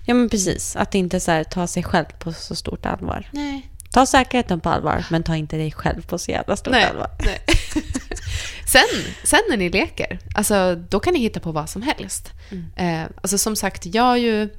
Ja, 0.05 0.13
men 0.13 0.29
precis. 0.29 0.75
Att 0.75 0.95
inte 0.95 1.19
så 1.19 1.31
här, 1.31 1.43
ta 1.43 1.67
sig 1.67 1.83
själv 1.83 2.05
på 2.19 2.33
så 2.33 2.55
stort 2.55 2.85
allvar. 2.85 3.29
Nej. 3.31 3.69
Ta 3.91 4.05
säkerheten 4.05 4.59
på 4.59 4.69
allvar, 4.69 5.05
men 5.11 5.23
ta 5.23 5.35
inte 5.35 5.57
dig 5.57 5.71
själv 5.71 6.01
på 6.01 6.17
så 6.17 6.31
jävla 6.31 6.55
stort 6.55 6.71
Nej. 6.71 6.85
allvar. 6.85 7.09
nej. 7.25 7.39
sen, 8.67 9.13
sen 9.23 9.39
när 9.49 9.57
ni 9.57 9.69
leker, 9.69 10.19
alltså, 10.35 10.75
då 10.89 10.99
kan 10.99 11.13
ni 11.13 11.19
hitta 11.19 11.39
på 11.39 11.51
vad 11.51 11.69
som 11.69 11.81
helst. 11.81 12.31
Eh, 12.75 13.03
alltså, 13.21 13.37
som 13.37 13.55
sagt, 13.55 13.85
jag 13.85 14.11
är 14.11 14.15
ju 14.15 14.49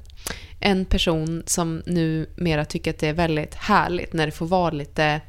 en 0.59 0.85
person 0.85 1.43
som 1.45 1.83
numera 1.85 2.65
tycker 2.65 2.91
att 2.91 2.99
det 2.99 3.07
är 3.07 3.13
väldigt 3.13 3.55
härligt 3.55 4.13
när 4.13 4.25
det 4.25 4.31
får 4.31 4.45
vara 4.45 4.71
lite, 4.71 5.21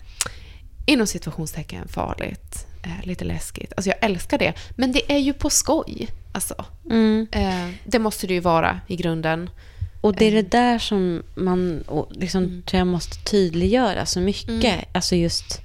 inom 0.87 1.07
situationstecken, 1.07 1.89
farligt. 1.89 2.67
Eh, 2.83 3.07
lite 3.07 3.25
läskigt. 3.25 3.73
Alltså 3.77 3.91
jag 3.91 3.99
älskar 4.05 4.39
det. 4.39 4.53
Men 4.71 4.93
det 4.93 5.13
är 5.13 5.19
ju 5.19 5.33
på 5.33 5.51
skoj. 5.51 6.09
Alltså, 6.33 6.65
Mm. 6.91 7.27
eh, 7.33 7.69
det 7.85 7.99
måste 7.99 8.27
det 8.27 8.35
ju 8.35 8.41
vara 8.41 8.81
i 8.87 8.97
grunden. 8.97 9.51
Och 10.01 10.15
det 10.15 10.25
är 10.25 10.33
det 10.33 10.51
där 10.51 10.79
som 10.79 11.23
man 11.35 11.85
liksom, 12.11 12.63
tror 12.67 12.79
jag 12.79 12.87
måste 12.87 13.19
tydliggöra 13.31 14.07
så 14.07 14.21
mycket. 14.21 14.85
Alltså 14.93 15.17
just... 15.17 15.61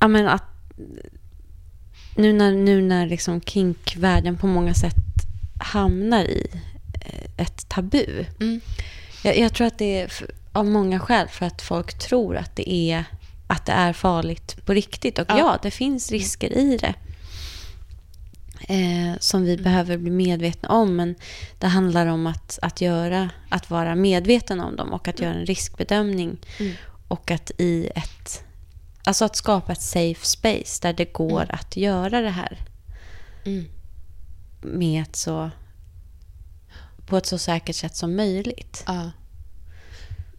Ja, 0.00 0.08
men 0.08 0.28
att... 0.28 0.44
Nu 2.16 2.32
när, 2.32 2.52
nu 2.52 2.82
när 2.82 3.06
liksom 3.06 3.40
kinkvärlden 3.40 4.36
på 4.36 4.46
många 4.46 4.74
sätt 4.74 4.94
hamnar 5.60 6.24
i 6.24 6.46
eh, 7.00 7.30
ett 7.44 7.68
tabu. 7.68 8.24
Mm. 8.40 8.60
Jag, 9.24 9.38
jag 9.38 9.54
tror 9.54 9.66
att 9.66 9.78
det 9.78 10.00
är 10.00 10.12
av 10.52 10.66
många 10.66 11.00
skäl 11.00 11.28
för 11.28 11.46
att 11.46 11.62
folk 11.62 11.98
tror 11.98 12.36
att 12.36 12.56
det 12.56 12.72
är, 12.72 13.04
att 13.46 13.66
det 13.66 13.72
är 13.72 13.92
farligt 13.92 14.66
på 14.66 14.72
riktigt. 14.72 15.18
Och 15.18 15.26
Ja. 15.28 15.38
ja, 15.38 15.58
det 15.62 15.70
finns 15.70 16.10
risker 16.10 16.52
i 16.52 16.76
det. 16.76 16.94
Eh, 18.68 19.18
som 19.20 19.42
vi 19.44 19.56
behöver 19.56 19.96
bli 19.96 20.10
medvetna 20.10 20.68
om. 20.68 20.96
Men 20.96 21.14
det 21.58 21.66
handlar 21.66 22.06
om 22.06 22.26
att, 22.26 22.58
att, 22.62 22.80
göra, 22.80 23.30
att 23.48 23.70
vara 23.70 23.94
medveten 23.94 24.60
om 24.60 24.76
dem 24.76 24.92
och 24.92 25.08
att 25.08 25.20
göra 25.20 25.34
en 25.34 25.46
riskbedömning. 25.46 26.38
Mm. 26.58 26.72
Och 27.08 27.30
att 27.30 27.50
i 27.58 27.90
ett... 27.94 28.44
Alltså 29.04 29.24
att 29.24 29.36
skapa 29.36 29.72
ett 29.72 29.82
safe 29.82 30.26
space 30.26 30.78
där 30.82 30.92
det 30.92 31.12
går 31.12 31.46
att 31.48 31.76
göra 31.76 32.20
det 32.20 32.30
här 32.30 32.58
Mm. 33.44 33.64
med 34.60 35.02
ett 35.02 35.16
så, 35.16 35.50
på 37.06 37.16
ett 37.16 37.26
så 37.26 37.38
säkert 37.38 37.76
sätt 37.76 37.96
som 37.96 38.16
möjligt. 38.16 38.84
Ja. 38.86 39.10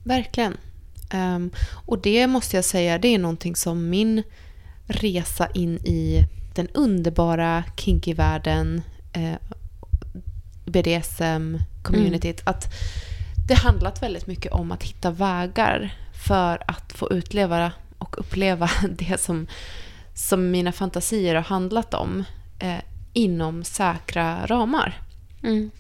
Verkligen. 0.09 0.57
Ehm, 1.09 1.51
och 1.85 2.01
det 2.01 2.27
måste 2.27 2.55
jag 2.55 2.65
säga, 2.65 2.97
det 2.97 3.07
är 3.07 3.19
någonting 3.19 3.55
som 3.55 3.89
min 3.89 4.23
resa 4.85 5.47
in 5.53 5.77
i 5.77 6.27
den 6.55 6.67
underbara 6.73 7.63
kinky-världen, 7.77 8.81
eh, 9.13 9.35
BDSM-communityt, 10.65 12.41
att 12.43 12.65
det 13.47 13.53
handlat 13.53 14.03
väldigt 14.03 14.27
mycket 14.27 14.51
om 14.51 14.71
att 14.71 14.83
hitta 14.83 15.11
vägar 15.11 15.93
för 16.25 16.63
att 16.67 16.93
få 16.93 17.11
utleva 17.11 17.71
och 17.97 18.19
uppleva 18.19 18.69
det 18.89 19.21
som, 19.21 19.47
som 20.13 20.51
mina 20.51 20.71
fantasier 20.71 21.35
har 21.35 21.43
handlat 21.43 21.93
om 21.93 22.23
eh, 22.59 22.81
inom 23.13 23.63
säkra 23.63 24.45
ramar. 24.45 25.01
Mm. 25.43 25.71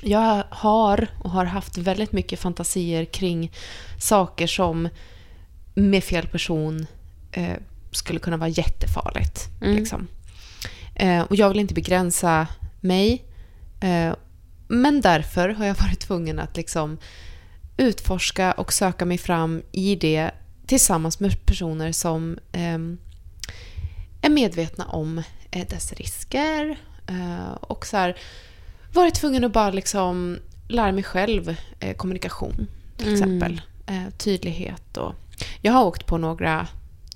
Jag 0.00 0.44
har 0.50 1.08
och 1.18 1.30
har 1.30 1.44
haft 1.44 1.78
väldigt 1.78 2.12
mycket 2.12 2.40
fantasier 2.40 3.04
kring 3.04 3.52
saker 3.98 4.46
som 4.46 4.88
med 5.74 6.04
fel 6.04 6.26
person 6.26 6.86
eh, 7.32 7.56
skulle 7.90 8.18
kunna 8.18 8.36
vara 8.36 8.48
jättefarligt. 8.48 9.48
Mm. 9.62 9.76
Liksom. 9.76 10.08
Eh, 10.94 11.22
och 11.22 11.36
jag 11.36 11.48
vill 11.48 11.60
inte 11.60 11.74
begränsa 11.74 12.46
mig. 12.80 13.24
Eh, 13.80 14.14
men 14.68 15.00
därför 15.00 15.48
har 15.48 15.64
jag 15.64 15.76
varit 15.80 16.00
tvungen 16.00 16.38
att 16.38 16.56
liksom 16.56 16.98
utforska 17.76 18.52
och 18.52 18.72
söka 18.72 19.04
mig 19.04 19.18
fram 19.18 19.62
i 19.72 19.96
det 19.96 20.30
tillsammans 20.66 21.20
med 21.20 21.46
personer 21.46 21.92
som 21.92 22.38
eh, 22.52 22.78
är 24.22 24.30
medvetna 24.30 24.86
om 24.86 25.22
eh, 25.50 25.66
dess 25.68 25.92
risker 25.92 26.76
eh, 27.06 27.52
och 27.60 27.86
så 27.86 27.96
här, 27.96 28.16
varit 28.92 29.14
tvungen 29.14 29.44
att 29.44 29.52
bara 29.52 29.70
liksom 29.70 30.38
lära 30.68 30.92
mig 30.92 31.04
själv 31.04 31.56
eh, 31.80 31.96
kommunikation 31.96 32.66
till 32.96 33.06
Mm. 33.08 33.14
exempel. 33.20 33.60
Eh, 33.86 34.08
tydlighet 34.18 34.96
och 34.96 35.14
jag 35.62 35.72
har 35.72 35.84
åkt 35.84 36.06
på 36.06 36.18
några 36.18 36.66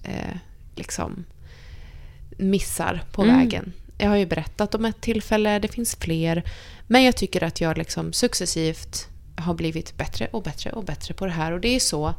eh, 0.03 0.37
liksom 0.75 1.25
missar 2.39 3.03
på 3.12 3.23
Mm. 3.23 3.37
vägen. 3.39 3.73
Jag 3.99 4.09
har 4.09 4.16
ju 4.16 4.27
berättat 4.27 4.75
om 4.75 4.85
ett 4.85 5.01
tillfälle, 5.01 5.59
det 5.59 5.68
finns 5.68 5.97
fler. 5.97 6.43
Men 6.87 7.03
jag 7.05 7.16
tycker 7.16 7.43
att 7.43 7.61
jag 7.61 7.79
liksom 7.79 8.12
successivt 8.12 9.07
har 9.37 9.55
blivit 9.55 9.97
bättre 9.97 10.27
och 10.33 10.43
bättre 10.43 10.70
och 10.73 10.85
bättre 10.85 11.14
på 11.14 11.27
det 11.27 11.33
här. 11.33 11.53
Och 11.53 11.61
det 11.61 11.68
är 11.68 11.81
så 11.81 12.14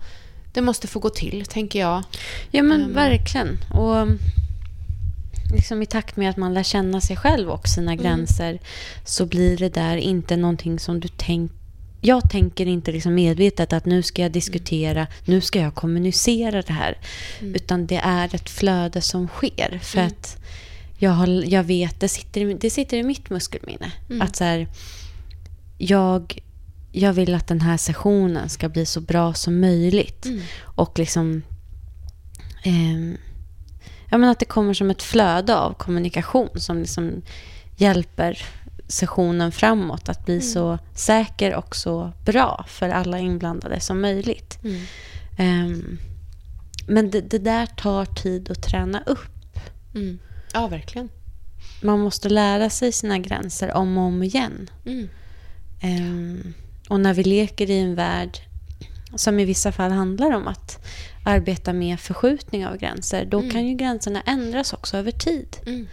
det 0.54 0.62
måste 0.62 0.88
få 0.88 1.00
gå 1.00 1.10
till, 1.10 1.46
tänker 1.46 1.80
jag. 1.80 2.04
Ja, 2.52 2.64
men 2.64 2.82
Ehm. 2.82 2.94
verkligen. 2.94 3.58
Och 3.74 4.08
liksom 5.54 5.82
i 5.82 5.86
takt 5.86 6.16
med 6.18 6.30
att 6.30 6.38
man 6.38 6.54
lär 6.54 6.64
känna 6.64 7.02
sig 7.02 7.16
själv 7.18 7.50
och 7.50 7.68
sina 7.68 7.96
gränser 7.96 8.60
så 9.06 9.26
blir 9.26 9.58
det 9.58 9.70
där 9.74 9.98
inte 9.98 10.36
någonting 10.38 10.80
som 10.80 11.00
du 11.00 11.08
tänker 11.08 11.56
jag 12.06 12.30
tänker 12.30 12.66
inte 12.66 12.92
liksom 12.92 13.14
medvetet 13.16 13.74
att 13.74 13.86
nu 13.86 14.04
ska 14.04 14.22
jag 14.22 14.32
diskutera, 14.32 15.08
nu 15.26 15.42
ska 15.42 15.60
jag 15.60 15.76
kommunicera 15.76 16.62
det 16.62 16.74
här. 16.74 16.98
Utan 17.42 17.88
det 17.88 17.96
är 18.04 18.36
ett 18.36 18.50
flöde 18.50 19.02
som 19.02 19.28
sker. 19.28 19.80
För 19.84 19.98
att 20.06 20.38
jag, 20.98 21.12
har, 21.12 21.44
jag 21.54 21.64
vet, 21.64 22.00
det 22.00 22.08
sitter, 22.10 22.42
i- 22.42 22.54
det 22.54 22.70
sitter 22.70 22.98
i 22.98 23.04
mitt 23.04 23.30
muskelminne. 23.30 23.92
Att 24.22 24.36
så 24.36 24.44
här, 24.44 24.68
jag, 25.78 26.40
jag 26.92 27.14
vill 27.14 27.34
att 27.36 27.48
den 27.48 27.62
här 27.62 27.78
sessionen 27.78 28.50
ska 28.50 28.70
bli 28.70 28.86
så 28.86 29.02
bra 29.02 29.34
som 29.34 29.60
möjligt. 29.60 30.26
Och 30.62 31.00
liksom... 31.00 31.42
ehm, 32.64 33.18
ja, 34.14 34.18
men 34.18 34.30
att 34.30 34.40
det 34.40 34.46
kommer 34.46 34.74
som 34.74 34.90
ett 34.90 35.04
flöde 35.04 35.56
av 35.56 35.74
kommunikation 35.74 36.50
som 36.56 36.80
liksom 36.80 37.22
hjälper 37.76 38.46
sessionen 38.88 39.52
framåt 39.52 40.10
att 40.10 40.26
bli 40.26 40.42
så 40.42 40.80
säker 40.96 41.56
och 41.56 41.76
så 41.76 42.12
bra 42.26 42.66
för 42.68 42.90
alla 42.90 43.20
inblandade 43.20 43.80
som 43.80 44.02
möjligt. 44.02 44.60
Ehm, 45.38 45.98
men 46.88 47.12
det, 47.12 47.22
det 47.22 47.38
där 47.38 47.66
tar 47.66 48.06
tid 48.06 48.52
att 48.52 48.64
träna 48.64 49.04
upp. 49.06 49.60
Mm. 49.96 50.20
Ja, 50.54 50.68
verkligen. 50.68 51.10
Man 51.82 52.00
måste 52.00 52.30
lära 52.30 52.70
sig 52.70 52.92
sina 52.92 53.18
gränser 53.20 53.74
om 53.74 53.98
och 53.98 54.04
om 54.04 54.24
igen. 54.24 54.70
Mm. 54.86 55.10
Ehm, 55.82 56.54
och 56.90 57.00
när 57.00 57.14
vi 57.14 57.24
leker 57.24 57.70
i 57.70 57.80
en 57.80 57.96
värld 57.96 58.40
som 59.16 59.40
i 59.40 59.46
vissa 59.46 59.72
fall 59.72 59.92
handlar 59.92 60.32
om 60.32 60.48
att 60.48 60.86
arbeta 61.24 61.74
med 61.74 62.00
förskjutning 62.00 62.68
av 62.68 62.78
gränser, 62.78 63.26
då 63.26 63.50
kan 63.50 63.68
ju 63.68 63.76
gränserna 63.76 64.22
ändras 64.22 64.74
också 64.74 64.98
över 64.98 65.12
tid. 65.12 65.58
Mm. 65.66 65.88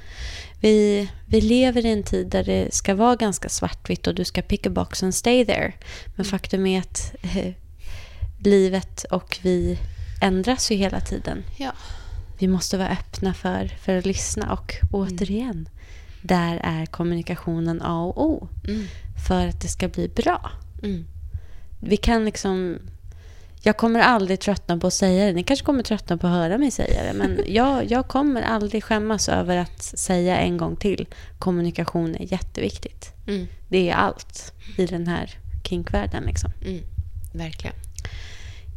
Vi, 0.61 1.09
vi 1.27 1.41
lever 1.41 1.87
i 1.87 1.93
en 1.93 2.03
tid 2.03 2.27
där 2.27 2.45
det 2.45 2.75
ska 2.75 2.95
vara 2.95 3.17
ganska 3.17 3.49
svartvitt 3.49 4.07
och 4.07 4.15
du 4.15 4.25
ska 4.25 4.43
pick 4.43 4.67
a 4.67 4.71
box 4.71 5.03
and 5.03 5.15
stay 5.15 5.47
there. 5.47 5.73
Men 6.17 6.25
faktum 6.25 6.67
är 6.67 6.79
att 6.79 7.15
eh, 7.23 7.53
livet 8.39 9.05
och 9.05 9.39
vi 9.43 9.79
ändras 10.23 10.71
ju 10.73 10.77
hela 10.77 11.01
tiden. 11.01 11.45
Ja. 11.57 11.73
Vi 12.39 12.49
måste 12.49 12.79
vara 12.79 12.89
öppna 12.89 13.35
för, 13.35 13.69
för 13.69 13.97
att 13.97 14.07
lyssna 14.07 14.53
och 14.53 14.75
återigen, 14.93 15.69
där 16.23 16.61
är 16.65 16.87
kommunikationen 16.87 17.83
A 17.83 18.03
och 18.05 18.25
O 18.25 18.49
Mm. 18.69 18.87
för 19.27 19.47
att 19.47 19.61
det 19.61 19.69
ska 19.69 19.89
bli 19.89 20.09
bra. 20.09 20.51
Mm. 20.83 21.05
Vi 21.81 21.97
kan 21.97 22.25
liksom... 22.25 22.79
Jag 23.63 23.77
kommer 23.77 24.01
aldrig 24.01 24.41
tröttna 24.41 24.79
på 24.79 24.87
att 24.87 24.95
säga 24.95 25.27
det. 25.27 25.33
Ni 25.33 25.43
kanske 25.43 25.67
kommer 25.67 25.83
tröttna 25.83 26.17
på 26.17 26.27
att 26.27 26.33
höra 26.33 26.59
mig 26.59 26.71
säga 26.71 27.03
det. 27.03 27.13
Men 27.13 27.41
jag, 27.55 27.91
jag 27.91 28.09
kommer 28.09 28.43
aldrig 28.43 28.85
skämmas 28.85 29.29
över 29.29 29.57
att 29.57 29.83
säga 29.83 30.39
en 30.39 30.57
gång 30.57 30.77
till. 30.77 31.07
Kommunikation 31.39 32.15
är 32.15 32.33
jätteviktigt. 32.33 33.13
Mm. 33.27 33.49
Det 33.69 33.91
är 33.91 33.95
allt 33.95 34.53
i 34.77 34.87
den 34.87 35.07
här 35.07 35.31
kinkvärlden. 35.65 36.25
Liksom. 36.25 36.53
Mm. 36.65 36.83
Verkligen. 37.33 37.77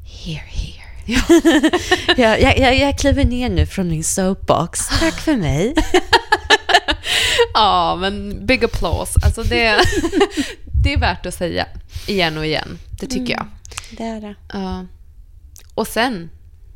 Here, 0.03 0.43
here. 0.49 0.83
jag, 2.17 2.41
jag, 2.41 2.59
jag, 2.59 2.77
jag 2.77 2.99
kliver 2.99 3.25
ner 3.25 3.49
nu 3.49 3.65
från 3.65 3.87
min 3.87 4.03
soapbox. 4.03 4.87
Tack 4.99 5.19
för 5.19 5.35
mig. 5.35 5.73
Ja, 7.53 7.97
men 8.01 8.45
big 8.45 8.63
applause. 8.65 9.19
Alltså 9.25 9.43
det, 9.43 9.77
det 10.83 10.93
är 10.93 10.99
värt 10.99 11.25
att 11.25 11.33
säga 11.33 11.67
igen 12.07 12.37
och 12.37 12.45
igen. 12.45 12.79
Det 12.99 13.07
tycker 13.07 13.33
jag. 13.33 13.45
Det 13.97 14.03
är 14.03 14.21
det. 14.21 14.35
Ja. 14.53 14.85
och 15.75 15.87
sen 15.87 16.29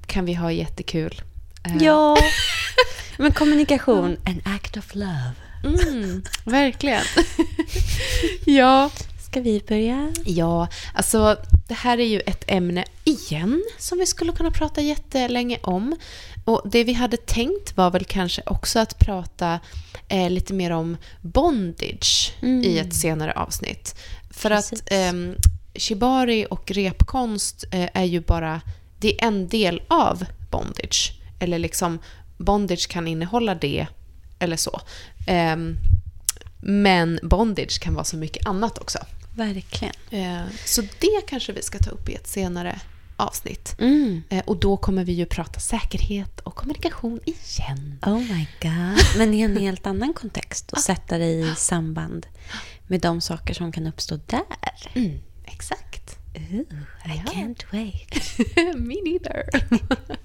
kan 0.06 0.26
vi 0.26 0.34
ha 0.34 0.52
jättekul. 0.52 1.22
Eh, 1.66 1.78
Ja. 1.84 2.18
Men 3.18 3.32
kommunikation, 3.32 4.18
an 4.26 4.42
act 4.46 4.78
of 4.78 4.96
love. 4.96 5.32
Mm, 5.64 6.24
verkligen. 6.46 7.04
ja. 8.46 8.90
Ska 9.26 9.42
vi 9.42 9.64
börja? 9.68 10.14
Ja, 10.26 10.68
alltså 10.94 11.38
det 11.68 11.74
här 11.74 11.98
är 11.98 12.06
ju 12.06 12.20
ett 12.20 12.44
ämne 12.48 12.86
igen 13.04 13.64
som 13.78 13.98
vi 14.00 14.06
skulle 14.06 14.32
kunna 14.32 14.52
prata 14.52 14.82
jättelänge 14.82 15.60
om. 15.64 15.96
Och 16.46 16.62
det 16.66 16.84
vi 16.84 16.94
hade 16.94 17.18
tänkt 17.18 17.78
var 17.78 17.92
väl 17.92 18.06
kanske 18.06 18.42
också 18.46 18.80
att 18.80 19.00
prata 19.00 19.60
eh, 20.08 20.30
lite 20.30 20.54
mer 20.54 20.72
om 20.72 20.98
bondage 21.22 22.34
Mm. 22.42 22.64
i 22.64 22.78
ett 22.80 22.94
senare 22.96 23.32
avsnitt. 23.34 23.96
För 24.32 24.50
Precis. 24.50 24.82
att 24.82 24.88
ehm, 24.92 25.36
shibari 25.78 26.46
och 26.50 26.72
repkonst 26.72 27.64
eh, 27.72 27.90
är 27.94 28.04
ju 28.04 28.20
bara, 28.22 28.62
det 29.00 29.22
är 29.22 29.28
en 29.28 29.48
del 29.48 29.82
av 29.88 30.26
bondage. 30.52 31.14
Eller 31.40 31.60
liksom, 31.60 32.00
bondage 32.38 32.88
kan 32.90 33.08
innehålla 33.08 33.56
det 33.56 33.88
eller 34.40 34.58
så. 34.58 34.82
Ehm, 35.28 35.78
men 36.62 37.20
bondage 37.24 37.80
kan 37.80 37.94
vara 37.94 38.04
så 38.04 38.18
mycket 38.18 38.48
annat 38.48 38.78
också. 38.78 39.00
Verkligen. 39.36 39.94
Eh, 40.12 40.46
Så 40.66 40.82
det 40.82 41.22
kanske 41.28 41.52
vi 41.54 41.62
ska 41.62 41.80
ta 41.80 41.90
upp 41.90 42.10
i 42.10 42.14
ett 42.16 42.28
senare 42.28 42.80
avsnitt. 43.18 43.76
Mm. 43.80 44.24
Eh, 44.30 44.44
Och 44.46 44.58
då 44.58 44.78
kommer 44.78 45.04
vi 45.04 45.12
ju 45.14 45.26
prata 45.26 45.60
säkerhet 45.60 46.40
och 46.40 46.56
kommunikation 46.56 47.20
igen. 47.26 48.00
Oh 48.06 48.20
my 48.20 48.48
god. 48.62 49.18
Men 49.18 49.34
i 49.34 49.42
en 49.42 49.58
helt 49.58 49.88
annan 49.88 50.14
kontext 50.14 50.72
och 50.72 50.80
sätta 50.80 51.18
det 51.18 51.26
i 51.26 51.54
samband 51.58 52.28
med 52.88 53.02
de 53.02 53.22
saker 53.22 53.54
som 53.54 53.72
kan 53.72 53.88
uppstå 53.88 54.20
där. 54.26 54.42
Mm, 54.94 55.20
exakt. 55.58 56.20
Ooh, 56.36 56.62
I 57.06 57.22
Ja. 57.26 57.32
can't 57.32 57.64
wait. 57.72 58.38
Me 58.78 58.96
neither. 59.04 59.44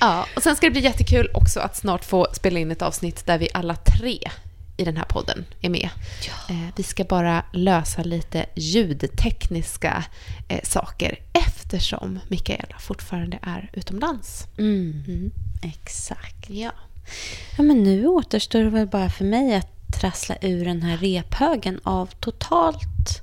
ja, 0.00 0.26
och 0.36 0.42
sen 0.42 0.56
ska 0.56 0.66
det 0.66 0.70
bli 0.70 0.80
jättekul 0.80 1.30
också 1.34 1.60
att 1.60 1.76
snart 1.76 2.04
få 2.04 2.26
spela 2.32 2.58
in 2.58 2.70
ett 2.70 2.82
avsnitt 2.82 3.26
där 3.26 3.38
vi 3.38 3.48
alla 3.54 3.76
tre 3.76 4.18
i 4.76 4.84
den 4.84 4.96
här 4.96 5.04
podden 5.04 5.44
är 5.60 5.70
med. 5.70 5.88
Eh, 6.48 6.68
Vi 6.76 6.82
ska 6.82 7.04
bara 7.04 7.44
lösa 7.52 8.02
lite 8.02 8.46
ljudtekniska 8.56 10.04
eh, 10.48 10.60
saker 10.62 11.18
eftersom 11.32 12.18
Mikaela 12.28 12.78
fortfarande 12.80 13.38
är 13.42 13.70
utomlands. 13.72 14.46
Mm. 14.58 15.04
Mm. 15.08 15.30
Exakt. 15.62 16.50
Ja. 16.50 16.70
Ja, 17.56 17.62
men 17.62 17.82
nu 17.82 18.06
återstår 18.06 18.58
det 18.60 18.70
väl 18.70 18.86
bara 18.86 19.10
för 19.10 19.24
mig 19.24 19.54
att 19.54 19.68
trassla 20.00 20.36
ur 20.42 20.64
den 20.64 20.82
här 20.82 20.96
rephögen 20.96 21.80
av 21.84 22.06
totalt 22.20 23.22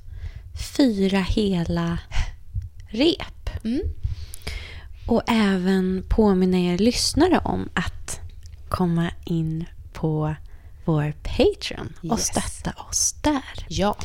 fyra 0.76 1.18
hela 1.20 1.98
rep. 2.88 3.64
Mm. 3.64 3.80
Och 5.06 5.22
även 5.26 6.04
påminna 6.08 6.58
er 6.58 6.78
lyssnare 6.78 7.38
om 7.38 7.68
att 7.74 8.20
komma 8.68 9.10
in 9.24 9.64
på 9.92 10.34
vår 10.84 11.12
Patreon 11.22 11.92
och 12.10 12.18
Yes. 12.18 12.26
stötta 12.26 12.70
oss 12.88 13.12
där. 13.22 13.66
Ja. 13.68 13.96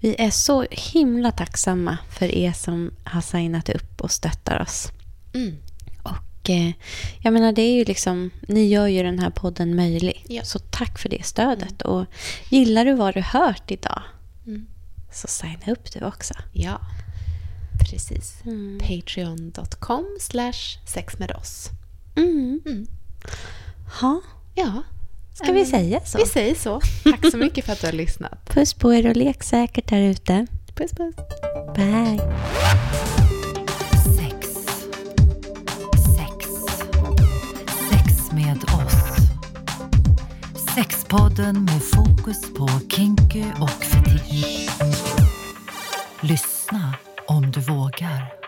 Vi 0.00 0.16
är 0.18 0.30
så 0.30 0.66
himla 0.70 1.32
tacksamma 1.32 1.98
för 2.10 2.34
er 2.34 2.52
som 2.52 2.90
har 3.04 3.20
signat 3.20 3.68
upp 3.68 4.00
och 4.00 4.10
stöttar 4.10 4.60
oss. 4.62 4.88
Mm. 5.34 5.56
Och 6.02 6.50
eh, 6.50 6.72
jag 7.20 7.32
menar, 7.32 7.52
det 7.52 7.62
är 7.62 7.72
ju 7.74 7.84
liksom, 7.84 8.30
ni 8.48 8.66
gör 8.68 8.86
ju 8.86 9.02
den 9.02 9.18
här 9.18 9.30
podden 9.30 9.76
möjlig. 9.76 10.24
Ja. 10.28 10.44
Så 10.44 10.58
tack 10.58 10.98
för 10.98 11.08
det 11.08 11.26
stödet. 11.26 11.82
Och 11.82 12.06
gillar 12.48 12.84
du 12.84 12.94
vad 12.94 13.14
du 13.14 13.20
hört 13.20 13.70
idag, 13.70 14.02
Mm. 14.46 14.66
Så 15.12 15.28
signa 15.28 15.72
upp 15.72 15.92
du 15.92 16.04
också. 16.04 16.34
Ja, 16.52 16.80
precis. 17.90 18.34
Mm. 18.44 18.78
Patreon.com 18.78 20.04
slash 20.20 20.78
sex 20.86 21.18
med 21.18 21.30
oss. 21.30 21.70
Mm. 22.16 22.60
Mm. 22.66 22.86
Ha, 24.00 24.20
Ja, 24.54 24.82
ska 25.34 25.44
vi 25.52 25.60
Mm. 25.60 25.70
säga 25.70 26.00
så? 26.04 26.18
vi 26.18 26.26
säger 26.26 26.54
så. 26.54 26.80
Tack 27.04 27.30
så 27.30 27.36
mycket 27.36 27.64
för 27.64 27.72
att 27.72 27.80
du 27.80 27.86
har 27.86 27.92
lyssnat. 27.92 28.44
Puss 28.54 28.74
på 28.74 28.94
er 28.94 29.06
och 29.10 29.16
lek 29.16 29.42
säkert 29.42 29.88
där 29.88 30.00
ute. 30.00 30.46
Puss 30.74 30.90
puss. 30.90 31.14
Bye. 31.76 32.20
Sex. 34.16 34.48
Sex. 36.16 36.46
Sex 37.90 38.32
med 38.32 38.64
oss. 38.64 38.94
Sexpodden 40.74 41.64
med 41.64 41.82
fokus 41.82 42.40
på 42.56 42.68
kinky 42.88 43.44
och 43.60 43.70
fetisch. 43.84 44.68
Lyssna 46.24 46.94
om 47.26 47.50
du 47.50 47.60
vågar. 47.60 48.41